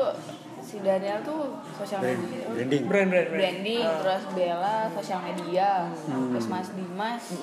si 0.60 0.76
Daniel 0.80 1.18
tuh 1.22 1.40
sosial 1.72 2.00
media 2.02 2.42
branding. 2.48 2.82
Brand, 2.84 3.08
brand, 3.08 3.26
brand. 3.28 3.38
branding 3.38 3.84
Ah. 3.84 3.96
terus 3.96 4.22
Bella 4.32 4.76
sosial 4.90 5.20
media 5.22 5.70
Hmm. 6.04 6.28
terus 6.30 6.46
Mas 6.46 6.68
Dimas 6.72 7.24
eh, 7.30 7.38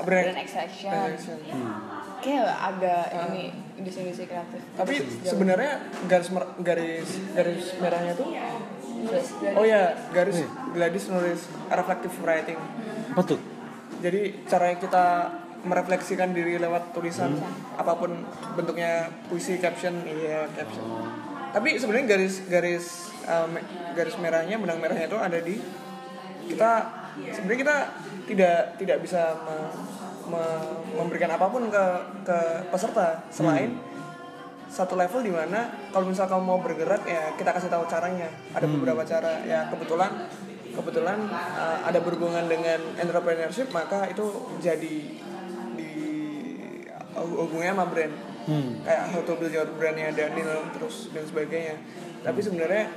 Brand. 0.00 0.24
brand 0.24 0.38
extraction 0.38 0.88
Brand 0.90 1.12
action. 1.14 1.38
Hmm. 1.44 1.76
kayak 2.18 2.48
agak 2.50 3.02
ini 3.28 3.42
industri-industri 3.76 4.26
kreatif 4.26 4.58
Tapi 4.74 4.94
sebenarnya 5.22 5.72
garis 6.04 6.28
mer- 6.28 6.56
garis 6.58 7.08
garis 7.30 7.64
merahnya 7.76 8.12
tuh 8.12 8.26
dari- 8.26 9.54
Oh 9.54 9.62
ya, 9.62 9.94
garis 10.10 10.42
Gladys 10.68 11.04
nulis 11.06 11.40
reflective 11.68 12.14
writing. 12.18 12.58
Apa 13.08 13.22
tuh? 13.24 13.38
Jadi 13.98 14.20
cara 14.44 14.74
kita 14.74 15.04
merefleksikan 15.66 16.30
diri 16.30 16.54
lewat 16.60 16.94
tulisan 16.94 17.34
apa 17.74 17.98
pun 17.98 18.14
bentuknya 18.54 19.10
puisi, 19.26 19.58
caption, 19.58 20.06
iya 20.06 20.46
caption. 20.54 20.84
Tapi 21.50 21.80
sebenarnya 21.80 22.06
garis 22.14 22.46
garis 22.46 22.86
uh, 23.26 23.48
garis 23.96 24.14
merahnya 24.22 24.60
benang 24.60 24.78
merahnya 24.78 25.10
itu 25.10 25.18
ada 25.18 25.38
di 25.42 25.58
kita 26.46 26.70
sebenarnya 27.34 27.60
kita 27.60 27.76
tidak 28.28 28.58
tidak 28.78 28.98
bisa 29.02 29.34
me- 29.42 29.72
me- 30.30 30.76
memberikan 30.94 31.34
apa 31.34 31.50
pun 31.50 31.66
ke 31.66 31.84
ke 32.22 32.38
peserta. 32.70 33.26
Selain 33.32 33.74
satu 34.68 35.00
level 35.00 35.24
di 35.24 35.32
mana 35.32 35.72
kalau 35.90 36.04
misal 36.06 36.28
kamu 36.28 36.44
mau 36.44 36.60
bergerak 36.60 37.02
ya 37.08 37.32
kita 37.34 37.50
kasih 37.50 37.72
tahu 37.72 37.88
caranya. 37.88 38.28
Ada 38.54 38.68
beberapa 38.68 39.02
cara. 39.02 39.42
Ya 39.42 39.66
kebetulan 39.72 40.28
kebetulan 40.76 41.18
uh, 41.32 41.82
ada 41.82 41.98
berhubungan 41.98 42.46
dengan 42.46 42.78
entrepreneurship 43.00 43.72
maka 43.74 44.06
itu 44.06 44.22
jadi 44.62 44.78
di 44.78 45.18
hubungannya 47.20 47.74
sama 47.74 47.86
brand 47.86 48.14
Hmm. 48.40 48.80
kayak 48.80 49.12
how 49.12 49.20
to 49.20 49.36
build 49.36 49.52
your 49.52 49.68
brandnya 49.70 50.08
Daniel 50.10 50.64
terus 50.70 51.12
dan 51.12 51.20
sebagainya 51.22 51.76
tapi 52.18 52.40
sebenarnya 52.40 52.88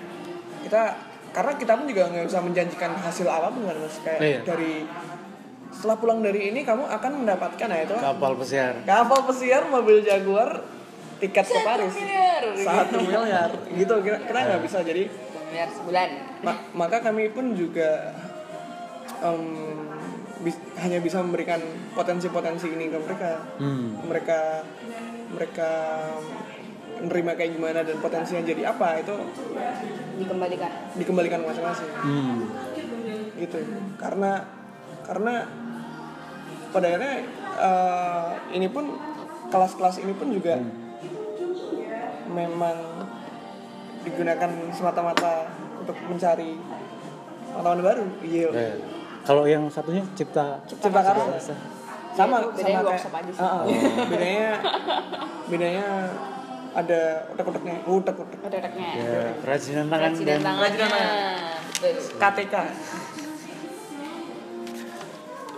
kita 0.62 0.96
karena 1.30 1.52
kita 1.54 1.74
pun 1.74 1.86
juga 1.86 2.08
nggak 2.08 2.26
bisa 2.26 2.40
menjanjikan 2.40 2.92
hasil 2.94 3.26
apa 3.26 3.48
pun 3.50 3.64
kan 3.64 3.76
mas 3.76 3.98
kayak 4.00 4.20
Iya. 4.22 4.40
dari 4.42 4.88
setelah 5.70 5.98
pulang 5.98 6.20
dari 6.20 6.48
ini 6.48 6.62
kamu 6.62 6.84
akan 6.86 7.12
mendapatkan 7.18 7.68
nah 7.68 7.80
itu 7.80 7.92
Kapal 7.94 8.32
pesiar. 8.36 8.74
kapal 8.82 9.20
pesiar 9.26 9.64
mobil 9.66 10.00
Jaguar 10.02 10.64
tiket 11.18 11.44
ke 11.46 11.60
Paris 11.62 11.94
miliar. 11.94 12.44
satu 12.58 12.96
miliar 12.98 13.50
gitu 13.70 13.94
kita 14.00 14.18
kita 14.22 14.40
nggak 14.42 14.62
bisa 14.62 14.78
jadi 14.82 15.04
miliar 15.46 15.68
sebulan 15.70 16.10
ma- 16.42 16.64
maka 16.74 16.98
kami 17.02 17.28
pun 17.28 17.52
juga 17.52 18.16
em, 19.20 19.44
bis- 20.42 20.62
hanya 20.82 21.00
bisa 21.02 21.22
memberikan 21.22 21.62
potensi-potensi 21.94 22.68
ini 22.70 22.90
ke 22.90 22.98
mereka. 22.98 23.42
Hmm. 23.62 24.02
mereka 24.06 24.66
mereka 25.32 25.70
menerima 27.02 27.32
kayak 27.34 27.52
gimana 27.58 27.80
dan 27.82 27.98
potensinya 27.98 28.46
jadi 28.46 28.62
apa 28.70 29.02
itu 29.02 29.16
dikembalikan. 30.22 30.72
dikembalikan 30.98 31.42
masing-masing. 31.46 31.90
Hmm. 31.98 32.38
gitu. 33.42 33.58
Karena 33.98 34.46
karena 35.02 35.50
pada 36.72 36.86
akhirnya 36.88 37.16
eh, 37.58 38.30
ini 38.54 38.68
pun 38.70 38.96
kelas-kelas 39.52 40.00
ini 40.04 40.14
pun 40.16 40.32
juga 40.32 40.56
memang 42.32 42.78
digunakan 44.02 44.52
semata-mata 44.72 45.52
untuk 45.84 45.98
mencari 46.08 46.58
pengetahuan 47.52 47.82
baru. 47.84 48.06
Iya. 48.24 48.48
Eh, 48.50 48.76
Kalau 49.22 49.44
yang 49.46 49.70
satunya 49.70 50.02
cipta 50.18 50.58
cipta 50.66 50.90
karsa 50.90 51.14
sama 52.12 52.38
Bedanya 52.52 52.82
sama 52.82 52.90
workshop 52.92 53.14
aja 53.16 53.32
kayak 53.32 53.32
sih. 53.32 53.40
Ah. 53.40 53.64
bedanya 54.12 54.50
bedanya 55.48 55.88
ada 56.72 57.02
utek-uteknya 57.32 57.76
utek-utek. 57.88 58.38
Otak-otaknya. 58.44 58.90
Ya 59.00 59.22
kerajinan 59.40 59.86
tangan 59.88 60.12
kerajinan 60.12 60.28
dan 60.28 60.42
tangannya 60.44 60.88
betul. 61.80 61.96
KTK 62.20 62.56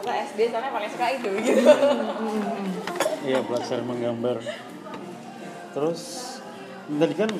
kita 0.03 0.13
SD 0.35 0.39
soalnya 0.51 0.71
paling 0.75 0.89
suka 0.91 1.05
itu. 1.15 1.29
Gitu 1.41 1.63
iya 3.23 3.39
belajar 3.39 3.79
menggambar. 3.87 4.37
Terus 5.73 6.01
tadi 6.85 7.15
kan 7.15 7.31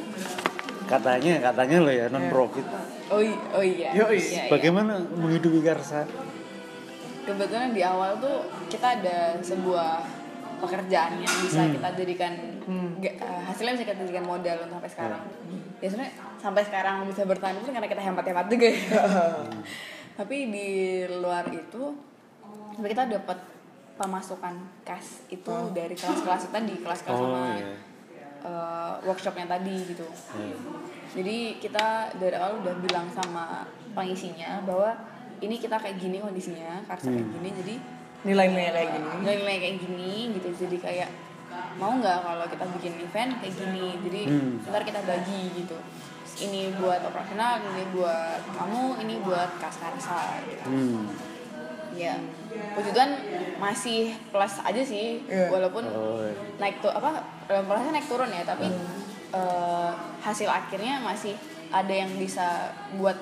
katanya 0.84 1.34
katanya 1.40 1.78
loh 1.84 1.94
ya 1.94 2.06
non 2.12 2.26
profit. 2.28 2.66
oh, 3.10 3.22
oh 3.56 3.64
iya 3.64 3.90
Yoi. 3.96 4.18
Iya, 4.20 4.20
iya. 4.20 4.44
Bagaimana 4.52 5.00
menghidupi 5.00 5.60
Karsa? 5.62 6.04
kebetulan 7.24 7.72
di 7.72 7.80
awal 7.80 8.20
tuh 8.20 8.44
kita 8.68 9.00
ada 9.00 9.40
sebuah 9.40 10.04
pekerjaan 10.60 11.24
yang 11.24 11.34
bisa 11.40 11.72
kita 11.72 11.90
jadikan 11.96 12.36
eh, 13.00 13.16
hasilnya 13.48 13.80
bisa 13.80 13.88
kita 13.88 14.04
jadikan 14.04 14.28
modal 14.28 14.60
untuk 14.68 14.76
sampai 14.80 14.92
sekarang 14.92 15.22
ya 15.80 15.88
sebenarnya 15.88 16.14
sampai 16.36 16.64
sekarang 16.68 16.96
bisa 17.08 17.24
bertahan 17.24 17.56
itu 17.60 17.72
karena 17.72 17.88
kita 17.88 18.04
hemat-hemat 18.04 18.46
juga 18.52 18.68
ya 18.68 18.80
tapi 20.20 20.52
di 20.52 20.68
luar 21.08 21.48
itu 21.48 21.96
kita 22.76 23.08
dapat 23.08 23.40
pemasukan 23.96 24.56
kas 24.84 25.24
itu 25.32 25.54
dari 25.72 25.96
kelas-kelas 25.96 26.52
kita 26.52 26.60
di 26.60 26.76
kelas-kelas 26.84 27.20
Oh, 27.20 27.28
sama 27.32 27.56
iya. 27.56 27.72
Eh, 28.44 28.94
workshopnya 29.02 29.48
tadi 29.50 29.76
gitu 29.86 30.04
Iya. 30.36 30.56
jadi 31.14 31.38
kita 31.58 31.86
dari 32.14 32.36
awal 32.36 32.60
udah 32.60 32.76
bilang 32.80 33.08
sama 33.08 33.64
pengisinya 33.91 34.60
bahwa 34.64 34.91
ini 35.39 35.56
kita 35.56 35.76
kayak 35.76 35.98
gini 35.98 36.18
kondisinya 36.18 36.84
karsa 36.84 37.08
kayak 37.10 37.28
gini 37.32 37.50
jadi 37.56 37.76
nilai-nilai 38.24 38.72
kayak 38.72 38.91
gini 38.94 39.08
nilai-nilai 39.22 39.58
kayak 39.60 39.78
gini 39.80 40.12
gitu 40.34 40.50
jadi 40.58 40.78
kayak 40.80 41.10
mau 41.76 41.94
nggak 41.94 42.18
kalau 42.20 42.46
kita 42.48 42.66
bikin 42.72 42.94
event 43.00 43.32
kayak 43.38 43.54
gini 43.54 43.86
jadi 44.02 44.22
Hmm. 44.26 44.58
ntar 44.64 44.82
kita 44.82 45.00
bagi 45.04 45.41
gitu 45.54 45.78
ini 46.41 46.74
buat 46.74 46.98
operasional 47.04 47.62
ini 47.62 47.84
buat 47.94 48.41
kamu 48.50 48.84
ini 49.00 49.22
buat 49.22 49.50
kas 49.58 49.78
karsa 49.78 50.41
gitu. 50.44 50.66
Hmm. 50.66 51.06
ya 51.94 52.18
puji 52.74 52.89
Tuhan 52.89 53.12
masih 53.56 53.99
plus 54.28 54.54
aja 54.60 54.82
sih 54.82 55.22
Iya. 55.26 55.47
walaupun 55.47 55.84
Oh, 55.86 56.20
iya. 56.20 56.34
naik 56.58 56.80
tuh 56.80 56.89
apa 56.89 57.22
prosesnya 57.47 57.93
naik 57.93 58.08
turun 58.08 58.28
ya 58.28 58.43
tapi 58.43 58.68
eh, 59.32 59.89
hasil 60.20 60.45
akhirnya 60.45 60.99
masih 60.99 61.34
ada 61.70 61.89
yang 61.91 62.12
bisa 62.14 62.70
buat 62.93 63.16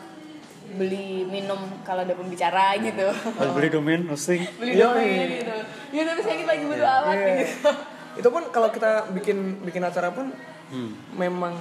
beli 0.72 1.24
minum 1.24 1.58
kalau 1.82 2.02
ada 2.02 2.12
pembicara 2.12 2.76
gitu 2.78 3.12
Kalau 3.12 3.52
beli 3.52 3.68
domain 3.68 4.02
hosting. 4.06 4.44
beli 4.60 4.72
Iya, 4.74 4.88
domain 4.88 5.08
iya. 5.10 5.28
gitu 5.38 5.56
ya 5.92 6.02
tapi 6.06 6.20
saya 6.22 6.44
lagi 6.46 6.64
butuh 6.64 6.90
alat 6.90 7.16
Iya. 7.18 7.28
gitu 7.44 7.70
itu 8.12 8.30
pun 8.30 8.44
kalau 8.50 8.70
kita 8.70 8.92
bikin 9.12 9.38
bikin 9.62 9.82
acara 9.82 10.10
pun 10.10 10.32
Hmm. 10.68 10.96
memang 11.14 11.52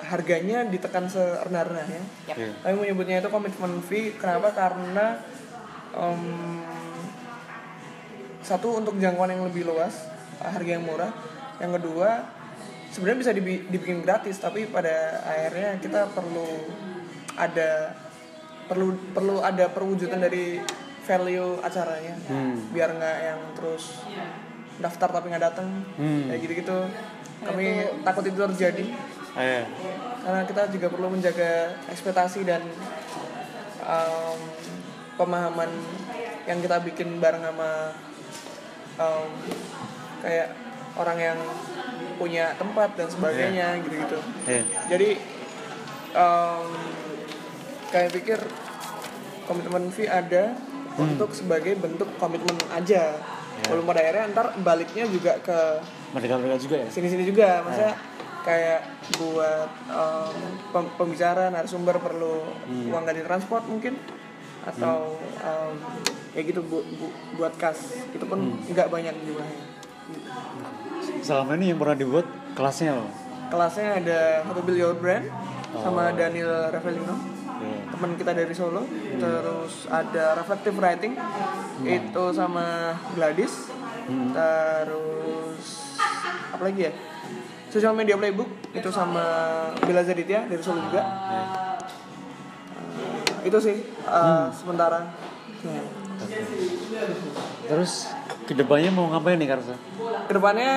harganya 0.00 0.62
ditekan 0.64 1.08
serendah-rendahnya 1.08 2.02
Yap. 2.24 2.36
Iya. 2.36 2.50
Kami 2.60 2.74
menyebutnya 2.78 3.18
itu 3.18 3.26
komitmen 3.26 3.80
fee. 3.80 4.14
Kenapa? 4.14 4.52
Karena 4.52 5.18
em, 5.92 6.22
satu 8.44 8.78
untuk 8.78 9.00
jangkauan 9.00 9.32
yang 9.32 9.48
lebih 9.48 9.64
luas, 9.64 10.06
harga 10.38 10.70
yang 10.76 10.84
murah. 10.84 11.10
Yang 11.58 11.80
kedua, 11.80 12.28
sebenarnya 12.92 13.18
bisa 13.24 13.32
dibi- 13.32 13.64
dibikin 13.72 14.04
gratis, 14.04 14.36
tapi 14.38 14.68
pada 14.68 15.24
akhirnya 15.24 15.80
kita 15.80 16.12
perlu 16.12 16.48
ada 17.34 17.96
perlu 18.68 18.94
perlu 19.12 19.40
ada 19.40 19.66
perwujudan 19.72 20.20
dari 20.20 20.60
value 21.04 21.60
acaranya, 21.60 22.14
Hmm. 22.28 22.72
biar 22.72 22.92
nggak 22.96 23.18
yang 23.24 23.40
terus 23.56 24.04
daftar 24.78 25.08
tapi 25.20 25.32
nggak 25.32 25.44
datang, 25.52 25.68
Hmm. 25.96 26.28
kayak 26.28 26.40
gitu-gitu. 26.44 26.78
Kami 27.44 27.66
takut 28.04 28.24
itu 28.24 28.36
terjadi 28.36 28.86
Eh, 29.34 29.66
karena 30.22 30.46
kita 30.46 30.70
juga 30.70 30.86
perlu 30.94 31.10
menjaga 31.10 31.74
ekspektasi 31.90 32.46
dan 32.46 32.62
um, 33.82 34.38
pemahaman 35.18 35.66
yang 36.46 36.62
kita 36.62 36.78
bikin 36.86 37.18
bareng 37.18 37.42
sama 37.42 37.98
um, 38.96 39.28
kayak 40.20 40.54
orang 40.94 41.18
yang 41.18 41.38
punya 42.14 42.54
tempat 42.54 42.94
dan 42.94 43.10
sebagainya 43.10 43.82
gitu-gitu. 43.82 44.18
eh. 44.46 44.62
Jadi 44.86 45.18
um, 46.14 46.66
kayak 47.90 48.10
pikir 48.12 48.38
komitmen 49.44 49.90
fee 49.90 50.06
ada 50.06 50.54
untuk 50.94 51.34
sebagai 51.34 51.74
bentuk 51.74 52.06
komitmen 52.16 52.54
aja. 52.70 53.18
Walaupun 53.64 53.86
pada 53.86 54.00
akhirnya 54.02 54.24
ntar 54.30 54.46
baliknya 54.60 55.04
juga 55.06 55.38
ke 55.40 55.58
Mereka-mereka 56.12 56.56
juga 56.58 56.76
ya. 56.78 56.88
sini-sini 56.90 57.24
juga 57.24 57.62
maksudnya 57.62 57.94
kayak 58.44 58.80
buat 59.16 59.70
um, 59.88 60.36
pem- 60.68 60.92
pembicara 60.94 61.48
narasumber 61.48 61.96
perlu 61.96 62.44
uang 62.92 63.02
ganti 63.02 63.24
transport 63.24 63.64
mungkin 63.64 63.96
atau 64.62 65.16
um, 65.40 65.74
ya 66.34 66.42
gitu 66.42 66.60
bu, 66.60 66.82
bu- 66.92 67.14
buat 67.34 67.54
kas. 67.54 67.78
Itu 68.10 68.24
pun 68.24 68.38
nggak 68.64 68.88
banyak 68.88 69.14
jumlahnya 69.20 69.58
Selama 71.20 71.54
ini 71.54 71.70
yang 71.70 71.78
pernah 71.78 71.96
dibuat 71.96 72.26
kelasnya 72.52 72.92
apa? 72.92 73.06
kelasnya 73.46 73.88
ada 73.96 74.18
How 74.42 74.52
to 74.52 74.60
Build 74.60 74.76
Your 74.76 74.94
Brand 74.94 75.24
sama 75.72 76.10
Daniel 76.12 76.68
Ravelino 76.68 77.16
Iya. 77.54 77.86
teman 77.88 78.10
kita 78.14 78.34
dari 78.34 78.50
Solo. 78.50 78.82
Terus 79.14 79.86
ada 79.86 80.34
Reflective 80.34 80.74
Writing. 80.74 81.14
Itu 81.80 82.24
sama 82.30 82.92
Gladys. 83.14 83.70
Terus 84.34 85.66
apa 86.50 86.62
lagi 86.62 86.80
ya? 86.82 86.92
Social 87.70 87.94
Media 87.94 88.14
Playbook. 88.14 88.50
Itu 88.70 88.90
sama 88.90 89.22
Bella 89.78 90.02
Zaditya 90.02 90.44
dari 90.44 90.60
Solo 90.60 90.82
juga. 90.82 91.02
Eh, 91.30 91.46
itu 93.44 93.58
sih 93.60 93.76
eh, 93.86 94.44
sementara. 94.52 95.08
Ya. 95.62 95.82
Terus 97.64 97.92
ke 98.44 98.52
depannya 98.52 98.90
mau 98.92 99.08
ngapain 99.08 99.40
nih 99.40 99.48
Karsa? 99.48 99.74
ke 100.24 100.32
depannya 100.32 100.72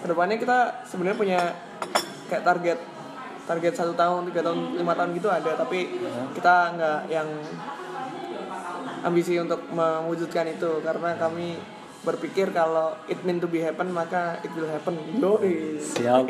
ke 0.00 0.06
depannya 0.08 0.36
kita 0.40 0.58
sebenarnya 0.88 1.18
punya 1.18 1.40
kayak 2.28 2.44
target 2.44 2.78
target 3.48 3.72
satu 3.74 3.92
tahun 3.96 4.30
tiga 4.30 4.46
tahun 4.46 4.78
lima 4.78 4.92
tahun 4.94 5.10
gitu 5.16 5.28
ada 5.32 5.50
tapi 5.58 5.90
kita 6.36 6.54
nggak 6.76 7.00
yang 7.10 7.28
ambisi 9.02 9.40
untuk 9.40 9.64
mewujudkan 9.72 10.46
itu 10.52 10.84
karena 10.84 11.16
kami 11.16 11.56
berpikir 12.00 12.52
kalau 12.52 12.96
it 13.12 13.20
meant 13.28 13.44
to 13.44 13.48
be 13.48 13.60
happen 13.60 13.92
maka 13.92 14.40
it 14.40 14.52
will 14.56 14.68
happen 14.68 14.96
yo 15.20 15.36
Siap. 15.80 16.28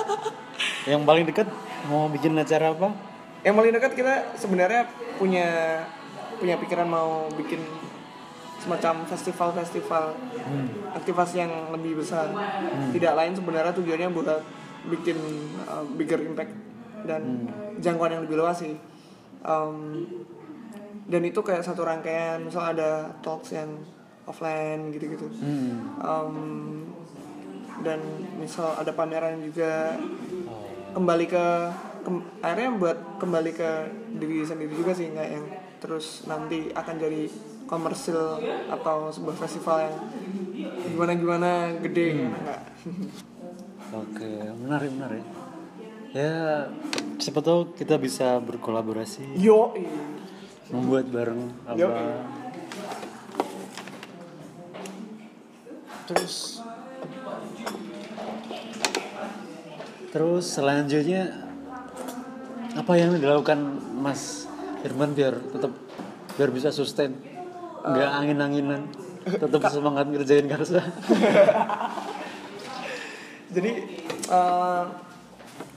yang 0.90 1.02
paling 1.02 1.26
dekat 1.26 1.50
mau 1.90 2.06
bikin 2.06 2.38
acara 2.38 2.70
apa? 2.70 2.94
yang 3.42 3.54
paling 3.54 3.74
dekat 3.74 3.94
kita 3.94 4.14
sebenarnya 4.38 4.90
punya 5.18 5.46
punya 6.36 6.56
pikiran 6.60 6.88
mau 6.88 7.28
bikin 7.32 7.60
semacam 8.56 9.06
festival-festival 9.06 10.04
aktivasi 10.96 11.44
yang 11.44 11.52
lebih 11.70 12.02
besar. 12.02 12.32
Tidak 12.90 13.12
lain 13.14 13.32
sebenarnya 13.36 13.72
tujuannya 13.76 14.08
buat 14.10 14.42
bikin 14.90 15.18
uh, 15.66 15.84
bigger 15.94 16.22
impact 16.22 16.52
dan 17.06 17.46
jangkauan 17.78 18.18
yang 18.18 18.22
lebih 18.26 18.42
luas 18.42 18.58
sih. 18.58 18.74
Um, 19.46 20.02
dan 21.06 21.22
itu 21.22 21.38
kayak 21.38 21.62
satu 21.62 21.86
rangkaian 21.86 22.42
misal 22.42 22.74
ada 22.74 23.14
talks 23.22 23.54
yang 23.54 23.70
offline 24.26 24.90
gitu-gitu. 24.90 25.30
Hmm. 25.38 25.94
Um, 26.02 26.36
dan 27.86 28.02
misal 28.40 28.74
ada 28.74 28.90
pameran 28.90 29.38
juga. 29.46 29.94
Kembali 30.96 31.28
ke 31.28 31.46
kem- 32.02 32.26
akhirnya 32.40 32.70
buat 32.74 32.98
kembali 33.20 33.52
ke 33.52 33.70
diri 34.16 34.42
sendiri 34.42 34.74
juga 34.74 34.96
sih 34.96 35.12
nggak 35.12 35.28
yang 35.28 35.46
terus 35.78 36.24
nanti 36.24 36.72
akan 36.72 36.94
jadi 36.96 37.28
komersil 37.66 38.40
atau 38.70 39.10
sebuah 39.10 39.36
festival 39.36 39.76
yang 39.86 39.96
gimana 40.92 41.12
gimana 41.18 41.50
gede 41.82 42.26
nggak 42.30 42.62
Oke, 43.86 44.50
menarik 44.66 44.90
menarik. 44.90 45.22
Ya, 46.10 46.66
siapa 47.22 47.38
tahu 47.38 47.70
kita 47.78 47.94
bisa 48.02 48.42
berkolaborasi, 48.42 49.38
yo 49.38 49.70
membuat 50.74 51.06
bareng 51.06 51.54
apa. 51.70 51.78
Yo. 51.78 51.88
Terus 56.10 56.66
Terus 60.16 60.44
selanjutnya 60.48 61.28
apa 62.72 62.92
yang 62.96 63.20
dilakukan 63.20 63.60
Mas 64.00 64.45
Firman 64.86 65.18
biar 65.18 65.34
tetap 65.50 65.74
biar 66.38 66.50
bisa 66.54 66.70
sustain. 66.70 67.18
Nggak 67.82 68.10
angin-anginan. 68.22 68.86
Tetap 69.26 69.66
semangat 69.74 70.06
ngerjain 70.06 70.46
karsa. 70.46 70.78
Jadi 73.54 73.72
eh, 74.30 74.82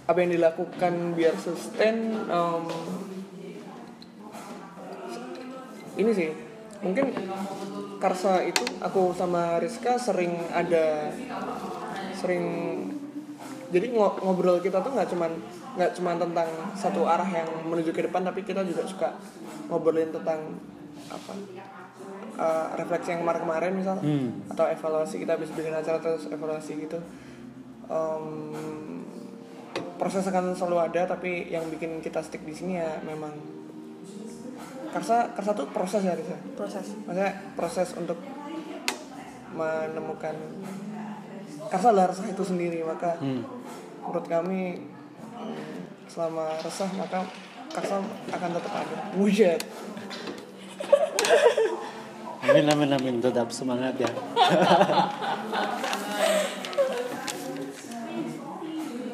apa 0.10 0.18
yang 0.22 0.32
dilakukan 0.38 0.94
biar 1.18 1.34
sustain 1.42 2.14
em, 2.30 2.66
ini 5.98 6.12
sih 6.14 6.30
mungkin 6.82 7.14
Karsa 8.00 8.40
itu 8.48 8.64
aku 8.80 9.12
sama 9.12 9.60
Rizka 9.60 10.00
sering 10.00 10.40
ada 10.56 11.12
sering 12.16 12.46
jadi 13.70 13.86
ngo- 13.88 14.18
ngobrol 14.20 14.58
kita 14.58 14.80
tuh 14.80 14.92
nggak 14.92 15.08
cuman 15.08 15.32
nggak 15.76 15.92
cuman 15.94 16.16
tentang 16.18 16.48
satu 16.74 17.06
arah 17.06 17.28
yang 17.28 17.46
menuju 17.64 17.90
ke 17.90 18.02
depan 18.02 18.22
tapi 18.22 18.42
kita 18.42 18.62
juga 18.62 18.84
suka 18.84 19.10
ngobrolin 19.68 20.10
tentang 20.10 20.58
apa 21.08 21.34
eh, 22.36 22.68
refleksi 22.76 23.12
yang 23.12 23.22
kemarin-kemarin 23.22 23.72
misal 23.74 23.98
Hmm. 23.98 24.42
atau 24.48 24.66
evaluasi 24.66 25.18
kita 25.18 25.34
habis 25.34 25.50
bikin 25.50 25.72
acara 25.72 25.98
terus 25.98 26.26
evaluasi 26.28 26.78
gitu 26.80 27.00
Em, 27.86 29.02
proses 29.96 30.22
akan 30.24 30.54
selalu 30.54 30.78
ada 30.80 31.10
tapi 31.10 31.50
yang 31.50 31.66
bikin 31.68 31.98
kita 32.00 32.22
stick 32.22 32.42
di 32.42 32.54
sini 32.54 32.78
ya 32.78 33.02
memang 33.02 33.34
karsa 34.90 35.34
karsa 35.34 35.52
tuh 35.54 35.66
proses 35.68 36.02
ya 36.02 36.14
Risa 36.14 36.38
proses 36.54 36.86
maksudnya 37.00 37.34
proses 37.54 37.90
untuk 37.96 38.22
menemukan 39.52 40.36
karsa 41.68 41.88
adalah 41.90 42.10
itu 42.14 42.44
sendiri 42.44 42.82
maka 42.84 43.18
Hmm. 43.18 43.42
Menurut 44.10 44.26
kami 44.26 44.90
selama 46.10 46.58
resah 46.66 46.90
maka 46.98 47.22
karsa 47.70 48.02
akan 48.34 48.50
tetap 48.58 48.74
ada 48.74 49.14
wujud 49.14 49.62
Amin 52.50 52.66
amin 52.66 52.90
amin 52.98 53.22
tetap 53.22 53.54
semangat 53.54 53.94
ya. 54.02 54.10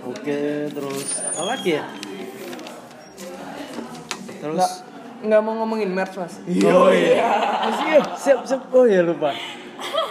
Oke 0.07 0.71
terus 0.71 1.19
apa 1.35 1.43
lagi 1.43 1.75
ya? 1.75 1.83
Terus 4.39 4.55
nggak 4.55 4.71
nggak 5.27 5.41
mau 5.43 5.59
ngomongin 5.59 5.91
merch 5.91 6.15
mas 6.15 6.39
Oh 6.63 6.87
iya. 6.95 7.27
Siap, 7.75 8.15
siap, 8.15 8.39
siap. 8.47 8.71
Oh 8.71 8.87
iya 8.87 9.03
lupa. 9.03 9.35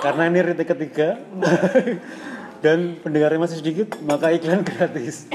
Karena 0.04 0.28
ini 0.28 0.44
rite 0.44 0.68
ketiga 0.68 1.16
dan 2.64 2.96
pendengarnya 2.98 3.36
masih 3.38 3.60
sedikit, 3.60 3.92
maka 4.00 4.32
iklan 4.32 4.64
gratis. 4.64 5.28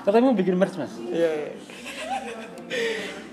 Katanya 0.00 0.24
mau 0.24 0.36
bikin 0.36 0.54
merch 0.54 0.76
mas? 0.76 0.94
iya 1.02 1.26
iya 1.34 1.50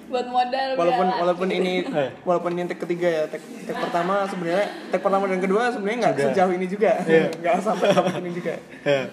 buat 0.08 0.28
modal 0.28 0.76
walaupun 0.76 1.08
biar- 1.08 1.20
walaupun 1.20 1.50
ini 1.50 1.74
Eh. 2.04 2.12
walaupun 2.22 2.52
ini 2.52 2.68
tag 2.68 2.80
ketiga 2.80 3.08
ya 3.08 3.24
tag, 3.26 3.40
tag 3.64 3.80
pertama 3.80 4.28
sebenarnya 4.28 4.68
tag 4.92 5.00
pertama 5.00 5.24
dan 5.26 5.40
kedua 5.40 5.72
sebenarnya 5.72 5.98
nggak 6.04 6.16
sejauh 6.28 6.52
ini 6.52 6.66
juga 6.68 6.92
Iya. 7.02 7.32
nggak 7.40 7.54
sampai 7.64 7.88
sampai 7.90 8.20
ini 8.20 8.32
juga 8.34 8.54
Ya. 8.84 9.08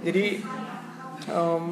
jadi 0.00 0.24
em, 1.26 1.64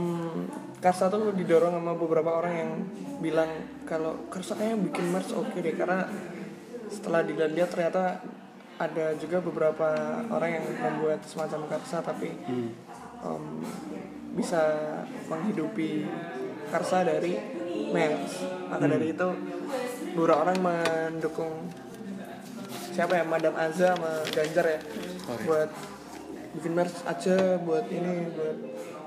Karsa 0.76 1.07
tuh 1.07 1.30
didorong 1.32 1.72
sama 1.72 1.95
beberapa 1.95 2.30
orang 2.32 2.55
yang 2.55 2.70
bilang 3.16 3.49
kalau 3.84 4.18
Karsa 4.26 4.55
kayaknya 4.55 4.82
bikin 4.84 5.05
merch 5.09 5.30
oke 5.30 5.55
deh 5.55 5.72
karena 5.72 6.11
setelah 6.89 7.22
dilihat 7.22 7.70
ternyata 7.70 8.18
ada 8.76 9.16
juga 9.16 9.40
beberapa 9.40 9.88
orang 10.28 10.50
yang 10.52 10.64
membuat 10.76 11.24
semacam 11.24 11.64
Karsa 11.66 12.00
tapi 12.00 12.28
Hmm. 12.44 12.70
em, 13.18 13.44
bisa 14.32 14.60
menghidupi 15.26 16.04
Karsa 16.66 17.00
dari 17.02 17.40
merch 17.88 18.44
maka 18.68 18.84
dari 18.84 19.10
itu 19.10 19.28
beberapa 20.12 20.42
orang 20.42 20.58
mendukung 20.58 21.72
siapa 22.90 23.12
ya? 23.14 23.24
Madam 23.24 23.54
Aza 23.54 23.92
sama 23.92 24.24
Ganjar 24.28 24.66
ya? 24.66 24.80
Buat 25.44 25.70
bikin 26.52 26.72
merch 26.72 26.96
aja 27.04 27.36
buat 27.60 27.84
ini 27.86 28.32
buat 28.32 28.56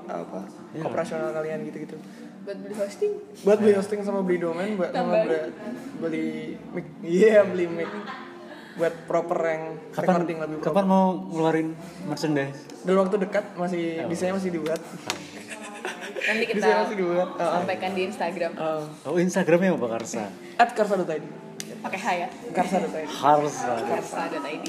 apa 0.06 0.40
Iya. 0.70 0.82
operasional 0.84 1.30
kalian 1.30 1.66
gitu-gitu. 1.66 1.98
Buat 2.40 2.58
beli 2.58 2.74
hosting? 2.74 3.12
Buat 3.42 3.58
beli 3.60 3.72
hosting 3.74 4.00
sama 4.02 4.22
beli 4.22 4.38
domain 4.38 4.74
buat 4.74 4.90
sama 4.90 5.22
beli, 5.22 5.38
beli 5.98 6.26
mic. 6.70 6.86
Iya 7.02 7.42
beli 7.44 7.66
mic 7.66 7.90
buat 8.80 8.94
proper 9.04 9.38
yang 9.44 9.62
Kapan 9.92 10.08
recording 10.16 10.38
lebih 10.40 10.56
proper. 10.56 10.68
kapan 10.72 10.84
mau 10.86 11.04
ngeluarin 11.28 11.68
merchandise? 12.04 12.58
dalam 12.80 13.04
waktu 13.04 13.16
dekat 13.20 13.44
masih 13.54 13.82
desainnya 14.08 14.34
masih 14.34 14.50
dibuat. 14.50 14.80
Nanti 16.20 16.44
kita 16.46 16.56
desainnya 16.56 16.80
masih 16.82 16.96
dibuat. 16.96 17.28
Uh, 17.34 17.52
sampaikan 17.54 17.90
di 17.92 18.02
Instagram. 18.04 18.52
Uh, 18.54 18.82
Oh 19.04 19.16
Instagramnya 19.16 19.70
apa 19.72 19.86
Karsa? 19.90 20.24
at 20.56 20.70
karsa.id 20.72 21.24
pakai 21.80 21.96
H 21.96 22.06
ya? 22.14 22.28
Karsa.id 22.50 23.08
Karsa. 23.08 23.72
karsa.id 23.86 24.66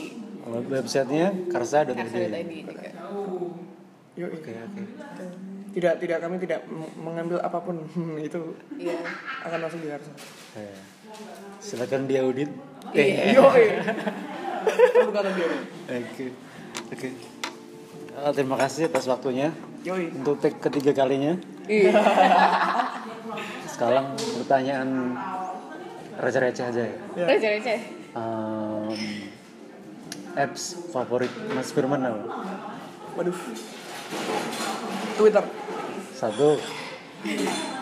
Websitenya 0.67 1.27
karsa.id. 1.47 1.91
karsa.id 1.93 2.51
juga. 2.51 2.83
Yuk, 4.11 4.27
Oke 4.33 4.51
oke. 4.51 4.83
tidak 5.71 5.93
tidak 5.99 6.17
kami 6.19 6.35
tidak 6.37 6.67
mengambil 6.97 7.39
apa 7.39 7.57
pun. 7.57 7.79
Itu 8.27 8.59
iya. 8.75 8.95
akan 9.41 9.59
langsung 9.61 9.79
di 9.79 9.87
karsa. 9.87 10.11
Ya. 10.53 10.75
Silakan 11.59 12.07
diaudit. 12.07 12.51
Iya. 12.91 13.37
perlu 14.91 15.11
kata 15.13 15.29
dia 15.33 15.47
Oke. 15.89 16.25
Oke. 16.91 17.09
Eh, 18.11 18.31
terima 18.35 18.57
kasih 18.59 18.91
atas 18.91 19.07
waktunya 19.07 19.49
yoi 19.81 20.11
untuk 20.13 20.37
take 20.37 20.59
ketiga 20.61 20.91
kalinya. 20.93 21.33
iya 21.65 21.93
Sekarang 23.65 24.13
pertanyaan 24.17 25.17
receh-receh 26.21 26.65
aja 26.69 26.83
ya. 26.85 26.95
Ya. 27.17 27.25
receh 27.25 27.49
receh 27.57 27.79
Um, 28.11 28.91
apps 30.35 30.75
favorit 30.91 31.31
Mas 31.55 31.71
Firman 31.71 32.03
apa? 32.03 32.19
waduh 33.15 33.37
Twitter 35.15 35.43
Satu, 36.11 36.59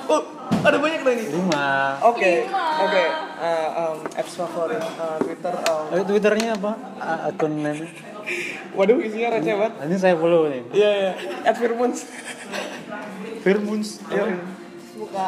oh 0.05 0.21
ada 0.61 0.77
banyak 0.77 1.01
nih 1.01 1.33
lima. 1.33 1.97
Oke, 2.05 2.45
oke. 2.79 3.03
Eh, 3.39 3.67
em, 3.71 3.97
apps 4.13 4.33
favorit 4.35 4.83
eh, 4.83 5.17
Twitter. 5.23 5.53
Eh, 5.95 6.03
Twitternya 6.03 6.49
apa? 6.53 6.71
A- 6.99 7.31
Akun 7.31 7.55
namanya? 7.55 7.87
waduh, 8.75 8.99
isinya 8.99 9.33
receh 9.33 9.55
banget. 9.55 9.73
Ini 9.79 9.95
saya 9.95 10.13
follow 10.13 10.45
nih. 10.45 10.61
Iya, 10.69 10.89
iya. 10.93 11.11
At 11.43 11.55
Firmuns. 11.55 12.03
Firmuns. 13.39 14.03
Iya, 14.05 14.23
buka 14.93 15.27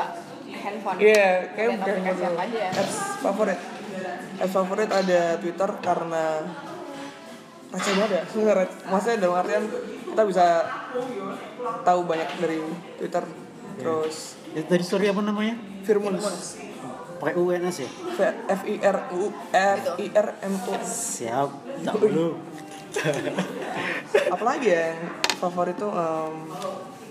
handphone 0.51 0.97
iya. 0.99 1.28
Kayak 1.55 1.68
Lihat 1.68 1.80
bukan 1.80 1.93
aplikasi 1.95 2.22
apa 2.22 2.41
aja 2.43 2.57
ya 2.59 2.70
Apps 2.76 2.95
favorit. 3.20 3.59
Apps 4.38 4.53
favorit 4.53 4.89
ada 4.91 5.22
Twitter 5.39 5.70
karena 5.80 6.24
receh 7.72 7.93
banget 7.95 8.12
ya. 8.12 8.24
Maksudnya 8.86 9.18
dalam 9.18 9.36
artian 9.39 9.64
kita 10.05 10.24
bisa 10.28 10.45
tahu 11.82 11.99
banyak 12.03 12.30
dari 12.38 12.59
Twitter. 12.99 13.24
Terus 13.80 14.18
Ya, 14.51 14.68
tadi 14.68 14.84
story 14.84 15.07
apa 15.07 15.24
namanya? 15.24 15.55
Firmuns. 15.82 16.20
Pakai 16.20 16.70
UNS 17.30 17.78
ya? 17.78 17.89
F 18.49 18.61
I 18.65 18.76
R 18.82 18.97
U 19.13 19.24
F 19.53 19.82
I 19.95 20.05
R 20.09 20.28
M 20.41 20.53
U. 20.57 20.74
Siap. 20.82 21.49
Tak 21.86 21.95
dulu. 21.97 22.28
Apalagi 24.28 24.67
ya 24.67 24.97
favorit 25.38 25.78
tuh 25.78 25.91
em, 25.93 26.34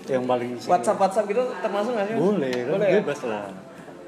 Yang 0.05 0.23
paling 0.27 0.51
WhatsApp 0.67 0.97
WhatsApp 0.99 1.25
gitu 1.31 1.43
termasuk 1.61 1.91
nggak 1.95 2.07
sih? 2.11 2.15
Boleh, 2.17 2.51
kan 2.51 2.71
Boleh. 2.75 2.87
ya? 2.87 2.93
bebas 2.99 3.19
lah. 3.23 3.45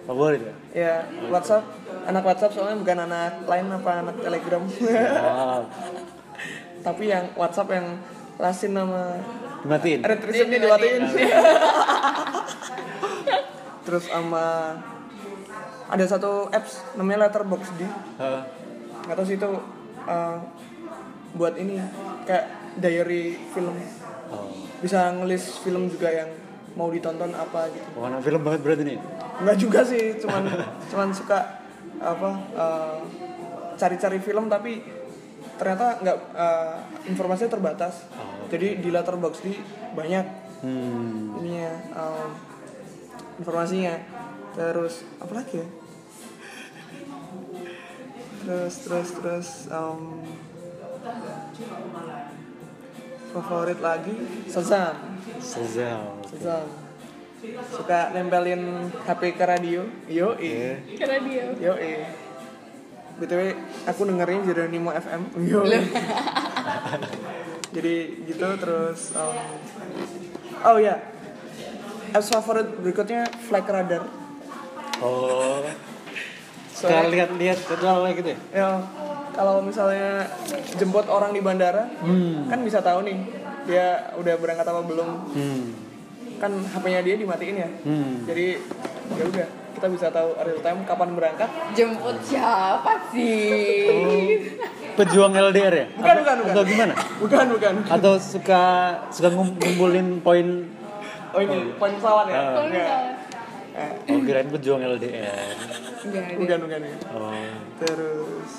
Favorit 0.04 0.41
ya? 0.43 0.54
Ya, 0.76 0.95
WhatsApp 1.32 1.64
anak 2.04 2.24
WhatsApp 2.28 2.51
soalnya 2.51 2.78
bukan 2.84 2.97
anak 3.08 3.34
lain 3.47 3.66
apa 3.72 3.91
anak 4.04 4.16
Telegram. 4.20 4.64
Wow. 4.68 5.62
Tapi 6.86 7.04
yang 7.08 7.32
WhatsApp 7.39 7.70
yang 7.72 7.88
lasin 8.36 8.76
nama 8.76 9.16
Dimatiin. 9.64 10.04
retributionnya 10.04 10.60
dimatiin. 10.60 11.04
Terus 13.88 14.04
sama 14.08 14.78
ada 15.94 16.04
satu 16.04 16.50
apps 16.50 16.82
namanya 16.94 17.28
Letterboxd 17.28 17.74
di 17.76 17.86
nggak 19.04 19.14
tahu 19.14 19.26
sih 19.26 19.36
itu 19.36 19.50
uh, 20.04 20.38
buat 21.34 21.54
ini 21.56 21.78
kayak 22.24 22.46
diary 22.78 23.38
film 23.50 23.78
Oh. 24.26 24.50
bisa 24.82 25.14
ngelis 25.14 25.62
film 25.62 25.86
juga 25.86 26.10
yang 26.10 26.26
mau 26.74 26.89
ditonton 26.89 27.30
apa 27.30 27.70
gitu 27.70 27.86
Oh, 27.94 28.02
anak 28.04 28.26
film 28.26 28.41
banget 28.41 28.66
berarti 28.66 28.84
nih. 28.84 28.98
nggak 29.38 29.58
juga 29.60 29.86
sih 29.86 30.18
cuman 30.18 30.50
cuman 30.89 31.14
suka 31.14 31.62
apa 32.02 32.30
uh, 32.52 32.98
cari-cari 33.76 34.18
film 34.18 34.50
tapi 34.50 34.82
ternyata 35.54 36.02
nggak 36.02 36.18
uh, 36.34 36.76
informasinya 37.06 37.52
terbatas 37.52 38.10
Oh. 38.12 38.50
jadi 38.50 38.82
di 38.82 38.89
letterbox 38.89 39.34
di 39.39 39.54
banyak 39.94 40.26
Hmm. 40.64 41.38
ininya 41.38 41.70
um, 41.94 42.30
informasinya 43.36 44.00
terus 44.54 45.04
apa 45.20 45.34
lagi 45.36 45.60
ya 45.60 45.68
terus 48.44 48.74
terus 48.84 49.10
terus 49.16 49.48
um, 49.72 50.20
favorit 53.34 53.80
lagi 53.80 54.16
Shazam 54.52 54.96
Sezal. 55.39 56.20
Shazam 56.28 56.84
suka 57.72 58.16
nempelin 58.16 58.88
HP 59.04 59.36
ke 59.36 59.44
radio 59.44 59.84
yo 60.08 60.36
Oke. 60.36 60.80
karena 60.96 61.18
dia 61.28 61.44
Yo 61.60 61.74
eh. 61.76 62.08
BTW 63.14 63.54
aku 63.86 64.10
dengerin 64.10 64.41
Jeronimo 64.41 64.89
FM. 64.89 65.22
Yo. 65.46 65.62
Jadi 67.76 67.96
gitu 68.26 68.48
terus 68.58 69.14
um, 69.14 69.36
Oh 70.64 70.82
ya. 70.82 70.98
Apps 72.16 72.30
favorit 72.32 72.74
berikutnya 72.80 73.28
Flight 73.50 73.68
Radar. 73.70 74.08
Oh. 75.04 75.62
Soalnya- 76.86 77.10
lihat-lihat 77.10 77.58
jadwal 77.64 78.04
gitu 78.10 78.30
ya? 78.30 78.40
Ya 78.52 78.70
kalau 79.32 79.60
misalnya 79.60 80.30
jemput 80.74 81.08
orang 81.08 81.32
di 81.32 81.40
bandara 81.40 81.90
Hmm. 82.00 82.46
kan 82.46 82.60
bisa 82.60 82.80
tahu 82.80 83.02
nih 83.02 83.18
dia 83.64 83.86
udah 84.14 84.34
berangkat 84.36 84.66
apa 84.66 84.82
belum. 84.82 85.10
Hmm. 85.32 85.64
Kan 86.38 86.52
HP-nya 86.62 87.02
dia 87.02 87.16
dimatiin 87.16 87.56
ya. 87.58 87.70
Hmm. 87.82 88.14
Jadi 88.24 88.60
ya 89.12 89.24
udah 89.26 89.48
kita 89.74 89.88
bisa 89.90 90.08
tahu 90.10 90.30
real 90.38 90.60
time 90.60 90.80
kapan 90.84 91.10
berangkat. 91.12 91.50
jemput 91.74 92.18
siapa 92.22 93.10
sih 93.10 94.38
Pejuang 94.94 95.34
LDR 95.34 95.74
ya? 95.74 95.86
Bukan, 95.90 96.06
Atau- 96.06 96.22
bukan, 96.22 96.36
bukan. 96.38 96.52
Atau 96.52 96.64
gimana? 96.64 96.94
Bukan 97.18 97.46
bukan. 97.50 97.74
Atau 97.90 98.14
suka 98.16 98.64
suka 99.10 99.30
ngum- 99.30 99.58
ngumpulin 99.58 100.22
poin 100.22 100.48
Oh 101.34 101.42
ini 101.42 101.74
poin 101.76 101.90
pesawat 101.92 102.30
ya? 102.30 102.38
Ah. 102.38 102.62
Enggak. 102.62 103.22
Eh, 103.74 103.91
Oh 104.13 104.21
kirain 104.21 104.49
pejuang 104.53 104.82
LDR 104.86 105.57
enggak 106.03 106.24
ada 106.30 106.36
bukan 106.38 106.57
bukan 106.67 106.80
ya. 106.86 106.95
Oh. 107.15 107.32
Terus 107.82 108.51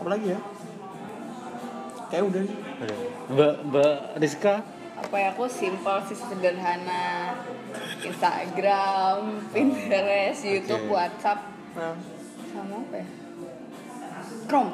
apa 0.00 0.08
lagi 0.08 0.26
ya? 0.32 0.40
Kayak 2.08 2.24
udah 2.26 2.42
sih. 2.42 2.58
oke. 2.58 3.06
Mbak 3.36 3.54
Mbak 3.68 3.94
Rizka? 4.18 4.54
Apa 5.00 5.16
ya 5.16 5.28
aku 5.32 5.44
simple 5.48 5.98
sih 6.08 6.16
sederhana. 6.16 7.36
Instagram 8.00 9.44
Pinterest 9.52 10.42
YouTube 10.42 10.88
Oke. 10.88 10.94
WhatsApp. 10.96 11.38
Nah, 11.76 11.94
sama 12.50 12.74
apa 12.80 12.96
ya? 12.96 13.06
Chrome. 14.48 14.72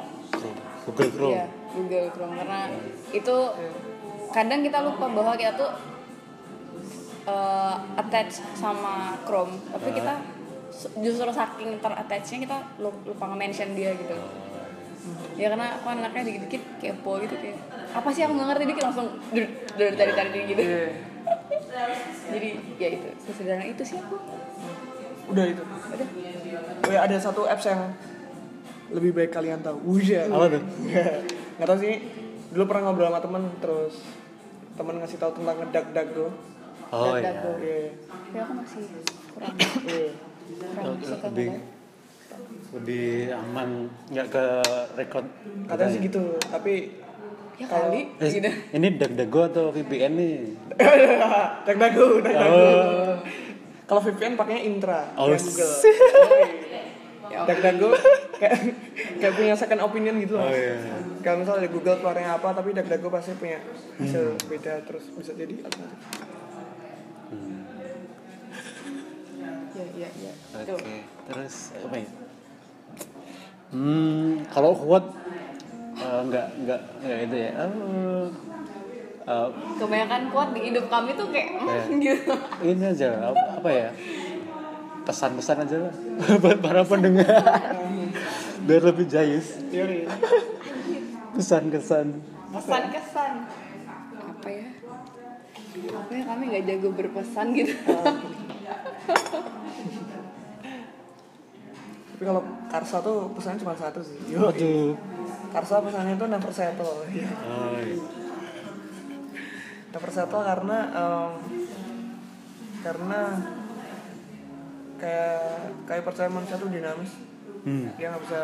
Google 0.87 1.11
Chrome. 1.11 1.31
Iya, 1.35 1.45
Google 1.75 2.07
Chrome. 2.15 2.35
Karena 2.39 2.59
itu 3.11 3.35
kadang 4.31 4.59
kita 4.63 4.79
lupa 4.81 5.05
bahwa 5.11 5.33
kita 5.35 5.53
tuh 5.59 5.71
uh, 7.27 7.75
attach 7.95 8.31
sama 8.53 9.19
Chrome, 9.21 9.53
tapi 9.67 9.91
kita 9.93 10.13
su- 10.67 10.91
justru 10.97 11.27
saking 11.27 11.77
terattachnya 11.77 12.37
kita 12.41 12.57
lu- 12.77 13.03
lupa 13.03 13.27
nge-mention 13.27 13.71
dia 13.73 13.91
gitu. 13.93 14.15
Ya 15.35 15.47
karena 15.47 15.71
aku 15.73 15.87
anaknya 15.87 16.23
dikit-dikit 16.25 16.63
kepo 16.77 17.21
gitu 17.21 17.35
kayak 17.37 17.55
apa 17.93 18.09
sih 18.09 18.21
aku 18.21 18.33
nggak 18.33 18.47
ngerti 18.49 18.65
dikit 18.67 18.83
langsung 18.83 19.07
dari 19.73 19.93
tadi 19.93 20.13
tadi 20.13 20.39
gitu. 20.45 20.61
iya. 20.61 20.87
Jadi 22.27 22.49
ya 22.75 22.87
itu 22.89 23.07
sesederhana 23.21 23.65
itu 23.65 23.83
sih 23.83 23.97
aku. 23.97 24.15
udah 25.27 25.43
itu 25.43 25.59
Udah. 25.59 26.07
oh 26.81 26.89
ya 26.89 27.03
ada 27.03 27.19
satu 27.19 27.43
apps 27.43 27.67
yang 27.67 27.91
lebih 28.87 29.11
baik 29.11 29.27
kalian 29.29 29.59
tahu 29.59 29.75
Wuja 29.85 30.23
Apa 30.25 30.47
tuh? 30.49 30.63
nggak 31.59 31.67
tahu 31.67 31.77
sih 31.77 31.99
dulu 32.47 32.63
pernah 32.63 32.87
ngobrol 32.87 33.11
sama 33.11 33.19
temen 33.19 33.43
terus 33.59 34.07
temen 34.73 34.95
ngasih 34.97 35.19
tahu 35.19 35.31
tentang 35.35 35.55
ngedak 35.59 35.85
dak 35.91 36.07
tuh 36.09 36.31
Oh 36.89 37.13
Dan 37.13 37.23
iya. 37.25 37.51
iya 37.57 37.79
Tapi 38.07 38.37
aku 38.37 38.53
masih 38.55 38.83
kurang 39.29 39.53
iya 39.83 40.07
kurang 40.71 40.85
suka 40.99 41.27
Lebih 41.27 41.47
ngeliat. 41.49 41.75
lebih 42.69 43.07
aman 43.33 43.69
nggak 44.07 44.27
ke 44.27 44.45
record. 44.93 45.25
katanya 45.65 45.89
sih 45.89 46.01
gitu 46.01 46.23
tapi 46.43 46.73
Ya 47.57 47.65
Kalau- 47.65 47.89
kali 47.89 48.01
Eh, 48.15 48.29
gitu. 48.29 48.49
Ini 48.69 48.87
DuckDuckGo 48.93 49.41
atau 49.47 49.63
VPN 49.71 50.13
nih? 50.13 50.35
dak 51.65 51.73
dago 51.75 52.21
Oh. 52.21 53.17
kalau 53.83 54.01
VPN 54.03 54.37
pakainya 54.37 54.61
Intra 54.63 55.09
Oh, 55.15 55.25
Google. 55.27 55.73
Ya, 57.27 57.43
dak 57.43 57.59
dago 57.59 57.91
kayak 58.33 58.55
kayak 59.17 59.33
punya 59.33 59.51
second 59.53 59.81
opinion 59.81 60.15
gitu 60.15 60.37
loh 60.37 60.45
Oh 60.45 60.53
iya. 60.53 60.79
kalau 61.19 61.41
misalnya 61.41 61.65
di 61.65 61.71
Google 61.73 61.97
keluarnya 61.97 62.35
apa 62.35 62.53
tapi 62.53 62.71
dak 62.71 62.87
dago 62.87 63.09
pasti 63.09 63.33
punya 63.33 63.59
hasil 63.97 64.37
beda 64.45 64.79
terus 64.83 65.11
bisa 65.11 65.33
jadi 65.33 65.59
alternatif 65.59 65.99
ya, 69.77 69.85
ya, 69.93 70.09
ya. 70.09 70.33
Oke. 70.73 70.97
Terus 71.27 71.55
apa 71.75 71.95
ya? 71.99 72.09
Hmm, 73.67 74.47
kalau 74.47 74.71
kuat 74.71 75.03
eh, 75.99 76.19
nggak 76.31 76.47
nggak 76.63 76.81
nggak 77.03 77.19
itu 77.27 77.35
ya. 77.35 77.51
Oh, 77.67 78.27
eh, 79.27 79.47
Kebanyakan 79.75 80.23
kuat 80.31 80.49
di 80.55 80.61
hidup 80.71 80.85
kami 80.87 81.11
tuh 81.19 81.27
kayak 81.35 81.59
mm, 81.59 81.99
gitu. 82.05 82.33
ini 82.63 82.83
aja 82.87 83.35
apa, 83.35 83.43
apa 83.59 83.69
ya? 83.69 83.89
Pesan-pesan 85.03 85.63
aja 85.67 85.77
lah 85.87 85.93
buat 86.43 86.59
para 86.63 86.83
pendengar 86.83 87.27
biar 88.67 88.83
lebih 88.83 89.07
jayus. 89.07 89.59
iya. 89.71 90.07
Pesan-kesan. 91.35 92.17
Pesan-kesan. 92.49 93.33
Apa 95.77 95.85
ya? 95.85 95.99
Apa 95.99 96.11
ya 96.13 96.23
kami 96.25 96.43
nggak 96.49 96.63
jago 96.65 96.89
berpesan 96.91 97.47
gitu. 97.53 97.73
tapi 102.07 102.23
kalau 102.25 102.41
Karsa 102.67 102.97
tuh 102.99 103.29
pesannya 103.31 103.61
cuma 103.61 103.77
satu 103.77 104.01
sih 104.01 104.17
Yo. 104.27 104.49
Karsa 105.47 105.79
pesannya 105.79 106.17
tuh 106.17 106.27
never 106.27 106.49
settle 106.49 107.05
Iya. 107.07 107.29
Oh, 107.45 107.77
iya. 107.77 107.95
never 109.87 110.09
settle 110.09 110.41
karena 110.41 110.77
em, 110.89 111.31
karena 112.81 113.21
kayak 114.97 115.45
kayak 115.85 116.03
percaya 116.03 116.27
manusia 116.27 116.57
tuh 116.57 116.69
dinamis 116.69 117.13
Hmm. 117.61 117.83
dia 117.99 118.07
nggak 118.07 118.23
bisa 118.23 118.43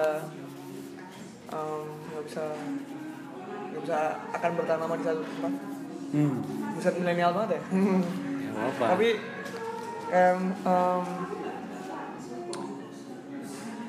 em, 1.49 1.81
nggak 2.11 2.23
bisa 2.27 2.43
nggak 3.71 3.81
bisa 3.81 3.99
akan 4.31 4.51
bertahan 4.53 4.79
lama 4.83 4.99
di 4.99 5.05
satu 5.05 5.21
tempat 5.23 5.53
Hmm. 6.13 6.45
buset 6.73 6.93
milenial 6.95 7.33
banget 7.33 7.49
ya 7.51 7.61
Ya, 8.45 8.69
apa? 8.69 8.85
tapi 8.93 9.07
em, 10.09 10.39
em, 10.53 11.03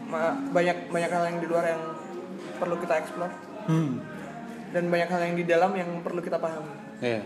ma- 0.06 0.38
banyak 0.48 0.88
banyak 0.88 1.10
hal 1.10 1.24
yang 1.26 1.38
di 1.38 1.46
luar 1.46 1.64
yang 1.66 1.82
perlu 2.56 2.76
kita 2.78 2.94
eksplor 2.98 3.30
Hmm. 3.64 4.00
dan 4.70 4.84
banyak 4.86 5.04
hal 5.06 5.20
yang 5.22 5.34
di 5.34 5.44
dalam 5.44 5.72
yang 5.72 6.00
perlu 6.00 6.20
kita 6.20 6.36
pahami 6.36 6.72
Iya. 6.98 7.24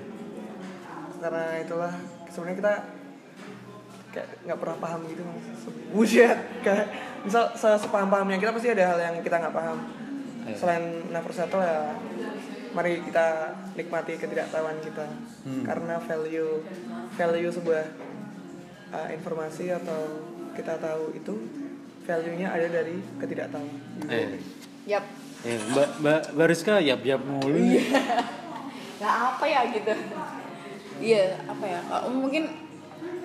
karena 1.17 1.45
itulah 1.59 1.93
sebenarnya 2.29 2.57
kita 2.57 2.73
kayak 4.09 4.29
nggak 4.41 4.59
pernah 4.59 4.77
paham 4.79 5.01
gitu 5.05 5.23
bullshit 5.91 6.35
kayak 6.61 6.87
misal 7.21 7.51
se- 7.53 7.75
sepaham 7.77 8.07
pahamnya 8.09 8.35
kita 8.37 8.51
pasti 8.51 8.69
ada 8.69 8.85
hal 8.85 8.99
yang 9.01 9.17
kita 9.21 9.37
nggak 9.37 9.53
paham 9.53 9.79
Iya. 10.45 10.55
selain 10.57 10.85
never 11.09 11.31
settle 11.31 11.59
ya 11.61 11.93
mari 12.73 13.01
kita 13.03 13.27
nikmati 13.75 14.17
ketidaktahuan 14.17 14.79
kita 14.81 15.07
Hmm. 15.47 15.65
karena 15.65 15.97
value 15.99 16.61
value 17.15 17.49
sebuah 17.49 17.85
uh, 18.93 19.09
informasi 19.09 19.73
atau 19.73 20.01
kita 20.53 20.77
tahu 20.77 21.15
itu 21.15 21.35
value 22.05 22.37
nya 22.37 22.53
ada 22.53 22.69
dari 22.69 23.01
ketidaktahuan 23.17 23.69
Eh. 24.09 24.37
Yap. 24.89 25.05
Eh, 25.45 25.57
Mbak 25.71 25.89
Mbak 26.35 26.47
Rizka 26.49 26.81
yap 26.81 27.05
yap 27.05 27.21
mulu. 27.23 27.61
Nggak 28.99 29.15
apa 29.31 29.45
ya 29.47 29.61
gitu. 29.71 29.93
Iya, 30.99 31.39
apa 31.47 31.65
ya? 31.65 31.81
uh, 31.87 32.11
Mungkin 32.11 32.51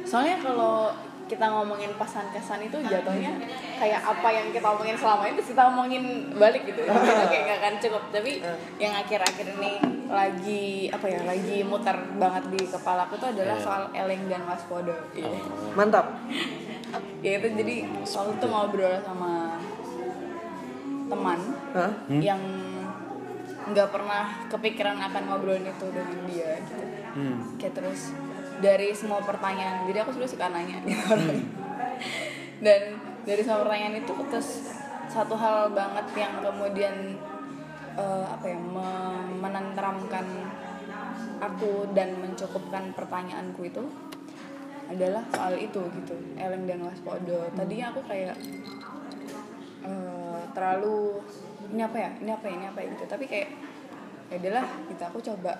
soalnya 0.05 0.37
kalau 0.37 0.93
kita 1.33 1.45
ngomongin 1.49 1.89
pesan 1.97 2.29
kesan 2.29 2.61
itu 2.61 2.77
jatuhnya 2.79 3.33
kayak 3.75 3.99
apa 3.99 4.29
yang 4.29 4.47
kita 4.53 4.67
omongin 4.69 4.93
selama 4.93 5.25
itu 5.25 5.41
kita 5.41 5.61
omongin 5.65 6.03
balik 6.37 6.61
gitu 6.63 6.85
oke 6.85 7.33
nggak 7.33 7.57
akan 7.57 7.73
cukup 7.81 8.03
tapi 8.13 8.37
yang 8.77 8.93
akhir-akhir 8.93 9.57
ini 9.57 9.71
lagi 10.07 10.93
apa 10.93 11.05
ya 11.09 11.25
lagi 11.25 11.65
muter 11.65 11.97
banget 12.15 12.43
di 12.53 12.61
kepalaku 12.63 13.17
tuh 13.17 13.33
adalah 13.33 13.57
Iya. 13.57 13.65
soal 13.65 13.83
eleng 13.91 14.29
dan 14.29 14.45
waspada 14.45 14.93
iya. 15.11 15.41
mantap 15.73 16.05
ya 17.25 17.41
itu 17.41 17.47
jadi 17.49 17.75
waktu 17.97 18.31
itu 18.37 18.45
ngobrol 18.45 18.95
sama 19.01 19.57
teman 21.09 21.39
Hah? 21.73 21.91
yang 22.13 22.41
nggak 23.63 23.89
pernah 23.89 24.23
kepikiran 24.47 25.01
akan 25.01 25.23
ngobrolin 25.25 25.65
itu 25.65 25.85
dengan 25.89 26.19
dia 26.29 26.61
gitu 26.61 26.85
Hmm. 27.13 27.45
kayak 27.61 27.77
terus 27.77 28.09
dari 28.63 28.95
semua 28.95 29.19
pertanyaan. 29.19 29.83
Jadi 29.83 29.97
aku 29.99 30.15
sebenarnya 30.15 30.33
suka 30.33 30.47
nanya 30.47 30.77
gitu. 30.87 31.03
Dan 32.65 32.81
dari 33.27 33.41
semua 33.43 33.67
pertanyaan 33.67 33.99
itu 33.99 34.13
terus 34.31 34.49
satu 35.11 35.35
hal 35.35 35.75
banget 35.75 36.07
yang 36.15 36.39
kemudian 36.39 36.95
eh, 37.99 38.25
apa 38.25 38.45
ya 38.47 38.57
me- 38.57 39.35
menenteramkan 39.43 40.25
aku 41.43 41.91
dan 41.91 42.15
mencukupkan 42.23 42.95
pertanyaanku 42.95 43.67
itu 43.67 43.83
adalah 44.87 45.23
soal 45.35 45.59
itu 45.59 45.79
gitu 45.99 46.15
eleng 46.39 46.63
dan 46.63 46.79
waspada 46.87 47.51
tadinya 47.51 47.91
aku 47.91 48.01
kayak 48.07 48.35
eh, 49.83 50.41
terlalu 50.55 51.19
ini 51.75 51.81
apa 51.83 51.97
ya 51.99 52.09
ini 52.23 52.31
apa 52.31 52.45
ya 52.47 52.53
ini 52.55 52.65
apa 52.71 52.79
ya 52.79 52.87
gitu. 52.95 53.03
Tapi 53.11 53.25
kayak 53.27 53.49
ya 54.31 54.35
adalah 54.39 54.65
gitu 54.89 55.03
aku 55.03 55.19
coba 55.21 55.53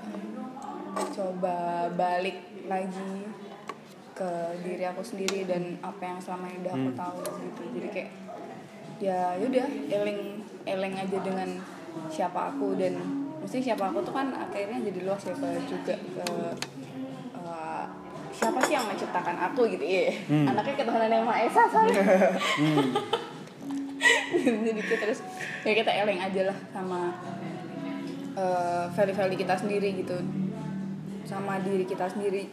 coba 1.14 1.90
balik 1.94 2.38
lagi 2.70 3.28
ke 4.14 4.32
diri 4.62 4.86
aku 4.86 5.02
sendiri 5.02 5.50
dan 5.50 5.82
apa 5.82 6.02
yang 6.06 6.20
selama 6.22 6.46
ini 6.50 6.58
udah 6.62 6.74
aku 6.78 6.92
tahu 6.94 7.22
gitu. 7.42 7.64
Jadi 7.80 7.88
kayak 7.90 8.12
ya 9.02 9.36
yaudah 9.42 9.68
eleng 9.90 10.22
eleng 10.64 10.94
aja 10.96 11.18
dengan 11.20 11.50
siapa 12.08 12.54
aku 12.54 12.78
dan 12.78 12.96
mesti 13.44 13.60
siapa 13.60 13.92
aku 13.92 14.00
tuh 14.06 14.16
kan 14.16 14.32
akhirnya 14.32 14.80
jadi 14.88 15.00
luas 15.04 15.20
ya 15.28 15.36
ke 15.36 15.50
juga 15.68 15.96
ke 16.00 16.26
uh, 17.36 17.84
siapa 18.32 18.60
sih 18.64 18.74
yang 18.80 18.88
menciptakan 18.88 19.36
aku 19.52 19.68
gitu 19.68 19.84
ya. 19.84 20.16
Hmm. 20.32 20.48
anaknya 20.48 20.74
ketuhanan 20.80 21.12
yang 21.12 21.26
maha 21.28 21.44
esa 21.44 21.68
soalnya 21.68 22.02
jadi 24.64 24.80
kita 24.80 24.96
terus 25.04 25.20
ya 25.68 25.74
kita 25.76 25.92
eleng 25.92 26.20
aja 26.24 26.42
lah 26.50 26.58
sama 26.72 27.14
uh, 28.40 28.86
value-value 28.96 29.40
kita 29.40 29.56
sendiri 29.60 29.90
gitu 30.00 30.18
sama 31.24 31.60
diri 31.64 31.84
kita 31.88 32.08
sendiri. 32.08 32.52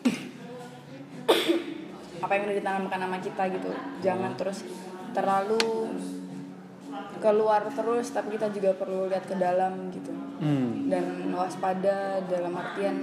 Apa 2.24 2.32
yang 2.36 2.42
udah 2.50 2.56
ditanamkan 2.56 2.98
sama 3.00 3.18
kita 3.18 3.42
gitu. 3.54 3.70
Jangan 4.04 4.32
terus 4.38 4.64
terlalu 5.10 5.90
keluar 7.20 7.68
terus 7.68 8.10
tapi 8.10 8.34
kita 8.34 8.48
juga 8.50 8.72
perlu 8.74 9.06
lihat 9.10 9.28
ke 9.28 9.36
dalam 9.36 9.92
gitu. 9.92 10.12
Hmm. 10.40 10.88
dan 10.88 11.28
waspada 11.36 12.16
dalam 12.24 12.56
artian 12.56 12.96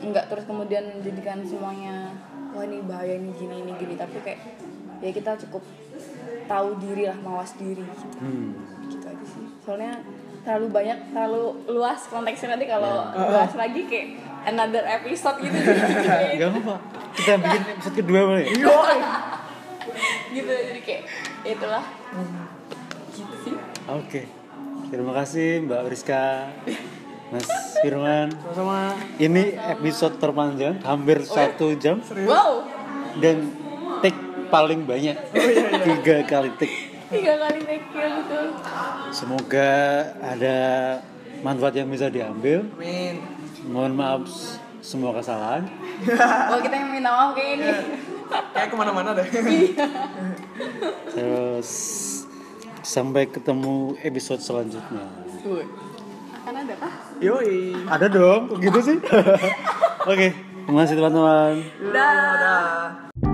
enggak 0.00 0.32
terus 0.32 0.48
kemudian 0.48 0.96
menjadikan 0.96 1.44
semuanya 1.44 2.08
wah 2.56 2.64
ini 2.64 2.80
bahaya 2.80 3.20
ini 3.20 3.30
gini 3.36 3.60
ini 3.60 3.72
gini. 3.76 3.94
Tapi 4.00 4.16
kayak 4.24 4.40
ya 5.04 5.10
kita 5.12 5.36
cukup 5.46 5.60
tahu 6.48 6.68
diri 6.80 7.04
lah 7.06 7.18
mawas 7.20 7.52
diri 7.60 7.84
gitu. 7.84 8.16
Hmm. 8.18 8.56
gitu 8.88 9.04
aja 9.06 9.24
sih. 9.28 9.44
Soalnya 9.60 10.00
terlalu 10.40 10.66
banyak 10.72 10.98
terlalu 11.12 11.44
luas 11.68 12.00
konteksnya 12.08 12.56
nanti 12.56 12.64
kalau 12.64 13.12
bahas 13.12 13.52
lagi 13.52 13.84
kayak 13.84 14.08
another 14.46 14.84
episode 14.86 15.36
gitu 15.42 15.56
Gak 16.40 16.48
apa 16.48 16.74
Kita 17.16 17.32
bikin 17.36 17.62
episode 17.76 17.94
kedua 17.98 18.20
boleh? 18.24 18.46
gitu 20.30 20.46
jadi 20.46 20.80
kayak 20.86 21.02
ya 21.42 21.50
itulah 21.58 21.84
gitu 23.10 23.34
sih 23.42 23.54
Oke. 23.90 24.22
Terima 24.90 25.10
kasih 25.14 25.66
Mbak 25.66 25.80
Rizka. 25.90 26.50
Mas 27.30 27.46
Firman. 27.82 28.30
sama 28.54 28.94
Ini 29.18 29.54
episode 29.70 30.18
terpanjang, 30.18 30.82
hampir 30.82 31.22
satu 31.22 31.74
jam 31.78 32.02
wow 32.26 32.66
dan 33.22 33.50
take 34.02 34.18
paling 34.50 34.82
banyak. 34.82 35.14
Tiga 35.82 36.26
kali 36.26 36.50
take. 36.58 36.90
tiga 37.10 37.34
kali 37.38 37.58
take 37.66 37.86
ya 37.90 38.08
betul 38.18 38.46
Semoga 39.10 39.70
ada 40.22 40.58
manfaat 41.42 41.74
yang 41.78 41.90
bisa 41.90 42.06
diambil. 42.10 42.66
Amin 42.78 43.39
Mohon 43.70 43.92
maaf 43.94 44.22
semua 44.82 45.14
kesalahan. 45.14 45.62
oh 46.50 46.58
kita 46.58 46.74
yang 46.74 46.90
minta 46.90 47.10
maaf 47.14 47.30
kayak 47.38 47.50
ini 47.54 47.70
kayak 48.50 48.68
ke 48.72 48.76
mana-mana 48.76 49.14
deh 49.14 49.26
Terus 51.14 51.70
sampai 52.82 53.30
ketemu 53.30 53.94
episode 54.02 54.42
selanjutnya. 54.42 55.06
Akan 56.34 56.54
ada 56.56 56.74
kah? 56.82 56.94
yoi 57.22 57.78
Ada 57.86 58.06
dong, 58.10 58.50
kok 58.50 58.58
gitu 58.58 58.80
sih? 58.82 58.98
Oke, 60.10 60.34
terima 60.66 60.78
kasih 60.82 60.96
teman-teman. 60.98 61.54
Dadah. 61.94 63.29